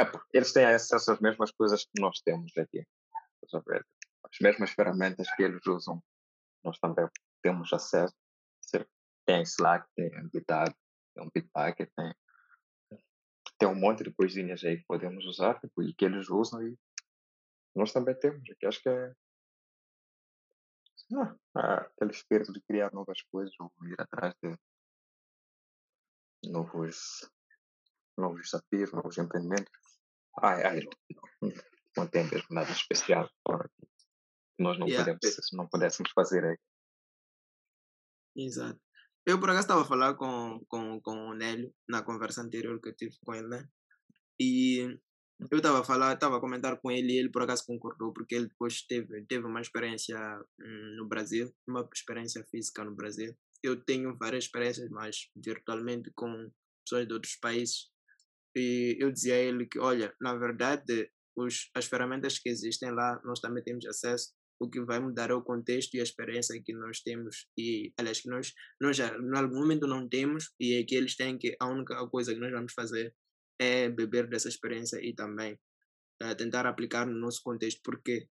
É, 0.00 0.10
eles 0.32 0.52
têm 0.52 0.64
acesso 0.64 1.12
às 1.12 1.20
mesmas 1.20 1.50
coisas 1.50 1.84
que 1.84 2.00
nós 2.00 2.20
temos 2.22 2.56
aqui. 2.56 2.86
As 3.52 4.38
mesmas 4.40 4.70
ferramentas 4.70 5.28
que 5.34 5.42
eles 5.42 5.66
usam, 5.66 6.02
nós 6.64 6.78
também 6.78 7.06
temos 7.42 7.70
acesso. 7.72 8.14
Tem 9.26 9.42
Slack, 9.42 9.86
tem 9.94 10.10
GitHub, 10.32 10.74
tem 11.14 11.24
um 11.24 11.30
Bitbucket, 11.34 11.90
tem, 11.94 12.14
tem 13.58 13.68
um 13.68 13.74
monte 13.74 14.02
de 14.02 14.12
coisinhas 14.12 14.64
aí 14.64 14.78
que 14.78 14.86
podemos 14.86 15.26
usar 15.26 15.60
tipo, 15.60 15.82
e 15.82 15.92
que 15.92 16.06
eles 16.06 16.30
usam 16.30 16.66
e 16.66 16.78
nós 17.74 17.92
também 17.92 18.18
temos. 18.18 18.48
Aqui 18.50 18.66
acho 18.66 18.80
que 18.82 18.88
é 18.88 19.12
ah, 21.54 21.80
aquele 21.80 22.12
espírito 22.12 22.52
de 22.52 22.60
criar 22.62 22.92
novas 22.92 23.20
coisas 23.22 23.54
ou 23.60 23.70
ir 23.86 24.00
atrás 24.00 24.34
de 24.42 24.56
novos, 26.48 27.30
novos 28.16 28.42
desafios, 28.42 28.92
novos 28.92 29.18
empreendimentos. 29.18 29.89
Ai, 30.38 30.62
ai, 30.62 30.80
não, 31.42 31.52
não 31.96 32.06
tem 32.06 32.24
mesmo 32.24 32.46
nada 32.50 32.70
especial 32.70 33.28
que 33.28 33.82
Nós 34.58 34.78
não, 34.78 34.86
Yeah. 34.86 35.18
se 35.22 35.56
não 35.56 35.68
pudéssemos 35.68 36.12
fazer 36.12 36.44
aí. 36.44 36.58
Exato. 38.36 38.80
Eu, 39.26 39.38
por 39.38 39.50
acaso, 39.50 39.64
estava 39.64 39.82
a 39.82 39.86
falar 39.86 40.14
com, 40.14 40.64
com, 40.68 41.00
com 41.00 41.28
o 41.28 41.34
Nélio 41.34 41.74
na 41.88 42.02
conversa 42.02 42.42
anterior 42.42 42.80
que 42.80 42.88
eu 42.88 42.96
tive 42.96 43.16
com 43.24 43.34
ele, 43.34 43.48
né? 43.48 43.68
E 44.40 44.98
eu 45.50 45.58
estava 45.58 45.80
a 45.80 45.84
falar, 45.84 46.14
estava 46.14 46.36
a 46.36 46.40
comentar 46.40 46.78
com 46.80 46.90
ele 46.90 47.12
e 47.12 47.18
ele, 47.18 47.30
por 47.30 47.42
acaso, 47.42 47.64
concordou, 47.66 48.12
porque 48.12 48.34
ele 48.34 48.48
depois 48.48 48.82
teve, 48.82 49.24
teve 49.26 49.46
uma 49.46 49.60
experiência 49.60 50.18
hum, 50.58 50.96
no 50.96 51.06
Brasil, 51.06 51.54
uma 51.66 51.88
experiência 51.94 52.44
física 52.50 52.84
no 52.84 52.94
Brasil. 52.94 53.34
Eu 53.62 53.82
tenho 53.82 54.16
várias 54.16 54.44
experiências, 54.44 54.88
mas 54.90 55.30
virtualmente 55.36 56.10
com 56.14 56.50
pessoas 56.84 57.06
de 57.06 57.12
outros 57.12 57.36
países. 57.36 57.90
E 58.56 58.96
eu 59.00 59.10
dizia 59.10 59.34
a 59.34 59.38
ele 59.38 59.66
que, 59.66 59.78
olha, 59.78 60.14
na 60.20 60.34
verdade, 60.36 61.10
os, 61.36 61.70
as 61.74 61.86
ferramentas 61.86 62.38
que 62.38 62.48
existem 62.48 62.90
lá, 62.90 63.20
nós 63.24 63.40
também 63.40 63.62
temos 63.62 63.86
acesso. 63.86 64.32
O 64.60 64.68
que 64.68 64.80
vai 64.82 65.00
mudar 65.00 65.30
é 65.30 65.34
o 65.34 65.42
contexto 65.42 65.94
e 65.94 66.00
a 66.00 66.02
experiência 66.02 66.60
que 66.62 66.72
nós 66.74 67.00
temos. 67.00 67.46
E, 67.56 67.92
aliás, 67.96 68.20
que 68.20 68.28
nós, 68.28 68.52
nós 68.80 68.96
já, 68.96 69.08
em 69.08 69.36
algum 69.36 69.60
momento 69.60 69.86
não 69.86 70.08
temos, 70.08 70.52
e 70.60 70.74
é 70.74 70.84
que 70.84 70.94
eles 70.94 71.16
têm 71.16 71.38
que, 71.38 71.56
a 71.58 71.66
única 71.66 72.06
coisa 72.08 72.34
que 72.34 72.40
nós 72.40 72.52
vamos 72.52 72.72
fazer 72.74 73.14
é 73.58 73.88
beber 73.88 74.26
dessa 74.28 74.48
experiência 74.48 74.98
e 75.02 75.14
também 75.14 75.58
eh, 76.22 76.34
tentar 76.34 76.66
aplicar 76.66 77.06
no 77.06 77.18
nosso 77.18 77.42
contexto, 77.42 77.80
porque 77.82 78.28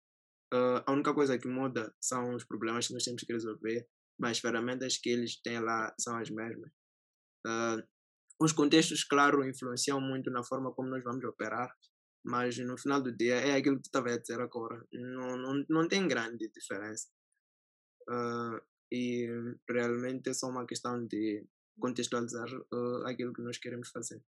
eh, 0.54 0.84
a 0.86 0.92
única 0.92 1.14
coisa 1.14 1.38
que 1.38 1.48
muda 1.48 1.94
são 2.02 2.36
os 2.36 2.44
problemas 2.44 2.88
que 2.88 2.94
nós 2.94 3.04
temos 3.04 3.24
que 3.24 3.34
resolver, 3.34 3.88
mas 4.20 4.32
as 4.32 4.40
ferramentas 4.40 4.98
que 4.98 5.10
eles 5.10 5.42
têm 5.42 5.60
lá 5.60 5.94
são 6.00 6.18
as 6.18 6.30
mesmas. 6.30 6.72
Ah, 7.46 7.78
os 8.40 8.52
contextos, 8.52 9.04
claro, 9.04 9.48
influenciam 9.48 10.02
muito 10.02 10.30
na 10.30 10.44
forma 10.44 10.74
como 10.74 10.90
nós 10.90 11.04
vamos 11.04 11.24
operar, 11.24 11.74
mas 12.24 12.58
no 12.58 12.78
final 12.78 13.02
do 13.02 13.16
dia 13.16 13.36
é 13.36 13.56
aquilo 13.56 13.78
que 13.78 13.84
tu 13.84 13.88
estava 13.88 14.10
a 14.10 14.18
dizer 14.18 14.42
agora, 14.42 14.86
não, 14.92 15.38
não, 15.38 15.66
não 15.70 15.88
tem 15.88 16.08
grande 16.08 16.50
diferença. 16.50 17.08
Ah, 18.10 18.62
e 18.92 19.28
realmente 19.70 20.30
é 20.30 20.34
só 20.34 20.48
uma 20.48 20.66
questão 20.66 21.06
de 21.06 21.46
contextualizar 21.80 22.48
ah, 22.74 23.10
aquilo 23.10 23.34
que 23.34 23.42
nós 23.42 23.58
queremos 23.58 23.90
fazer. 23.90 24.22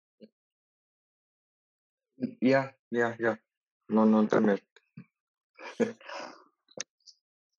Yeah, 2.42 2.74
yeah, 2.94 3.16
yeah. 3.20 3.42
Não, 3.90 4.06
não 4.06 4.28
tem 4.28 4.40
mesmo. 4.42 4.66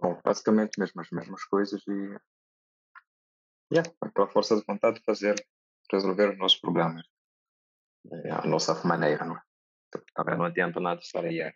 Bom, 0.01 0.21
basicamente 0.25 0.79
mesmo 0.79 1.01
as 1.01 1.11
mesmas 1.11 1.45
coisas 1.45 1.83
e 1.87 2.17
yeah, 3.73 3.91
pela 4.15 4.29
força 4.29 4.57
de 4.57 4.65
vontade 4.67 4.99
de 4.99 5.05
fazer, 5.05 5.35
resolver 5.93 6.33
os 6.33 6.39
nossos 6.39 6.61
problemas. 6.61 7.07
É 8.25 8.31
a 8.31 8.47
nossa 8.47 8.75
maneira, 8.87 9.25
não 9.25 9.37
é? 9.37 9.43
Tipo, 9.93 10.05
Também 10.15 10.37
não 10.37 10.45
adianta 10.45 10.81
nada 10.81 11.01
estar 11.01 11.25
aí 11.25 11.43
a, 11.43 11.53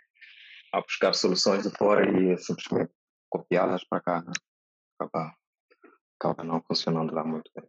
a 0.72 0.80
buscar 0.80 1.14
soluções 1.14 1.62
de 1.62 1.70
fora 1.76 2.04
e 2.04 2.36
simplesmente 2.38 2.92
copiá-las 3.28 3.84
para 3.84 4.02
cá, 4.02 4.22
né? 4.22 4.32
Acaba, 4.98 5.36
acaba 6.18 6.44
não 6.44 6.62
funcionando 6.62 7.14
lá 7.14 7.24
muito 7.24 7.50
bem. 7.54 7.68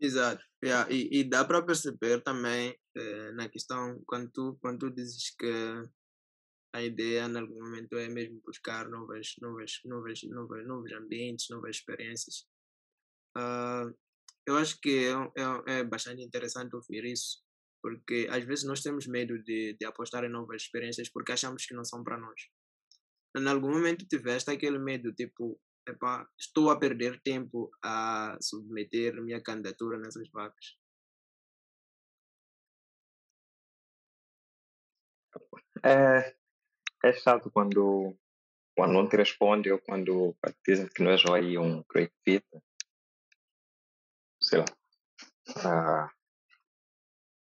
Exato. 0.00 0.42
Yeah, 0.62 0.90
E, 0.92 1.20
e 1.20 1.24
dá 1.24 1.44
para 1.44 1.62
perceber 1.64 2.22
também 2.22 2.76
eh, 2.96 3.32
na 3.32 3.48
questão, 3.48 4.00
quando 4.06 4.30
tu, 4.30 4.58
quando 4.60 4.78
tu 4.78 4.90
dizes 4.90 5.34
que 5.36 5.52
a 6.72 6.82
ideia, 6.82 7.26
em 7.26 7.36
algum 7.36 7.60
momento, 7.64 7.96
é 7.96 8.08
mesmo 8.08 8.40
buscar 8.44 8.88
novas, 8.88 9.34
novas, 9.40 9.80
novas, 9.84 10.22
novas, 10.24 10.66
novos 10.66 10.92
ambientes, 10.92 11.48
novas 11.50 11.76
experiências. 11.76 12.46
Ah, 13.36 13.90
eu 14.48 14.56
acho 14.56 14.80
que 14.80 15.06
é, 15.06 15.74
é, 15.74 15.80
é 15.80 15.84
bastante 15.84 16.22
interessante 16.22 16.74
ouvir 16.74 17.04
isso, 17.04 17.42
porque 17.82 18.26
às 18.30 18.42
vezes 18.44 18.64
nós 18.64 18.80
temos 18.80 19.06
medo 19.06 19.38
de, 19.42 19.76
de 19.78 19.84
apostar 19.84 20.24
em 20.24 20.30
novas 20.30 20.62
experiências 20.62 21.10
porque 21.10 21.32
achamos 21.32 21.66
que 21.66 21.74
não 21.74 21.84
são 21.84 22.02
para 22.02 22.16
nós. 22.16 22.40
Em 23.36 23.46
algum 23.46 23.70
momento 23.70 24.08
tiveste 24.08 24.50
aquele 24.50 24.78
medo, 24.78 25.12
tipo, 25.12 25.60
estou 26.38 26.70
a 26.70 26.78
perder 26.78 27.20
tempo 27.20 27.70
a 27.84 28.38
submeter 28.40 29.22
minha 29.22 29.42
candidatura 29.42 29.98
nessas 29.98 30.26
vagas. 30.30 30.78
É, 35.84 36.34
é 37.04 37.12
chato 37.12 37.50
quando, 37.50 38.16
quando 38.74 38.94
não 38.94 39.06
te 39.06 39.16
responde 39.16 39.70
ou 39.70 39.78
quando 39.78 40.34
dizem 40.66 40.88
que 40.88 41.02
não 41.02 41.10
és 41.10 41.22
aí 41.26 41.58
um 41.58 41.84
great 41.92 42.14
fit. 42.24 42.44
Sei 44.48 44.60
lá. 44.60 44.64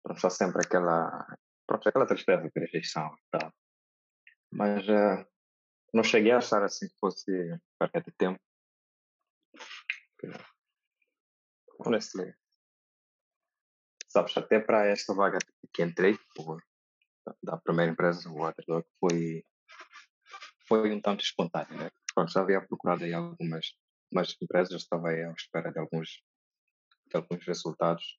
ah, 0.05 0.17
só 0.17 0.31
sempre 0.31 0.63
aquela, 0.65 1.27
pronto, 1.67 1.87
aquela 1.87 2.07
tristeza 2.07 2.43
de 2.43 2.61
rejeição 2.61 3.15
e 3.15 3.39
tal. 3.39 3.53
Mas 4.51 4.83
uh, 4.89 5.27
não 5.93 6.03
cheguei 6.03 6.33
a 6.33 6.39
achar 6.39 6.63
assim 6.63 6.89
que 6.89 6.99
fosse 6.99 7.31
perda 7.79 8.01
de 8.01 8.13
tempo. 8.13 8.41
Honestly, 11.81 12.35
sabes, 14.09 14.35
até 14.35 14.59
para 14.59 14.87
esta 14.87 15.13
vaga 15.13 15.39
que 15.75 15.83
entrei, 15.83 16.19
por, 16.35 16.63
da 17.43 17.59
primeira 17.59 17.93
empresa, 17.93 18.31
o 18.31 18.37
Waterdog, 18.37 18.87
foi, 18.99 19.45
foi 20.67 20.91
um 20.91 21.01
tanto 21.03 21.23
espontâneo, 21.23 21.77
né? 21.77 21.91
Pronto, 22.15 22.33
já 22.33 22.41
havia 22.41 22.67
procurado 22.67 23.05
aí 23.05 23.13
algumas, 23.13 23.77
algumas 24.07 24.35
empresas, 24.41 24.83
estava 24.83 25.11
aí 25.11 25.23
à 25.23 25.33
espera 25.33 25.71
de 25.71 25.79
alguns, 25.79 26.23
de 27.09 27.17
alguns 27.17 27.45
resultados, 27.47 28.19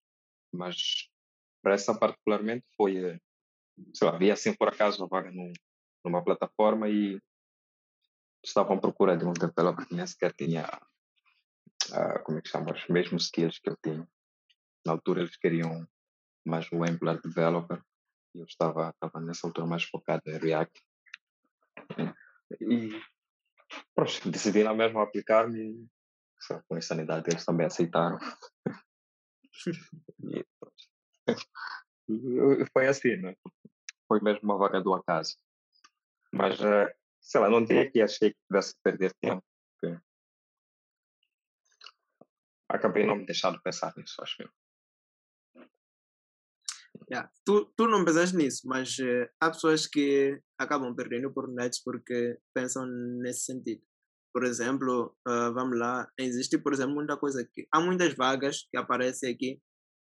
mas 0.54 1.10
para 1.62 1.74
essa 1.74 1.98
particularmente 1.98 2.66
foi, 2.76 2.98
eh, 2.98 3.20
sei 3.94 4.08
lá, 4.08 4.18
vi 4.18 4.32
assim 4.32 4.54
por 4.54 4.70
acaso 4.70 5.02
uma 5.02 5.08
vaga 5.08 5.32
num, 5.32 5.52
numa 6.04 6.24
plataforma 6.24 6.90
e 6.90 7.20
estavam 8.44 8.78
à 8.78 8.80
procura 8.80 9.18
de 9.18 9.26
um 9.26 9.34
developer 9.34 9.86
que 9.86 9.96
nem 9.96 10.08
sequer 10.08 10.34
tinha, 10.34 10.66
uh, 11.92 12.24
como 12.24 12.38
é 12.38 12.42
que 12.42 12.50
chama, 12.50 12.74
os 12.74 12.88
mesmos 12.88 13.26
skills 13.26 13.60
que 13.60 13.70
eu 13.70 13.78
tinha. 13.84 14.08
Na 14.86 14.94
altura 14.94 15.22
eles 15.22 15.36
queriam 15.36 15.88
mais 16.46 16.72
o 16.72 16.84
Angular 16.84 17.20
Developer 17.22 17.82
e 18.34 18.40
eu 18.40 18.46
estava, 18.46 18.90
estava 18.90 19.20
nessa 19.20 19.46
altura 19.48 19.68
mais 19.68 19.84
focado 19.84 20.24
em 20.28 20.38
React. 20.38 20.82
E 22.62 22.90
pronto, 23.94 24.12
decidi 24.32 24.64
na 24.64 24.74
mesma 24.74 25.04
aplicar-me 25.04 25.88
com 26.68 26.78
insanidade 26.78 27.30
eles 27.30 27.46
também 27.46 27.66
aceitaram. 27.66 28.18
e, 32.10 32.66
foi 32.72 32.88
assim, 32.88 33.18
né? 33.18 33.36
Foi 34.08 34.22
mesmo 34.22 34.42
uma 34.44 34.58
vaga 34.58 34.82
do 34.82 34.94
acaso. 34.94 35.36
Mas, 36.32 36.60
uh, 36.60 36.90
sei 37.20 37.42
lá, 37.42 37.50
não 37.50 37.64
diria 37.64 37.90
que 37.90 38.02
achei 38.02 38.32
que 38.32 38.40
pudesse 38.48 38.76
perder 38.84 39.14
tempo. 39.22 39.44
Porque 39.80 40.00
acabei 42.70 43.06
não 43.06 43.16
me 43.16 43.26
deixando 43.26 43.62
pensar 43.62 43.94
nisso, 43.98 44.16
acho 44.22 44.44
eu. 44.44 44.50
Yeah. 47.10 47.32
Tu, 47.46 47.66
tu 47.78 47.88
não 47.88 48.04
pensaste 48.04 48.36
nisso, 48.36 48.68
mas 48.68 48.98
uh, 49.00 49.30
há 49.40 49.50
pessoas 49.50 49.88
que 49.88 50.42
acabam 50.58 50.94
perdendo 50.94 51.28
oportunidades 51.28 51.82
porque 51.82 52.38
pensam 52.54 52.86
nesse 52.86 53.46
sentido. 53.46 53.82
Por 54.38 54.46
exemplo, 54.46 55.18
uh, 55.28 55.52
vamos 55.52 55.80
lá, 55.80 56.08
existe, 56.16 56.60
por 56.60 56.72
exemplo, 56.72 56.94
muita 56.94 57.18
coisa 57.18 57.44
que. 57.44 57.68
Há 57.74 57.82
muitas 57.82 58.14
vagas 58.14 58.68
que 58.70 58.78
aparecem 58.78 59.34
aqui. 59.34 59.60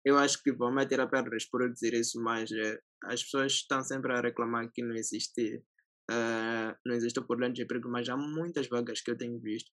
Eu 0.06 0.16
acho 0.16 0.44
que 0.44 0.52
vão 0.52 0.72
meter 0.72 1.00
a 1.00 1.08
pedras 1.08 1.50
por 1.50 1.64
eu 1.64 1.74
dizer 1.74 1.96
isso, 1.96 2.22
mas 2.22 2.52
uh, 2.52 2.80
as 3.06 3.24
pessoas 3.24 3.54
estão 3.54 3.84
sempre 3.84 4.14
a 4.14 4.22
reclamar 4.22 4.70
que 4.72 4.84
não 4.84 4.94
existe 4.96 5.64
Uh, 6.12 6.76
não 6.86 6.94
existe 6.94 7.20
oportunidade 7.20 7.56
de 7.56 7.64
emprego, 7.64 7.90
mas 7.90 8.10
há 8.10 8.18
muitas 8.18 8.68
vagas 8.68 9.02
que 9.02 9.10
eu 9.10 9.18
tenho 9.18 9.40
visto. 9.40 9.72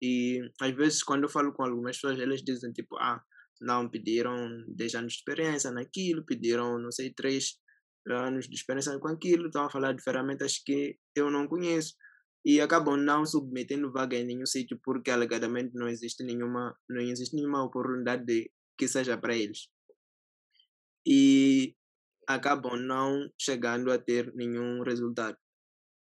E 0.00 0.40
às 0.58 0.70
vezes, 0.74 1.02
quando 1.02 1.24
eu 1.24 1.28
falo 1.28 1.52
com 1.52 1.64
algumas 1.64 1.96
pessoas, 1.96 2.18
elas 2.18 2.42
dizem 2.42 2.72
tipo: 2.72 2.96
Ah, 2.96 3.22
não 3.60 3.90
pediram 3.90 4.64
10 4.68 4.94
anos 4.94 5.12
de 5.12 5.18
experiência 5.18 5.70
naquilo, 5.70 6.24
pediram, 6.24 6.78
não 6.78 6.90
sei, 6.90 7.12
3 7.12 7.56
anos 8.08 8.48
de 8.48 8.54
experiência 8.54 8.98
com 8.98 9.08
aquilo, 9.08 9.48
estão 9.48 9.66
a 9.66 9.70
falar 9.70 9.92
de 9.92 10.02
ferramentas 10.02 10.58
que 10.64 10.96
eu 11.14 11.30
não 11.30 11.46
conheço 11.46 11.94
e 12.46 12.60
acabam 12.60 12.96
não 12.96 13.26
submetendo 13.26 13.90
vaga 13.90 14.16
em 14.16 14.24
nenhum 14.24 14.46
sítio 14.46 14.78
porque 14.84 15.10
alegadamente 15.10 15.74
não 15.74 15.88
existe 15.88 16.22
nenhuma 16.22 16.78
não 16.88 17.00
existe 17.00 17.34
nenhuma 17.34 17.64
oportunidade 17.64 18.24
de, 18.24 18.50
que 18.78 18.86
seja 18.86 19.18
para 19.18 19.36
eles 19.36 19.68
e 21.06 21.74
acabam 22.26 22.76
não 22.76 23.30
chegando 23.40 23.92
a 23.92 23.98
ter 23.98 24.34
nenhum 24.34 24.82
resultado. 24.82 25.36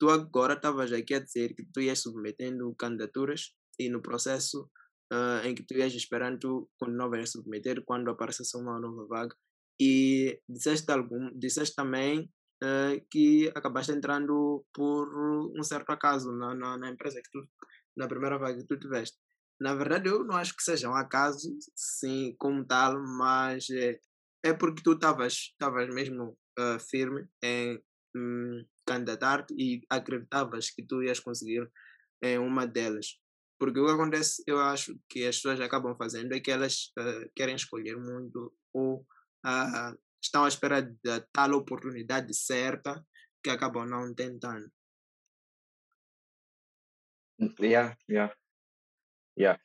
Tu 0.00 0.10
agora 0.10 0.54
estavas 0.54 0.92
aqui 0.92 1.14
a 1.14 1.20
dizer 1.20 1.54
que 1.54 1.64
tu 1.72 1.80
ias 1.80 2.00
submetendo 2.00 2.74
candidaturas 2.74 3.52
e 3.78 3.88
no 3.88 4.02
processo 4.02 4.68
uh, 5.12 5.46
em 5.46 5.54
que 5.54 5.62
tu 5.64 5.74
ias 5.74 5.94
esperando 5.94 6.68
continuavas 6.78 7.22
a 7.22 7.26
submeter 7.26 7.82
quando 7.84 8.10
aparecesse 8.10 8.56
uma 8.56 8.80
nova 8.80 9.06
vaga 9.06 9.36
e 9.80 10.40
disseste, 10.48 10.90
algum, 10.90 11.30
disseste 11.38 11.76
também 11.76 12.28
uh, 12.62 13.06
que 13.10 13.50
acabaste 13.54 13.92
entrando 13.92 14.64
por 14.72 15.08
um 15.56 15.62
certo 15.62 15.90
acaso 15.90 16.32
na, 16.32 16.54
na, 16.54 16.76
na, 16.76 16.90
empresa 16.90 17.20
que 17.22 17.30
tu, 17.30 17.48
na 17.96 18.08
primeira 18.08 18.38
vaga 18.38 18.58
que 18.58 18.66
tu 18.66 18.78
tiveste. 18.78 19.18
Na 19.60 19.74
verdade, 19.74 20.08
eu 20.08 20.24
não 20.24 20.36
acho 20.36 20.56
que 20.56 20.62
seja 20.62 20.88
um 20.88 20.94
acaso, 20.94 21.48
sim, 21.74 22.34
como 22.38 22.64
tal, 22.64 23.02
mas 23.02 23.68
é, 23.70 23.98
é 24.44 24.52
porque 24.52 24.82
tu 24.82 24.92
estavas 24.92 25.52
mesmo 25.92 26.38
uh, 26.58 26.78
firme 26.78 27.28
em 27.42 27.82
um, 28.16 28.64
candidatar-te 28.86 29.54
e 29.54 29.82
acreditavas 29.90 30.70
que 30.70 30.82
tu 30.82 31.02
ias 31.02 31.20
conseguir 31.20 31.68
em 32.22 32.38
uma 32.38 32.66
delas. 32.66 33.18
Porque 33.58 33.80
o 33.80 33.86
que 33.86 33.92
acontece, 33.92 34.42
eu 34.46 34.60
acho 34.60 34.96
que 35.08 35.26
as 35.26 35.36
pessoas 35.36 35.60
acabam 35.60 35.96
fazendo 35.96 36.32
é 36.32 36.40
que 36.40 36.50
elas 36.50 36.92
uh, 36.98 37.28
querem 37.34 37.56
escolher 37.56 37.96
muito 37.96 38.52
ou 38.72 39.00
uh, 39.44 39.98
estão 40.22 40.44
à 40.44 40.48
espera 40.48 40.82
da 41.04 41.20
tal 41.32 41.52
oportunidade 41.52 42.34
certa 42.34 43.04
que 43.42 43.50
acabam 43.50 43.86
não 43.86 44.14
tentando. 44.14 44.70
Yeah, 47.60 47.96
yeah, 48.10 48.34
yeah. 49.38 49.62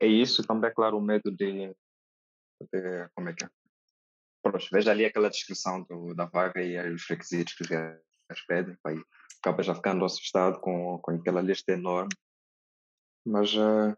É 0.00 0.06
isso 0.06 0.44
também, 0.44 0.70
é 0.70 0.74
claro, 0.74 0.98
o 0.98 1.00
medo 1.00 1.30
de, 1.30 1.68
de 2.72 3.08
como 3.14 3.28
é 3.28 3.34
que 3.34 3.44
é? 3.44 3.50
Pronto, 4.42 4.66
veja 4.72 4.90
ali 4.90 5.04
aquela 5.04 5.30
descrição 5.30 5.82
do, 5.82 6.14
da 6.14 6.24
vaga 6.24 6.62
e 6.62 6.78
os 6.92 7.06
requisitos 7.08 7.54
que 7.54 7.74
eles 7.74 8.46
pedem, 8.46 8.76
aí 8.84 9.00
acaba 9.38 9.62
já 9.62 9.74
ficando 9.74 10.04
assustado 10.04 10.60
com, 10.60 10.98
com 10.98 11.12
aquela 11.12 11.40
lista 11.40 11.72
enorme. 11.72 12.12
Mas 13.24 13.54
uh, 13.54 13.96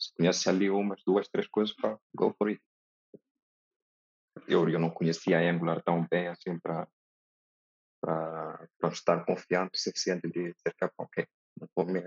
se 0.00 0.14
conhece 0.14 0.48
ali 0.48 0.70
umas, 0.70 1.02
duas, 1.04 1.28
três 1.28 1.46
coisas, 1.48 1.74
pá, 1.76 1.98
go 2.14 2.34
for 2.38 2.48
it. 2.48 2.62
Eu, 4.46 4.68
eu 4.68 4.78
não 4.78 4.90
conhecia 4.90 5.38
a 5.38 5.42
Angular 5.42 5.82
tão 5.82 6.06
bem 6.08 6.28
assim 6.28 6.58
para 6.58 6.88
estar 8.90 9.24
confiante 9.24 9.76
o 9.76 9.80
suficiente 9.80 10.28
de 10.28 10.52
dizer 10.52 10.74
que, 10.76 10.90
ok, 10.98 11.26
não 11.58 11.68
vou 11.76 11.86
me... 11.86 12.00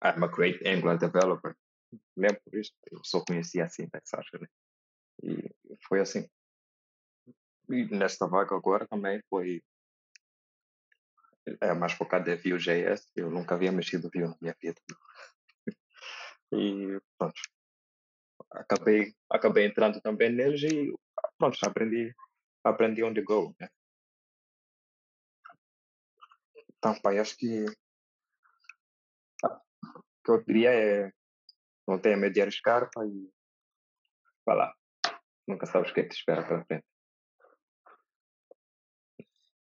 I'm 0.00 0.22
a 0.22 0.28
great 0.28 0.66
Angular 0.66 0.98
developer. 0.98 1.56
Nem 2.16 2.34
por 2.34 2.54
isso, 2.54 2.72
eu 2.90 3.00
só 3.02 3.24
conhecia 3.24 3.64
assim, 3.64 3.88
Texas, 3.88 4.26
né? 4.40 4.46
E 5.22 5.50
foi 5.88 6.00
assim. 6.00 6.28
E 7.70 7.84
nesta 7.96 8.26
vaga 8.26 8.54
agora 8.54 8.86
também 8.86 9.20
foi 9.28 9.62
é 11.60 11.72
mais 11.72 11.92
focado 11.92 12.30
em 12.30 12.36
Vue.js. 12.36 13.10
Eu 13.16 13.30
nunca 13.30 13.54
havia 13.54 13.72
mexido 13.72 14.10
Vue 14.12 14.22
na 14.22 14.36
minha 14.40 14.56
vida. 14.60 14.80
E 16.50 16.98
pronto. 17.18 17.38
Acabei, 18.50 19.14
acabei 19.30 19.66
entrando 19.66 20.00
também 20.00 20.30
neles 20.30 20.62
e 20.62 20.94
pronto, 21.36 21.58
aprendi, 21.62 22.14
aprendi 22.64 23.02
on 23.04 23.14
the 23.14 23.22
go, 23.22 23.54
né? 23.60 23.68
Então, 26.76 26.98
pai, 27.00 27.18
acho 27.18 27.36
que 27.36 27.64
o 29.44 30.24
que 30.24 30.30
eu 30.30 30.44
diria 30.44 30.72
é 30.72 31.12
não 31.86 31.98
tenha 31.98 32.16
medo 32.16 32.34
de 32.34 32.42
arriscar 32.42 32.88
e 33.04 33.30
vai 34.46 34.56
lá. 34.56 34.74
Nunca 35.46 35.66
sabes 35.66 35.90
o 35.90 35.94
que 35.94 36.00
é 36.00 36.02
que 36.04 36.10
te 36.10 36.18
espera 36.18 36.46
para 36.46 36.64
frente. 36.64 36.84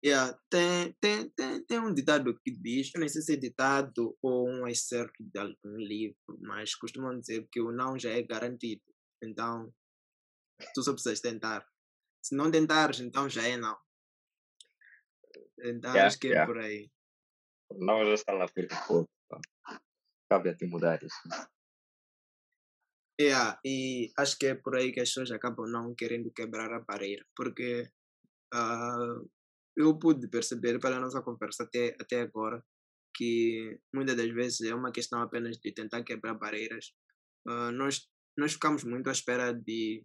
Yeah, 0.04 0.40
tem, 0.50 0.94
tem, 1.02 1.30
tem, 1.32 1.66
tem 1.66 1.80
um 1.80 1.94
ditado 1.94 2.40
que 2.40 2.52
diz, 2.52 2.90
eu 2.96 3.02
não 3.02 3.08
sei 3.10 3.22
se 3.22 3.34
é 3.34 3.36
ditado 3.36 4.18
ou 4.22 4.48
um 4.48 4.66
excerto 4.66 5.22
de 5.22 5.38
algum 5.38 5.76
livro, 5.76 6.16
mas 6.40 6.74
costumam 6.74 7.20
dizer 7.20 7.46
que 7.52 7.60
o 7.60 7.72
não 7.72 8.00
já 8.00 8.12
é 8.12 8.24
garantido. 8.24 8.82
Então, 9.22 9.74
tu 10.74 10.82
só 10.84 10.94
precisas 10.94 11.20
tentar. 11.20 11.68
Se 12.24 12.34
não 12.34 12.50
tentares, 12.50 13.02
então 13.02 13.30
já 13.30 13.46
é 13.46 13.58
não. 13.58 13.78
Então, 15.60 15.92
yeah, 15.92 16.08
acho 16.08 16.20
que 16.20 16.28
é 16.28 16.32
yeah. 16.32 16.48
por 16.48 16.62
aí. 16.62 16.90
Não 17.78 18.06
já 18.06 18.14
está 18.14 18.34
lá 18.34 18.48
por 18.48 18.68
pouco. 18.88 19.10
Cabe 20.30 20.50
a 20.50 20.56
te 20.56 20.66
mudar 20.66 21.04
isso. 21.04 21.18
Yeah, 23.20 23.60
e 23.66 24.14
acho 24.18 24.38
que 24.38 24.46
é 24.48 24.56
por 24.56 24.78
aí 24.78 24.94
que 24.94 25.02
as 25.02 25.10
pessoas 25.10 25.32
acabam 25.32 25.70
não 25.70 25.94
querendo 25.94 26.32
quebrar 26.32 26.72
a 26.72 26.80
barreira, 26.80 27.26
porque 27.36 27.92
uh, 28.54 29.30
eu 29.80 29.98
pude 29.98 30.28
perceber 30.28 30.80
pela 30.80 31.00
nossa 31.00 31.22
conversa 31.22 31.64
até, 31.64 31.96
até 32.00 32.22
agora 32.22 32.64
que 33.16 33.80
muitas 33.94 34.16
das 34.16 34.30
vezes 34.30 34.62
é 34.62 34.76
uma 34.76 34.92
questão 34.92 35.22
apenas 35.22 35.58
de 35.58 35.72
tentar 35.72 36.04
quebrar 36.04 36.34
barreiras. 36.36 36.94
Uh, 37.48 37.72
nós, 37.72 38.08
nós 38.38 38.54
ficamos 38.54 38.84
muito 38.84 39.10
à 39.10 39.12
espera 39.12 39.54
de 39.54 40.04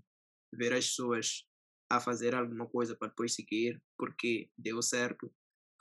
ver 0.53 0.73
as 0.73 0.87
pessoas 0.87 1.45
a 1.91 2.01
fazer 2.01 2.35
alguma 2.35 2.67
coisa 2.67 2.97
para 2.97 3.09
depois 3.09 3.35
seguir, 3.35 3.81
porque 3.99 4.49
deu 4.57 4.81
certo. 4.81 5.33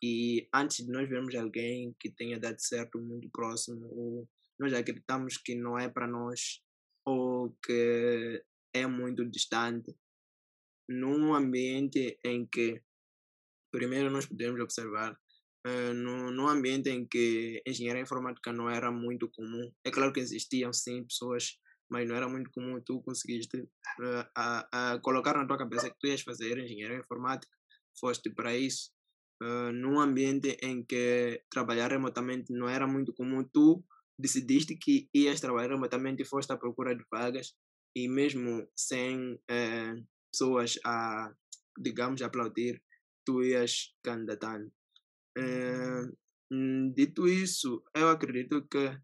E 0.03 0.49
antes 0.53 0.85
de 0.85 0.91
nós 0.91 1.07
vermos 1.07 1.33
alguém 1.35 1.95
que 1.99 2.11
tenha 2.11 2.39
dado 2.39 2.59
certo 2.59 2.99
muito 2.99 3.29
próximo, 3.31 3.87
ou 3.87 4.29
nós 4.59 4.73
acreditamos 4.73 5.37
que 5.37 5.55
não 5.55 5.77
é 5.77 5.87
para 5.87 6.07
nós, 6.07 6.61
ou 7.05 7.55
que 7.63 8.43
é 8.73 8.85
muito 8.85 9.25
distante, 9.25 9.95
num 10.89 11.33
ambiente 11.33 12.19
em 12.23 12.45
que, 12.45 12.81
primeiro, 13.73 14.11
nós 14.11 14.27
podemos 14.27 14.61
observar, 14.61 15.11
uh, 15.67 15.93
no, 15.93 16.31
num 16.31 16.47
ambiente 16.47 16.89
em 16.89 17.05
que 17.05 17.61
engenharia 17.65 18.03
informática 18.03 18.53
não 18.53 18.69
era 18.69 18.91
muito 18.91 19.27
comum. 19.29 19.71
É 19.83 19.89
claro 19.89 20.13
que 20.13 20.19
existiam, 20.19 20.71
sim, 20.71 21.03
pessoas, 21.03 21.57
mas 21.89 22.07
não 22.07 22.15
era 22.15 22.29
muito 22.29 22.51
comum 22.51 22.79
tu 22.85 23.01
conseguiste 23.01 23.57
uh, 23.57 24.25
a, 24.35 24.93
a 24.93 24.99
colocar 24.99 25.35
na 25.35 25.47
tua 25.47 25.57
cabeça 25.57 25.89
que 25.89 25.97
tu 25.99 26.07
ias 26.07 26.21
fazer 26.21 26.57
engenharia 26.59 26.99
informática, 26.99 27.51
foste 27.99 28.29
para 28.29 28.55
isso. 28.55 28.91
Uh, 29.41 29.73
num 29.73 29.99
ambiente 29.99 30.55
em 30.61 30.85
que 30.85 31.41
trabalhar 31.49 31.89
remotamente 31.89 32.53
não 32.53 32.69
era 32.69 32.87
muito 32.87 33.11
comum, 33.11 33.43
tu 33.43 33.83
decidiste 34.17 34.77
que 34.77 35.09
ias 35.13 35.41
trabalhar 35.41 35.71
remotamente 35.71 36.21
e 36.21 36.25
foste 36.25 36.53
à 36.53 36.57
procura 36.57 36.95
de 36.95 37.03
vagas 37.11 37.55
e 37.95 38.07
mesmo 38.07 38.67
sem 38.75 39.39
eh, 39.49 39.95
pessoas 40.31 40.79
a, 40.85 41.31
digamos, 41.77 42.21
aplaudir, 42.21 42.81
tu 43.25 43.43
ias 43.43 43.95
candidatando. 44.03 44.71
Eh, 45.37 46.03
dito 46.93 47.27
isso, 47.27 47.83
eu 47.95 48.09
acredito 48.09 48.67
que 48.67 48.95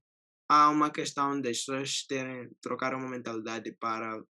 há 0.50 0.70
uma 0.70 0.92
questão 0.92 1.42
das 1.42 1.60
pessoas 1.60 2.06
terem, 2.06 2.50
trocar 2.62 2.94
uma 2.94 3.10
mentalidade 3.10 3.72
para 3.74 4.22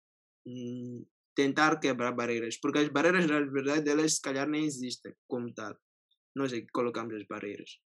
hum, 0.46 1.04
tentar 1.34 1.78
quebrar 1.78 2.12
barreiras, 2.12 2.58
porque 2.58 2.78
as 2.78 2.88
barreiras, 2.88 3.26
na 3.26 3.40
verdade, 3.40 3.90
elas 3.90 4.14
se 4.14 4.22
calhar 4.22 4.48
nem 4.48 4.64
existem 4.64 5.14
como 5.26 5.52
tal. 5.52 5.76
Nós 6.34 6.52
é 6.52 6.60
que 6.60 6.68
colocamos 6.72 7.14
as 7.14 7.26
barreiras. 7.26 7.80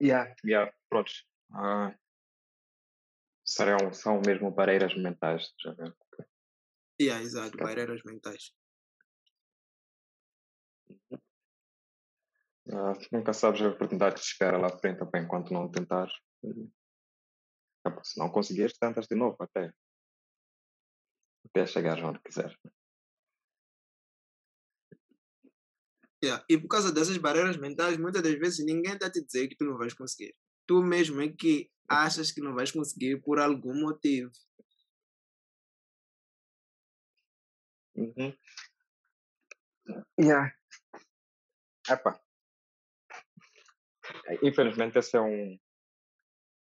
Yeah, 0.00 0.34
yeah, 0.44 0.72
pronto. 0.88 1.10
Uh, 1.50 1.94
serão, 3.44 3.92
são 3.92 4.20
mesmo 4.24 4.50
barreiras 4.50 4.94
mentais, 4.96 5.52
já 5.58 5.72
vê? 5.72 5.92
Yeah, 7.00 7.24
exato, 7.24 7.56
barreiras 7.56 8.02
mentais. 8.04 8.52
Uh, 12.68 12.94
nunca 13.10 13.32
sabes 13.32 13.60
a 13.60 13.68
oportunidade 13.68 14.14
que 14.14 14.20
te 14.20 14.28
espera 14.28 14.56
lá 14.56 14.68
à 14.68 14.78
frente 14.78 14.98
também 14.98 15.24
enquanto 15.24 15.52
não 15.52 15.70
tentares. 15.70 16.14
Se 18.04 18.18
não 18.18 18.30
conseguires, 18.30 18.78
tentas 18.78 19.06
de 19.06 19.16
novo 19.16 19.36
até. 19.40 19.72
Até 21.46 21.66
chegar 21.66 22.02
onde 22.04 22.20
quiseres. 22.20 22.56
Yeah. 26.24 26.44
E 26.48 26.56
por 26.56 26.68
causa 26.68 26.92
dessas 26.92 27.16
barreiras 27.16 27.56
mentais, 27.56 27.96
muitas 27.96 28.22
das 28.22 28.38
vezes 28.38 28.64
ninguém 28.64 28.92
está 28.92 29.06
a 29.06 29.10
te 29.10 29.24
dizer 29.24 29.48
que 29.48 29.56
tu 29.56 29.64
não 29.64 29.76
vais 29.76 29.92
conseguir. 29.92 30.36
Tu 30.66 30.80
mesmo 30.80 31.20
é 31.20 31.28
que 31.28 31.68
achas 31.88 32.30
que 32.30 32.40
não 32.40 32.54
vais 32.54 32.70
conseguir 32.70 33.20
por 33.20 33.40
algum 33.40 33.74
motivo. 33.74 34.30
Uhum. 37.96 38.32
Yeah. 40.18 40.54
Epa. 41.88 42.20
Infelizmente 44.42 44.98
esse 44.98 45.16
é 45.16 45.20
um 45.20 45.58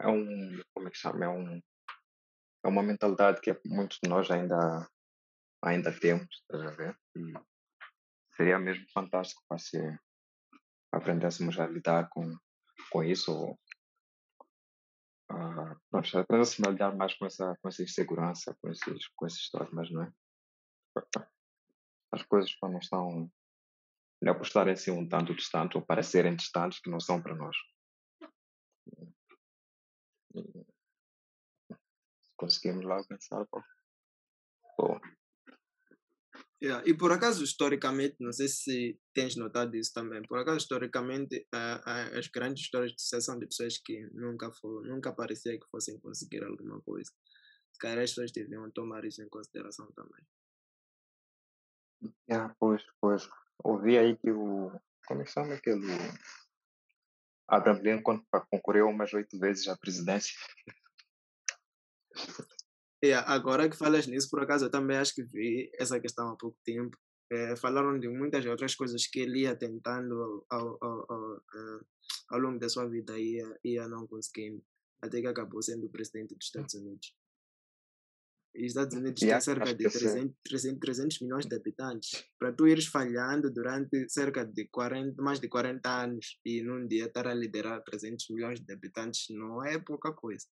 é 0.01 0.07
um 0.07 0.63
como 0.75 0.89
é 0.89 0.91
que 0.91 0.99
chama? 0.99 1.25
É 1.25 1.29
um 1.29 1.63
é 2.65 2.69
uma 2.69 2.83
mentalidade 2.83 3.41
que 3.41 3.59
muitos 3.65 3.99
de 4.03 4.09
nós 4.09 4.31
ainda 4.31 4.89
ainda 5.63 5.93
temos, 5.99 6.29
estás 6.43 6.63
a 6.63 6.71
ver? 6.71 6.99
Seria 8.37 8.59
mesmo 8.59 8.87
fantástico 8.93 9.43
para 9.49 9.59
se 9.59 9.79
aprendêssemos 10.93 11.59
a 11.59 11.67
lidar 11.67 12.09
com, 12.09 12.37
com 12.91 13.03
isso, 13.03 13.33
ou 13.33 13.59
uh, 15.33 15.81
nós 15.93 16.15
aprendêssemos 16.15 16.69
a 16.69 16.71
lidar 16.71 16.97
mais 16.97 17.15
com 17.15 17.27
essa, 17.27 17.57
com 17.61 17.69
essa 17.69 17.83
insegurança, 17.83 18.57
com 18.61 18.71
esses, 18.71 19.09
com 19.09 19.27
esses 19.27 19.51
mas 19.73 19.91
não 19.91 20.03
é? 20.05 20.13
As 22.13 22.23
coisas 22.23 22.57
não 22.63 22.79
estão, 22.79 23.31
não 24.21 24.33
é 24.33 24.35
por 24.35 24.47
estarem 24.47 24.73
assim 24.73 24.91
um 24.91 25.09
tanto 25.09 25.35
distante 25.35 25.77
ou 25.77 25.85
parecerem 25.85 26.37
distantes 26.37 26.81
que 26.81 26.91
não 26.91 27.01
são 27.01 27.23
para 27.23 27.35
nós. 27.35 27.57
Se 32.23 32.33
conseguimos 32.37 32.85
lá 32.85 32.97
alcançar, 32.97 33.47
pô 33.47 33.63
Yeah. 36.61 36.83
E 36.85 36.93
por 36.97 37.13
acaso, 37.13 37.45
historicamente, 37.45 38.17
não 38.19 38.33
sei 38.33 38.49
se 38.49 38.99
tens 39.15 39.37
notado 39.37 39.77
isso 39.77 39.93
também, 39.93 40.23
por 40.23 40.39
acaso, 40.39 40.59
historicamente, 40.59 41.47
as 41.53 42.27
grandes 42.27 42.65
histórias 42.65 42.93
de 42.93 43.01
sucesso 43.01 43.39
de 43.39 43.47
pessoas 43.47 43.79
que 43.79 44.09
nunca, 44.13 44.51
for, 44.53 44.85
nunca 44.85 45.13
parecia 45.13 45.59
que 45.59 45.67
fossem 45.71 45.99
conseguir 46.01 46.43
alguma 46.43 46.81
coisa. 46.83 47.11
Se 47.73 47.79
calhar 47.79 47.99
as 47.99 48.11
pessoas 48.11 48.33
deviam 48.33 48.69
tomar 48.73 49.05
isso 49.05 49.23
em 49.23 49.29
consideração 49.29 49.89
também. 49.93 50.27
Yeah, 52.29 52.55
pois, 52.59 52.85
pois. 53.01 53.29
Ouvi 53.65 53.99
aí 53.99 54.17
que 54.17 54.31
o. 54.31 54.71
Como 55.07 55.23
é 55.23 55.25
que 55.25 55.31
chama 55.31 55.55
aquele. 55.55 55.87
Abraham 57.49 57.81
Lincoln 57.83 58.23
concorreu 58.51 58.89
umas 58.89 59.13
oito 59.15 59.39
vezes 59.39 59.69
à 59.69 59.77
presidência. 59.77 60.35
Yeah, 63.03 63.31
agora 63.33 63.69
que 63.71 63.77
falas 63.77 64.07
nisso, 64.07 64.29
por 64.29 64.43
acaso 64.43 64.67
eu 64.67 64.71
também 64.71 64.97
acho 64.97 65.15
que 65.15 65.23
vi 65.23 65.71
essa 65.79 66.01
questão 66.01 66.31
há 66.31 66.37
pouco 66.37 66.59
tempo. 66.65 66.99
É, 67.31 67.55
falaram 67.57 67.99
de 67.99 68.09
muitas 68.09 68.45
outras 68.47 68.75
coisas 68.75 69.07
que 69.07 69.21
ele 69.21 69.43
ia 69.43 69.55
tentando 69.55 70.45
ao, 70.51 70.79
ao, 70.81 71.13
ao, 71.13 71.41
ao 72.31 72.39
longo 72.39 72.59
da 72.59 72.69
sua 72.69 72.89
vida 72.89 73.19
e 73.19 73.37
ia, 73.37 73.61
ia 73.65 73.89
não 73.89 74.07
conseguindo, 74.07 74.65
até 75.01 75.21
que 75.21 75.27
acabou 75.27 75.63
sendo 75.63 75.91
presidente 75.91 76.35
dos 76.35 76.47
Estados 76.47 76.75
Unidos. 76.75 77.15
Os 78.61 78.67
Estados 78.67 78.97
Unidos 78.97 79.23
yeah, 79.23 79.39
têm 79.39 79.55
cerca 79.55 79.75
de 79.75 79.89
300, 79.89 80.37
300, 80.45 80.81
300 80.81 81.21
milhões 81.21 81.47
de 81.47 81.55
habitantes. 81.55 82.25
Para 82.39 82.53
tu 82.53 82.67
ires 82.67 82.87
falhando 82.87 83.51
durante 83.53 84.09
cerca 84.09 84.45
de 84.45 84.69
40, 84.69 85.23
mais 85.23 85.41
de 85.41 85.49
40 85.49 85.89
anos 85.89 86.39
e 86.45 86.63
num 86.63 86.87
dia 86.87 87.07
estar 87.07 87.27
a 87.29 87.35
liderar 87.35 87.83
300 87.83 88.29
milhões 88.31 88.61
de 88.61 88.73
habitantes 88.73 89.27
não 89.31 89.65
é 89.65 89.79
pouca 89.79 90.13
coisa 90.13 90.47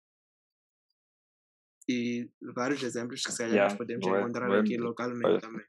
e 1.89 2.29
vários 2.55 2.81
exemplos 2.83 3.23
que 3.23 3.31
se 3.31 3.37
calhar 3.37 3.53
yeah, 3.53 3.69
nós 3.69 3.77
podemos 3.77 4.05
é, 4.07 4.09
encontrar 4.09 4.51
é, 4.51 4.59
aqui 4.59 4.77
localmente 4.77 5.41
também. 5.41 5.65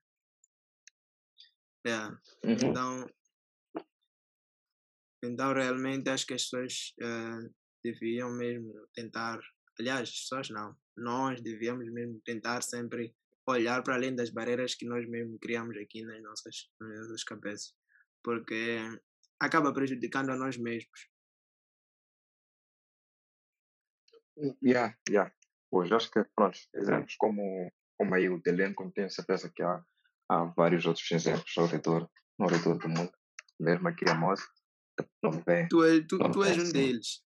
Yeah. 1.86 2.18
Uhum. 2.44 2.52
Então, 2.52 3.06
então, 5.22 5.52
realmente, 5.54 6.08
acho 6.10 6.26
que 6.26 6.34
as 6.34 6.42
pessoas 6.42 6.94
uh, 7.02 7.54
deviam 7.82 8.30
mesmo 8.36 8.72
tentar, 8.94 9.40
aliás, 9.78 10.08
as 10.08 10.20
pessoas 10.20 10.48
não, 10.50 10.76
nós 10.96 11.40
devíamos 11.40 11.90
mesmo 11.92 12.20
tentar 12.24 12.62
sempre 12.62 13.14
olhar 13.46 13.82
para 13.82 13.94
além 13.94 14.14
das 14.14 14.30
barreiras 14.30 14.74
que 14.74 14.86
nós 14.86 15.06
mesmo 15.08 15.38
criamos 15.38 15.76
aqui 15.76 16.02
nas 16.04 16.22
nossas, 16.22 16.70
nas 16.80 16.98
nossas 17.00 17.24
cabeças, 17.24 17.74
porque 18.22 18.78
acaba 19.38 19.72
prejudicando 19.72 20.30
a 20.30 20.36
nós 20.36 20.56
mesmos. 20.56 21.08
Yeah, 24.62 24.96
yeah. 25.08 25.32
Pois, 25.70 25.90
acho 25.92 26.10
que, 26.10 26.24
pronto, 26.34 26.58
exemplos 26.74 27.14
como, 27.16 27.70
como 27.98 28.14
aí 28.14 28.28
o 28.28 28.40
Delenco, 28.40 28.90
tenho 28.92 29.10
certeza 29.10 29.50
que 29.54 29.62
há, 29.62 29.84
há 30.28 30.44
vários 30.56 30.86
outros 30.86 31.08
exemplos 31.10 31.52
ao 31.56 31.66
redor, 31.66 32.08
ao 32.38 32.48
redor 32.48 32.78
do 32.78 32.88
mundo, 32.88 33.12
mesmo 33.60 33.88
aqui 33.88 34.08
a 34.08 34.14
Moça. 34.14 34.46
Não 35.22 35.32
vem, 35.32 35.66
tu, 35.68 35.84
é, 35.84 36.00
tu, 36.06 36.18
tu 36.30 36.44
és 36.44 36.56
um 36.56 36.72
deles. 36.72 37.24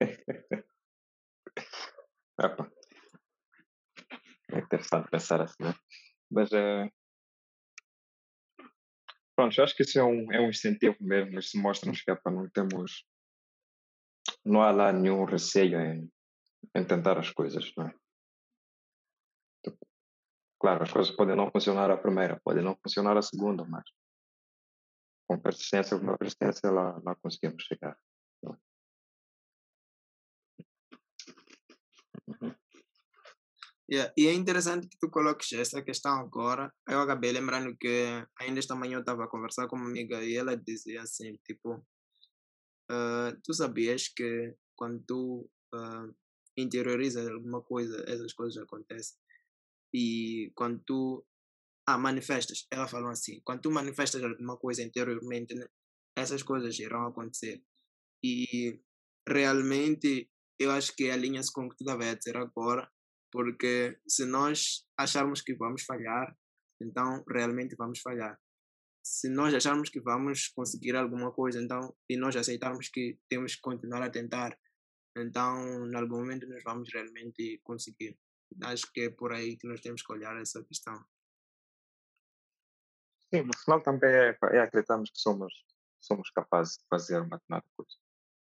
Epa. 2.38 2.70
É 4.52 4.58
interessante 4.58 5.10
pensar 5.10 5.40
assim, 5.40 5.62
né? 5.62 5.74
Mas 6.30 6.52
é. 6.52 6.90
Pronto, 9.34 9.62
acho 9.62 9.76
que 9.76 9.82
isso 9.82 9.98
é 9.98 10.04
um, 10.04 10.32
é 10.32 10.40
um 10.40 10.48
incentivo 10.48 10.96
mesmo, 11.00 11.38
isso 11.38 11.60
mostra-nos 11.60 12.00
que 12.00 12.14
para 12.14 12.32
não 12.32 12.48
temos. 12.48 13.06
Não 14.44 14.62
há 14.62 14.70
lá 14.70 14.92
nenhum 14.92 15.24
receio 15.24 15.78
em, 15.80 16.10
em 16.74 16.84
tentar 16.84 17.18
as 17.18 17.30
coisas, 17.30 17.72
não 17.76 17.88
é? 17.88 17.94
Claro, 20.58 20.82
as 20.82 20.92
coisas 20.92 21.14
podem 21.14 21.36
não 21.36 21.50
funcionar 21.50 21.90
a 21.90 21.98
primeira, 21.98 22.40
podem 22.42 22.64
não 22.64 22.76
funcionar 22.76 23.16
a 23.16 23.22
segunda, 23.22 23.64
mas 23.64 23.84
com 25.28 25.38
persistência, 25.38 25.98
com 25.98 26.16
persistência 26.16 26.70
lá, 26.70 27.00
lá 27.04 27.14
conseguimos 27.16 27.62
chegar. 27.64 27.98
É? 28.44 28.66
Yeah. 33.88 34.12
E 34.16 34.26
é 34.26 34.32
interessante 34.34 34.88
que 34.88 34.98
tu 34.98 35.08
coloques 35.08 35.52
essa 35.52 35.80
questão 35.80 36.18
agora. 36.18 36.72
Eu 36.88 37.00
acabei 37.00 37.30
lembrando 37.30 37.76
que 37.76 38.04
ainda 38.40 38.58
esta 38.58 38.74
manhã 38.74 38.96
eu 38.96 39.00
estava 39.00 39.24
a 39.24 39.28
conversar 39.28 39.68
com 39.68 39.76
uma 39.76 39.86
amiga 39.86 40.24
e 40.24 40.34
ela 40.34 40.56
dizia 40.56 41.02
assim, 41.02 41.38
tipo, 41.46 41.74
uh, 42.90 43.40
tu 43.44 43.54
sabias 43.54 44.08
que 44.08 44.56
quando 44.74 45.04
tu 45.06 45.48
uh, 45.72 46.14
interioriza 46.56 47.30
alguma 47.32 47.62
coisa, 47.62 48.04
essas 48.08 48.32
coisas 48.32 48.60
acontecem. 48.60 49.16
E 49.94 50.50
quando 50.56 50.80
tu 50.84 51.24
ah, 51.86 51.96
manifestas, 51.96 52.66
ela 52.70 52.88
falou 52.88 53.10
assim, 53.10 53.40
quando 53.44 53.62
tu 53.62 53.70
manifestas 53.70 54.22
alguma 54.22 54.56
coisa 54.56 54.82
interiormente, 54.82 55.54
né, 55.54 55.66
essas 56.16 56.42
coisas 56.42 56.76
irão 56.80 57.06
acontecer. 57.06 57.62
E 58.22 58.80
realmente 59.28 60.28
eu 60.58 60.70
acho 60.70 60.94
que 60.94 61.10
alinha-se 61.10 61.52
com 61.52 61.66
o 61.66 61.70
que 61.70 61.76
tu 61.76 61.84
estava 61.84 62.10
a 62.10 62.14
dizer 62.14 62.36
agora, 62.36 62.90
porque 63.30 63.98
se 64.08 64.24
nós 64.24 64.86
acharmos 64.98 65.42
que 65.42 65.54
vamos 65.54 65.82
falhar, 65.84 66.36
então 66.80 67.24
realmente 67.28 67.74
vamos 67.76 68.00
falhar. 68.00 68.38
Se 69.04 69.28
nós 69.28 69.54
acharmos 69.54 69.88
que 69.88 70.00
vamos 70.00 70.48
conseguir 70.48 70.96
alguma 70.96 71.30
coisa, 71.32 71.60
então, 71.62 71.94
e 72.08 72.16
nós 72.16 72.34
aceitarmos 72.34 72.88
que 72.88 73.18
temos 73.28 73.54
que 73.54 73.60
continuar 73.60 74.02
a 74.02 74.10
tentar, 74.10 74.58
então, 75.16 75.86
em 75.86 75.96
algum 75.96 76.18
momento, 76.18 76.46
nós 76.46 76.62
vamos 76.62 76.92
realmente 76.92 77.60
conseguir. 77.64 78.18
Acho 78.62 78.92
que 78.92 79.02
é 79.02 79.10
por 79.10 79.32
aí 79.32 79.56
que 79.56 79.66
nós 79.66 79.80
temos 79.80 80.02
que 80.02 80.12
olhar 80.12 80.36
essa 80.40 80.62
questão. 80.64 81.02
Sim, 83.32 83.42
no 83.42 83.56
final 83.58 83.82
também 83.82 84.10
é, 84.10 84.38
é 84.52 84.60
acreditarmos 84.60 85.10
que 85.10 85.18
somos, 85.18 85.52
somos 86.00 86.30
capazes 86.30 86.76
de 86.78 86.84
fazer 86.88 87.26
coisa. 87.74 88.05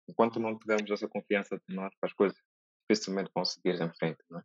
Enquanto 0.08 0.40
não 0.40 0.58
tivermos 0.58 0.90
essa 0.92 1.08
confiança 1.08 1.58
de 1.68 1.76
nós 1.76 1.94
para 2.00 2.10
as 2.10 2.14
coisas, 2.14 2.38
dificilmente 2.90 3.32
conseguir 3.34 3.82
em 3.82 3.94
frente, 3.94 4.24
não 4.30 4.40
é? 4.40 4.44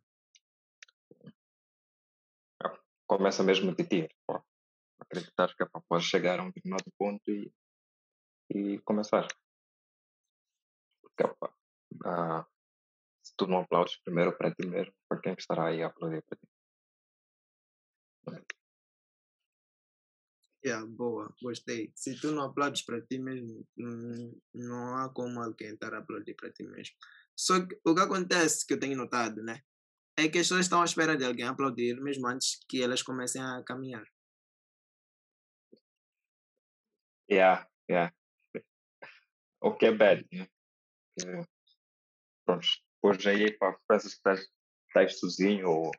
Começa 3.07 3.41
mesmo 3.41 3.73
de 3.73 3.85
ti, 3.85 4.09
acreditar 4.99 5.55
que 5.55 5.63
é 5.63 5.99
chegar 5.99 6.39
a 6.39 6.43
um 6.43 6.47
determinado 6.47 6.91
ponto 6.97 7.31
e, 7.31 7.51
e 8.49 8.79
começar. 8.79 9.25
Porque, 11.01 11.23
opa, 11.23 11.53
ah, 12.05 12.45
se 13.23 13.33
tu 13.37 13.47
não 13.47 13.59
aplaudes 13.59 13.95
primeiro 14.01 14.37
para 14.37 14.53
ti 14.53 14.67
mesmo, 14.67 14.93
para 15.07 15.21
quem 15.21 15.33
estará 15.33 15.67
aí 15.67 15.81
a 15.81 15.87
aplaudir 15.87 16.21
para 16.23 16.37
ti? 16.37 16.47
Yeah, 20.65 20.85
boa, 20.85 21.33
gostei. 21.41 21.91
Se 21.95 22.19
tu 22.19 22.31
não 22.31 22.43
aplaudes 22.43 22.81
para 22.83 23.01
ti 23.01 23.19
mesmo, 23.19 23.65
não 24.53 24.97
há 24.97 25.09
como 25.13 25.41
alguém 25.41 25.73
estar 25.73 25.93
a 25.93 25.99
aplaudir 25.99 26.35
para 26.35 26.51
ti 26.51 26.63
mesmo. 26.63 26.95
Só 27.35 27.65
que 27.65 27.79
o 27.85 27.93
que 27.93 28.01
acontece, 28.01 28.65
que 28.65 28.73
eu 28.73 28.79
tenho 28.79 28.97
notado, 28.97 29.43
né? 29.43 29.61
É 30.17 30.27
que 30.27 30.39
as 30.39 30.47
pessoas 30.47 30.65
estão 30.65 30.81
à 30.81 30.85
espera 30.85 31.15
de 31.15 31.23
alguém 31.23 31.45
aplaudir 31.45 32.01
mesmo 32.01 32.27
antes 32.27 32.59
que 32.67 32.81
elas 32.81 33.03
comecem 33.03 33.41
a 33.41 33.63
caminhar. 33.63 34.05
Yeah, 37.29 37.67
yeah. 37.89 38.13
O 39.61 39.75
que 39.75 39.85
é 39.85 39.91
bad, 39.91 40.25
né? 40.31 40.47
pronto, 42.45 42.67
depois 42.95 43.27
aí 43.27 43.51
pá, 43.57 43.77
pensas 43.87 44.15
que 44.15 44.29
estás, 44.87 45.19
sozinho 45.19 45.69
ou 45.69 45.91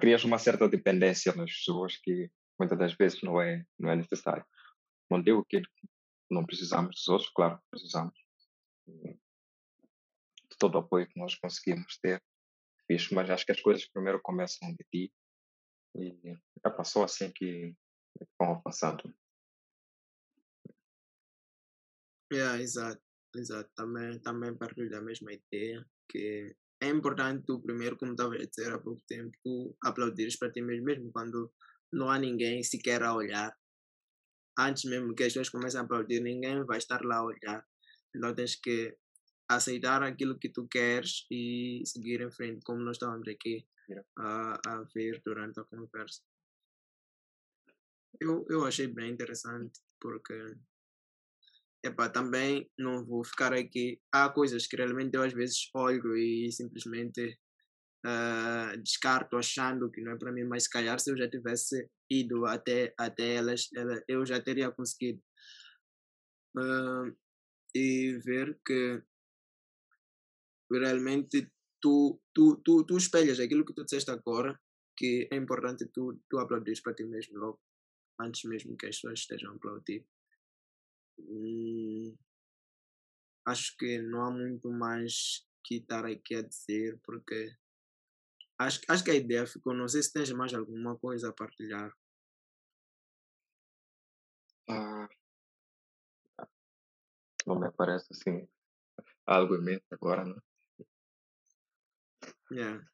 crias 0.00 0.24
uma 0.24 0.38
certa 0.38 0.68
dependência 0.68 1.34
nas 1.34 1.52
pessoas 1.52 1.96
que 1.98 2.30
muitas 2.58 2.78
das 2.78 2.94
vezes 2.94 3.22
não 3.22 3.40
é, 3.40 3.64
não 3.78 3.90
é 3.90 3.96
necessário. 3.96 4.44
Não 5.10 5.22
digo 5.22 5.44
que 5.44 5.62
não 6.30 6.44
precisamos 6.44 6.96
dos 6.96 7.08
outros, 7.08 7.30
claro, 7.30 7.60
precisamos 7.70 8.14
de 8.86 9.18
todo 10.58 10.74
o 10.74 10.78
apoio 10.78 11.08
que 11.08 11.18
nós 11.18 11.34
conseguimos 11.34 11.98
ter, 11.98 12.22
fixe, 12.86 13.14
mas 13.14 13.30
acho 13.30 13.44
que 13.46 13.52
as 13.52 13.60
coisas 13.60 13.88
primeiro 13.88 14.20
começam 14.22 14.70
de 14.74 14.84
ti 14.90 15.12
e 15.96 16.36
é 16.64 16.70
passou 16.70 17.04
assim 17.04 17.30
que 17.32 17.74
vão 18.38 18.54
avançando. 18.54 19.14
Yeah, 22.32 22.60
exato. 22.60 23.02
Exato, 23.34 23.70
também, 23.74 24.18
também 24.20 24.56
partilho 24.56 24.90
da 24.90 25.02
mesma 25.02 25.32
ideia, 25.32 25.84
que 26.08 26.56
é 26.80 26.88
importante 26.88 27.44
tu 27.46 27.60
primeiro, 27.60 27.96
como 27.96 28.12
estava 28.12 28.34
a 28.34 28.46
dizer 28.46 28.72
há 28.72 28.78
pouco 28.78 29.02
tempo, 29.06 29.30
tu 29.44 29.76
aplaudires 29.82 30.36
para 30.38 30.50
ti 30.50 30.62
mesmo, 30.62 30.86
mesmo 30.86 31.12
quando 31.12 31.52
não 31.92 32.10
há 32.10 32.18
ninguém 32.18 32.62
sequer 32.62 33.02
a 33.02 33.14
olhar. 33.14 33.52
Antes 34.58 34.84
mesmo 34.84 35.14
que 35.14 35.22
as 35.22 35.28
pessoas 35.28 35.48
comecem 35.48 35.80
a 35.80 35.84
aplaudir, 35.84 36.20
ninguém 36.20 36.64
vai 36.64 36.78
estar 36.78 37.00
lá 37.04 37.18
a 37.18 37.24
olhar. 37.24 37.64
Então 38.14 38.34
tens 38.34 38.56
que 38.56 38.96
aceitar 39.48 40.02
aquilo 40.02 40.38
que 40.38 40.50
tu 40.50 40.66
queres 40.68 41.26
e 41.30 41.82
seguir 41.86 42.20
em 42.20 42.30
frente, 42.30 42.62
como 42.64 42.80
nós 42.80 42.96
estávamos 42.96 43.26
aqui 43.28 43.66
a, 44.18 44.60
a 44.66 44.82
ver 44.94 45.22
durante 45.24 45.60
a 45.60 45.64
conversa. 45.64 46.22
Eu, 48.20 48.44
eu 48.50 48.66
achei 48.66 48.88
bem 48.88 49.12
interessante, 49.12 49.80
porque 50.00 50.34
epá, 51.84 52.08
também 52.08 52.68
não 52.76 53.04
vou 53.04 53.24
ficar 53.24 53.52
aqui. 53.52 54.00
Há 54.12 54.28
coisas 54.28 54.66
que 54.66 54.76
realmente 54.76 55.14
eu 55.14 55.22
às 55.22 55.32
vezes 55.32 55.70
olho 55.74 56.16
e 56.16 56.50
simplesmente 56.52 57.38
uh, 58.06 58.76
descarto 58.82 59.36
achando 59.36 59.90
que 59.90 60.00
não 60.00 60.12
é 60.12 60.16
para 60.16 60.32
mim, 60.32 60.44
mas 60.44 60.64
se 60.64 60.70
calhar 60.70 60.98
se 61.00 61.10
eu 61.10 61.16
já 61.16 61.28
tivesse 61.28 61.88
ido 62.10 62.46
até, 62.46 62.94
até 62.98 63.34
elas, 63.34 63.68
ela, 63.74 64.02
eu 64.08 64.24
já 64.24 64.40
teria 64.40 64.70
conseguido. 64.70 65.22
Uh, 66.56 67.16
e 67.74 68.18
ver 68.24 68.58
que 68.64 69.02
realmente 70.70 71.50
tu, 71.80 72.20
tu, 72.34 72.56
tu, 72.64 72.84
tu 72.84 72.96
espelhas 72.96 73.38
aquilo 73.40 73.64
que 73.64 73.74
tu 73.74 73.84
disseste 73.84 74.10
agora, 74.10 74.58
que 74.96 75.28
é 75.30 75.36
importante 75.36 75.86
tu, 75.92 76.20
tu 76.28 76.38
aplaudir 76.38 76.80
para 76.82 76.94
ti 76.94 77.04
mesmo 77.04 77.38
logo, 77.38 77.60
antes 78.20 78.44
mesmo 78.44 78.76
que 78.76 78.86
as 78.86 78.96
pessoas 78.96 79.20
estejam 79.20 79.52
a 79.52 79.56
aplaudir. 79.56 80.04
Hum, 81.18 82.16
acho 83.46 83.76
que 83.76 83.98
não 83.98 84.22
há 84.22 84.30
muito 84.30 84.70
mais 84.70 85.46
que 85.64 85.76
estar 85.76 86.04
aqui 86.04 86.34
a 86.36 86.42
dizer, 86.42 86.98
porque 87.04 87.54
acho, 88.58 88.80
acho 88.88 89.04
que 89.04 89.10
a 89.10 89.14
ideia 89.14 89.46
ficou. 89.46 89.74
Não 89.74 89.88
sei 89.88 90.02
se 90.02 90.12
tens 90.12 90.30
mais 90.32 90.52
alguma 90.54 90.96
coisa 90.98 91.28
a 91.28 91.32
partilhar. 91.32 91.92
Ah, 94.68 95.08
não 97.46 97.58
me 97.58 97.66
aparece 97.66 98.06
assim 98.10 98.46
algo 99.26 99.56
em 99.56 99.62
mente 99.62 99.86
agora, 99.90 100.24
não? 100.24 100.42
Yeah. 102.50 102.84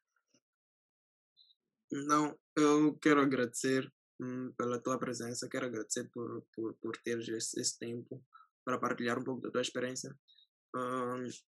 Então, 1.91 2.37
eu 2.55 2.97
quero 2.97 3.21
agradecer 3.21 3.91
Hum, 4.19 4.53
pela 4.57 4.79
tua 4.79 4.97
presença. 4.97 5.49
Quero 5.49 5.65
agradecer 5.65 6.09
por, 6.09 6.45
por, 6.53 6.73
por 6.75 6.97
teres 6.97 7.27
esse, 7.27 7.59
esse 7.59 7.77
tempo 7.77 8.23
para 8.63 8.79
partilhar 8.79 9.19
um 9.19 9.23
pouco 9.23 9.41
da 9.41 9.51
tua 9.51 9.61
experiência. 9.61 10.17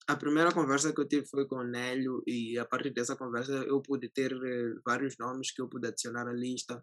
A 0.08 0.16
primeira 0.16 0.54
conversa 0.54 0.94
que 0.94 1.02
eu 1.02 1.08
tive 1.08 1.26
foi 1.26 1.46
com 1.46 1.58
o 1.58 1.64
Nélio 1.64 2.24
e 2.26 2.58
a 2.58 2.66
partir 2.66 2.92
dessa 2.92 3.16
conversa 3.16 3.52
eu 3.52 3.82
pude 3.82 4.08
ter 4.10 4.34
uh, 4.34 4.82
vários 4.86 5.18
nomes 5.18 5.52
que 5.52 5.62
eu 5.62 5.68
pude 5.68 5.88
adicionar 5.88 6.28
à 6.28 6.34
lista 6.34 6.82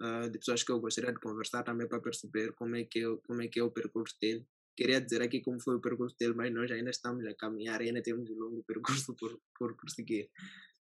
uh, 0.00 0.28
de 0.28 0.38
pessoas 0.38 0.64
que 0.64 0.72
eu 0.72 0.80
gostaria 0.80 1.12
de 1.12 1.20
conversar 1.20 1.62
também 1.62 1.86
para 1.86 2.00
perceber 2.00 2.52
como 2.54 2.74
é 2.74 2.84
que 2.84 2.98
eu, 2.98 3.18
como 3.18 3.42
é 3.42 3.48
que 3.48 3.60
é 3.60 3.62
o 3.62 3.70
percurso 3.70 4.16
dele. 4.20 4.44
Queria 4.76 5.00
dizer 5.00 5.22
aqui 5.22 5.40
como 5.40 5.60
foi 5.60 5.76
o 5.76 5.80
percurso 5.80 6.16
dele, 6.18 6.34
mas 6.34 6.52
nós 6.52 6.68
ainda 6.70 6.90
estamos 6.90 7.24
a 7.26 7.34
caminhar 7.34 7.80
ainda 7.80 8.02
temos 8.02 8.28
um 8.28 8.34
longo 8.34 8.64
percurso 8.66 9.14
por, 9.14 9.40
por 9.56 9.76
prosseguir. 9.76 10.28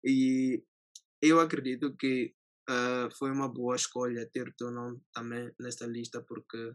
E 0.04 0.64
eu 1.22 1.39
acredito 1.39 1.95
que 1.97 2.36
uh, 2.70 3.10
foi 3.18 3.32
uma 3.32 3.50
boa 3.50 3.76
escolha 3.76 4.30
ter 4.32 4.47
o 4.47 4.54
teu 4.54 4.70
nome 4.70 5.02
também 5.12 5.52
nesta 5.60 5.88
lista, 5.88 6.22
porque 6.22 6.72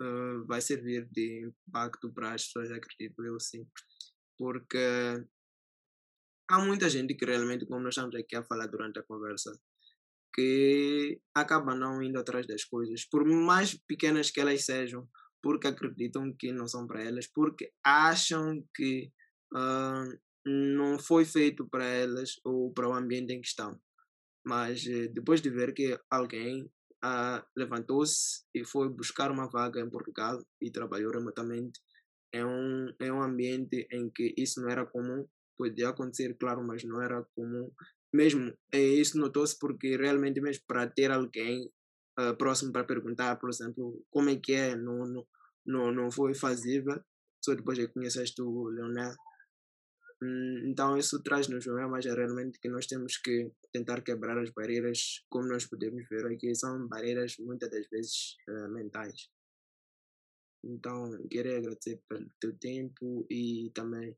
uh, 0.00 0.46
vai 0.46 0.60
servir 0.60 1.08
de 1.10 1.46
impacto 1.68 2.12
para 2.12 2.34
as 2.34 2.44
pessoas, 2.44 2.70
acredito 2.70 3.24
eu 3.24 3.38
sim. 3.40 3.66
Porque 4.36 4.78
há 6.48 6.58
muita 6.64 6.88
gente 6.88 7.14
que 7.14 7.24
realmente, 7.24 7.66
como 7.66 7.80
nós 7.80 7.94
estamos 7.94 8.14
aqui 8.14 8.36
a 8.36 8.44
falar 8.44 8.66
durante 8.66 8.98
a 8.98 9.02
conversa, 9.02 9.58
que 10.34 11.20
acaba 11.34 11.74
não 11.74 12.02
indo 12.02 12.18
atrás 12.18 12.46
das 12.46 12.64
coisas, 12.64 13.04
por 13.04 13.24
mais 13.24 13.74
pequenas 13.74 14.30
que 14.30 14.40
elas 14.40 14.64
sejam, 14.64 15.08
porque 15.42 15.66
acreditam 15.66 16.34
que 16.36 16.52
não 16.52 16.68
são 16.68 16.86
para 16.86 17.02
elas, 17.02 17.26
porque 17.26 17.72
acham 17.84 18.64
que 18.74 19.10
uh, 19.54 20.18
não 20.46 20.98
foi 20.98 21.24
feito 21.24 21.68
para 21.68 21.84
elas 21.84 22.40
ou 22.44 22.72
para 22.72 22.88
o 22.88 22.94
ambiente 22.94 23.32
em 23.32 23.40
que 23.40 23.48
estão. 23.48 23.80
Mas 24.44 24.86
eh, 24.86 25.08
depois 25.08 25.42
de 25.42 25.50
ver 25.50 25.74
que 25.74 25.98
alguém 26.10 26.70
levantou-se 27.56 28.44
e 28.54 28.64
foi 28.64 28.88
buscar 28.88 29.30
uma 29.30 29.48
vaga 29.48 29.80
em 29.80 29.90
Portugal 29.90 30.42
e 30.60 30.70
trabalhou 30.70 31.12
remotamente, 31.12 31.80
é 32.32 32.44
um, 32.44 32.92
é 32.98 33.12
um 33.12 33.22
ambiente 33.22 33.86
em 33.90 34.10
que 34.10 34.34
isso 34.36 34.60
não 34.60 34.68
era 34.68 34.84
comum, 34.84 35.26
podia 35.56 35.88
acontecer, 35.88 36.36
claro, 36.38 36.62
mas 36.62 36.84
não 36.84 37.02
era 37.02 37.24
comum. 37.34 37.70
Mesmo 38.12 38.52
é, 38.72 38.80
isso 38.80 39.18
notou-se 39.18 39.58
porque 39.58 39.96
realmente 39.96 40.40
mesmo 40.40 40.64
para 40.66 40.86
ter 40.86 41.10
alguém 41.10 41.70
uh, 42.18 42.36
próximo 42.36 42.72
para 42.72 42.84
perguntar, 42.84 43.36
por 43.36 43.50
exemplo, 43.50 44.04
como 44.10 44.30
é 44.30 44.36
que 44.36 44.52
é, 44.52 44.76
não, 44.76 45.06
não, 45.06 45.26
não, 45.66 45.92
não 45.92 46.10
foi 46.10 46.34
fazível. 46.34 47.00
Só 47.44 47.54
depois 47.54 47.78
que 47.78 47.88
conheceste 47.88 48.42
o 48.42 48.68
Leonel, 48.68 49.14
então 50.20 50.96
isso 50.98 51.22
traz-nos 51.22 51.64
problemas 51.64 52.04
é 52.04 52.12
realmente 52.12 52.58
que 52.58 52.68
nós 52.68 52.86
temos 52.86 53.16
que 53.18 53.52
tentar 53.72 54.02
quebrar 54.02 54.36
as 54.38 54.50
barreiras, 54.50 55.24
como 55.30 55.46
nós 55.46 55.66
podemos 55.66 56.08
ver 56.08 56.26
aqui, 56.26 56.54
são 56.54 56.88
barreiras 56.88 57.36
muitas 57.38 57.70
das 57.70 57.88
vezes 57.88 58.36
uh, 58.48 58.68
mentais. 58.68 59.28
Então, 60.64 61.16
queria 61.30 61.58
agradecer 61.58 62.02
pelo 62.08 62.28
teu 62.40 62.58
tempo 62.58 63.26
e 63.30 63.70
também 63.72 64.16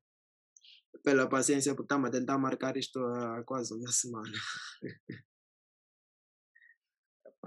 pela 1.04 1.28
paciência 1.28 1.74
por 1.74 1.82
estar 1.82 2.04
a 2.04 2.10
tentar 2.10 2.38
marcar 2.38 2.76
isto 2.76 2.98
há 2.98 3.42
quase 3.44 3.74
uma 3.74 3.92
semana. 3.92 4.32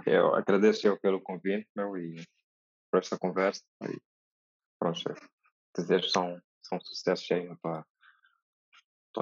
Eu 0.05 0.33
agradeço 0.35 0.87
eu 0.87 0.99
pelo 0.99 1.21
convite 1.21 1.69
meu, 1.75 1.95
e 1.97 2.15
por 2.91 2.99
esta 2.99 3.17
conversa. 3.17 3.63
E, 3.83 4.01
pronto, 4.79 4.99
desejo 5.75 6.09
são, 6.09 6.41
são 6.63 6.79
sucesso 6.81 7.23
cheio 7.23 7.57
para 7.61 7.83
tua 7.83 7.92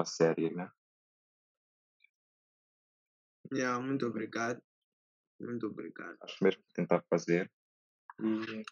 série, 0.04 0.50
né? 0.54 0.70
Yeah, 3.52 3.78
muito 3.80 4.06
obrigado. 4.06 4.62
Muito 5.38 5.66
obrigado. 5.66 6.16
Acho 6.22 6.42
mesmo 6.42 6.62
que 6.62 6.72
tentar 6.72 7.04
fazer 7.10 7.50
e 8.20 8.62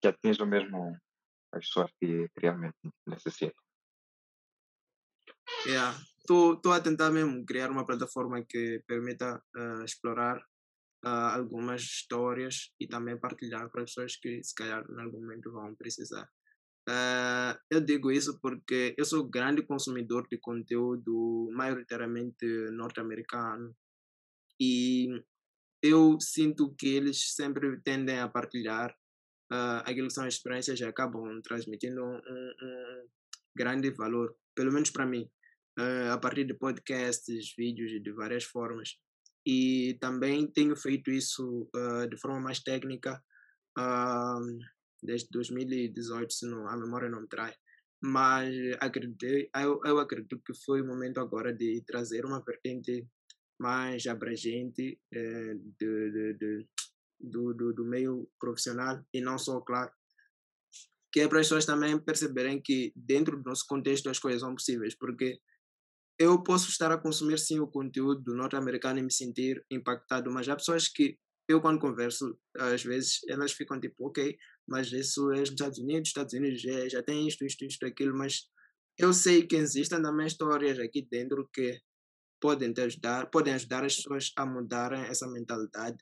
que 0.00 0.08
atinja 0.08 0.44
mesmo 0.44 0.96
as 1.52 1.66
pessoas 1.66 1.90
que 1.98 2.28
realmente 2.38 2.76
necessitam. 3.06 3.64
Yeah. 5.66 5.98
Estou 6.18 6.72
a 6.72 6.80
tentar 6.80 7.10
mesmo 7.10 7.44
criar 7.44 7.70
uma 7.70 7.86
plataforma 7.86 8.44
que 8.44 8.82
permita 8.86 9.42
uh, 9.56 9.84
explorar 9.84 10.38
uh, 11.04 11.36
algumas 11.36 11.82
histórias 11.82 12.72
e 12.80 12.86
também 12.86 13.18
partilhar 13.18 13.70
para 13.70 13.84
pessoas 13.84 14.16
que 14.16 14.42
se 14.42 14.54
calhar 14.54 14.84
em 14.90 15.00
algum 15.02 15.20
momento 15.20 15.52
vão 15.52 15.74
precisar. 15.74 16.28
Uh, 16.88 17.56
eu 17.70 17.80
digo 17.80 18.10
isso 18.10 18.38
porque 18.40 18.94
eu 18.98 19.06
sou 19.06 19.26
grande 19.26 19.62
consumidor 19.62 20.28
de 20.28 20.36
conteúdo 20.38 21.50
maioritariamente 21.52 22.44
norte-americano 22.72 23.74
e 24.60 25.08
eu 25.82 26.18
sinto 26.20 26.74
que 26.74 26.88
eles 26.88 27.34
sempre 27.34 27.80
tendem 27.82 28.20
a 28.20 28.28
partilhar 28.28 28.90
uh, 29.52 29.80
aquilo 29.84 30.08
que 30.08 30.14
são 30.14 30.26
experiências 30.26 30.78
e 30.80 30.84
acabam 30.84 31.40
transmitindo 31.42 32.02
um, 32.02 32.16
um 32.16 33.08
grande 33.56 33.90
valor, 33.90 34.36
pelo 34.54 34.72
menos 34.72 34.90
para 34.90 35.06
mim, 35.06 35.30
uh, 35.78 36.12
a 36.12 36.18
partir 36.18 36.44
de 36.44 36.54
podcasts, 36.54 37.54
vídeos 37.56 37.90
de 38.02 38.12
várias 38.12 38.44
formas. 38.44 38.96
E 39.46 39.96
também 40.00 40.46
tenho 40.46 40.76
feito 40.76 41.10
isso 41.10 41.68
uh, 41.74 42.08
de 42.08 42.18
forma 42.18 42.40
mais 42.40 42.60
técnica 42.60 43.22
desde 45.04 45.28
2018, 45.30 46.32
se 46.32 46.46
não, 46.46 46.66
a 46.68 46.76
memória 46.76 47.08
não 47.08 47.22
me 47.22 47.28
trai. 47.28 47.54
Mas 48.02 48.54
acreditei, 48.80 49.50
eu, 49.56 49.80
eu 49.84 49.98
acredito 49.98 50.40
que 50.44 50.54
foi 50.64 50.82
o 50.82 50.86
momento 50.86 51.20
agora 51.20 51.52
de 51.52 51.82
trazer 51.86 52.24
uma 52.24 52.42
vertente 52.42 53.06
mais 53.58 54.06
abrangente 54.06 54.98
eh, 55.12 55.54
de, 55.78 56.10
de, 56.10 56.34
de, 56.34 56.68
do, 57.20 57.54
do, 57.54 57.72
do 57.72 57.84
meio 57.84 58.28
profissional 58.38 59.02
e 59.12 59.20
não 59.20 59.38
só, 59.38 59.60
claro, 59.60 59.90
que 61.12 61.20
é 61.20 61.28
para 61.28 61.40
as 61.40 61.46
pessoas 61.46 61.64
também 61.64 61.98
perceberem 61.98 62.60
que 62.60 62.92
dentro 62.96 63.36
do 63.36 63.48
nosso 63.48 63.64
contexto 63.66 64.10
as 64.10 64.18
coisas 64.18 64.40
são 64.40 64.54
possíveis, 64.54 64.96
porque 64.96 65.40
eu 66.18 66.42
posso 66.42 66.68
estar 66.68 66.90
a 66.92 66.98
consumir 66.98 67.38
sim 67.38 67.60
o 67.60 67.68
conteúdo 67.68 68.22
do 68.22 68.34
norte-americano 68.34 68.98
e 68.98 69.02
me 69.02 69.12
sentir 69.12 69.64
impactado, 69.70 70.30
mas 70.30 70.48
há 70.48 70.56
pessoas 70.56 70.88
que 70.88 71.18
eu 71.48 71.60
quando 71.60 71.80
converso, 71.80 72.38
às 72.56 72.82
vezes 72.82 73.20
elas 73.28 73.52
ficam 73.52 73.80
tipo, 73.80 74.08
ok, 74.08 74.36
mas 74.66 74.90
isso 74.92 75.30
é 75.32 75.40
nos 75.40 75.50
Estados 75.50 75.78
Unidos, 75.78 76.08
Estados 76.08 76.34
Unidos 76.34 76.60
já, 76.60 76.88
já 76.88 77.02
tem 77.02 77.26
isto, 77.28 77.44
isto, 77.44 77.64
isto, 77.64 77.86
aquilo, 77.86 78.16
mas 78.16 78.48
eu 78.98 79.12
sei 79.12 79.46
que 79.46 79.56
existem 79.56 80.00
também 80.00 80.26
histórias 80.26 80.78
aqui 80.78 81.06
dentro 81.10 81.48
que 81.52 81.78
podem 82.40 82.72
te 82.72 82.80
ajudar, 82.82 83.30
podem 83.30 83.54
ajudar 83.54 83.84
as 83.84 83.96
pessoas 83.96 84.32
a 84.36 84.46
mudarem 84.46 85.02
essa 85.02 85.26
mentalidade 85.28 85.98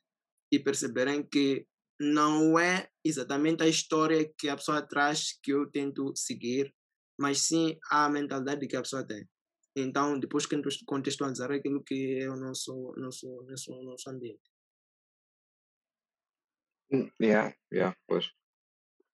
e 0.53 0.59
perceberem 0.59 1.27
que 1.27 1.67
não 2.01 2.59
é 2.59 2.89
exatamente 3.05 3.63
a 3.63 3.69
história 3.69 4.31
que 4.39 4.49
a 4.49 4.57
pessoa 4.57 4.83
traz 4.83 5.39
que 5.43 5.53
eu 5.53 5.71
tento 5.71 6.13
seguir, 6.17 6.73
mas 7.19 7.43
sim 7.43 7.79
a 7.91 8.09
mentalidade 8.09 8.67
que 8.67 8.77
a 8.77 8.83
pessoa 8.83 9.07
tem. 9.07 9.27
Então, 9.75 10.19
depois 10.19 10.45
que 10.45 10.61
contextualizar 10.85 11.51
aquilo 11.51 11.83
que 11.83 12.19
é 12.21 12.29
o 12.29 12.37
nosso, 12.37 12.93
nosso, 12.97 13.27
nosso, 13.49 13.83
nosso 13.83 14.11
ambiente. 14.11 14.52
Hum, 16.93 17.11
yeah, 17.21 17.55
yeah, 17.73 17.97
pois. 18.07 18.31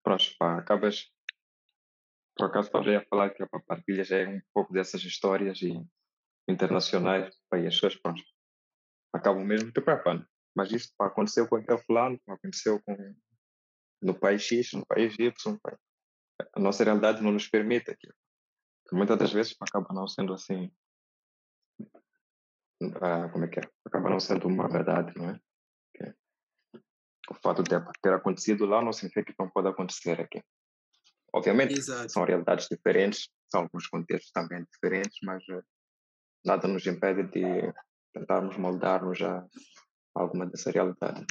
Pronto, 0.02 0.24
pá, 0.36 0.58
acabas. 0.58 1.12
Por 2.36 2.46
acaso 2.46 2.68
estava 2.68 2.96
a 2.96 3.04
falar 3.04 3.30
que 3.30 3.42
a 3.42 3.48
partilhas 3.66 4.10
é 4.10 4.26
um 4.26 4.40
pouco 4.52 4.72
dessas 4.72 5.02
histórias 5.02 5.62
e 5.62 5.80
internacionais, 6.48 7.32
pá, 7.48 7.58
e 7.58 7.66
as 7.68 7.74
pessoas, 7.74 7.96
pronto, 7.96 8.22
acabam 9.12 9.44
mesmo 9.44 9.70
te 9.70 9.80
preparando. 9.80 10.26
Mas 10.56 10.72
isso 10.72 10.92
pá, 10.96 11.06
aconteceu 11.06 11.48
com 11.48 11.56
aquele 11.56 11.78
fulano, 11.78 12.20
aconteceu 12.28 12.82
com 12.82 12.96
no 14.02 14.18
país 14.18 14.42
X, 14.42 14.72
no 14.72 14.86
país 14.86 15.14
Y, 15.18 15.58
pá. 15.62 15.78
a 16.54 16.60
nossa 16.60 16.82
realidade 16.82 17.22
não 17.22 17.32
nos 17.32 17.48
permite 17.48 17.90
aquilo. 17.92 18.14
Muitas 18.92 19.18
das 19.18 19.32
vezes 19.32 19.54
pá, 19.54 19.66
acaba 19.68 19.94
não 19.94 20.08
sendo 20.08 20.34
assim, 20.34 20.72
ah, 23.00 23.28
como 23.28 23.44
é 23.44 23.48
que 23.48 23.60
é? 23.60 23.62
Acaba 23.84 24.10
não 24.10 24.18
sendo 24.18 24.48
uma 24.48 24.68
verdade, 24.68 25.12
não 25.16 25.30
é? 25.30 25.40
O 27.30 27.34
fato 27.34 27.62
de 27.62 27.70
ter 28.02 28.12
acontecido 28.12 28.64
lá 28.64 28.82
não 28.82 28.92
significa 28.92 29.32
que 29.32 29.38
não 29.38 29.50
pode 29.50 29.68
acontecer 29.68 30.20
aqui. 30.20 30.42
Obviamente, 31.32 31.78
Exato. 31.78 32.10
são 32.10 32.24
realidades 32.24 32.68
diferentes, 32.68 33.28
são 33.50 33.62
alguns 33.62 33.86
contextos 33.86 34.30
também 34.32 34.64
diferentes, 34.72 35.18
mas 35.22 35.42
uh, 35.48 35.62
nada 36.44 36.66
nos 36.66 36.86
impede 36.86 37.24
de 37.24 37.72
tentarmos 38.14 38.56
moldar-nos 38.56 39.20
a 39.20 39.46
alguma 40.14 40.46
dessa 40.46 40.70
realidade. 40.70 41.26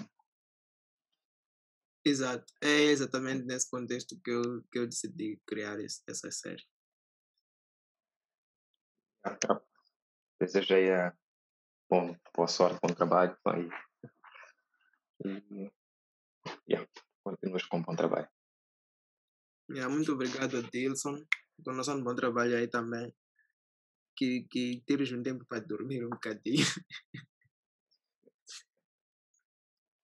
Exato, 2.05 2.45
é 2.61 2.83
exatamente 2.83 3.43
nesse 3.43 3.69
contexto 3.69 4.19
que 4.21 4.31
eu, 4.31 4.63
que 4.71 4.79
eu 4.79 4.87
decidi 4.87 5.41
criar 5.45 5.79
esse, 5.79 6.01
essa 6.07 6.31
série. 6.31 6.63
Ah, 9.25 9.61
Desejei 10.39 10.91
uh, 10.91 11.11
bom, 11.89 12.15
boa 12.35 12.47
sorte, 12.47 12.79
bom 12.81 12.93
trabalho 12.93 13.35
e, 15.25 15.29
e 15.29 15.71
yeah, 16.69 16.87
continuas 17.23 17.65
com 17.65 17.77
um 17.77 17.83
bom 17.83 17.95
trabalho. 17.95 18.27
Yeah, 19.69 19.93
muito 19.93 20.13
obrigado, 20.13 20.63
Dilson. 20.71 21.25
Continuação 21.57 21.97
de 21.97 22.03
bom 22.03 22.15
trabalho 22.15 22.57
aí 22.57 22.67
também. 22.67 23.13
Que, 24.15 24.47
que 24.49 24.81
tires 24.87 25.11
um 25.11 25.21
tempo 25.21 25.45
para 25.45 25.59
dormir 25.59 26.05
um 26.05 26.09
bocadinho. 26.09 26.65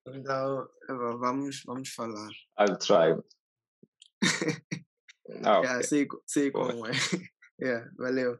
então, 0.07 0.67
vamos, 1.19 1.63
vamos 1.65 1.89
falar. 1.93 2.29
I'll 2.59 2.77
try. 2.77 3.15
ah, 5.45 5.61
yeah, 5.61 5.83
sei, 5.83 6.07
sei 6.27 6.51
como 6.51 6.85
é. 6.85 6.91
yeah, 7.61 7.89
valeu. 7.97 8.39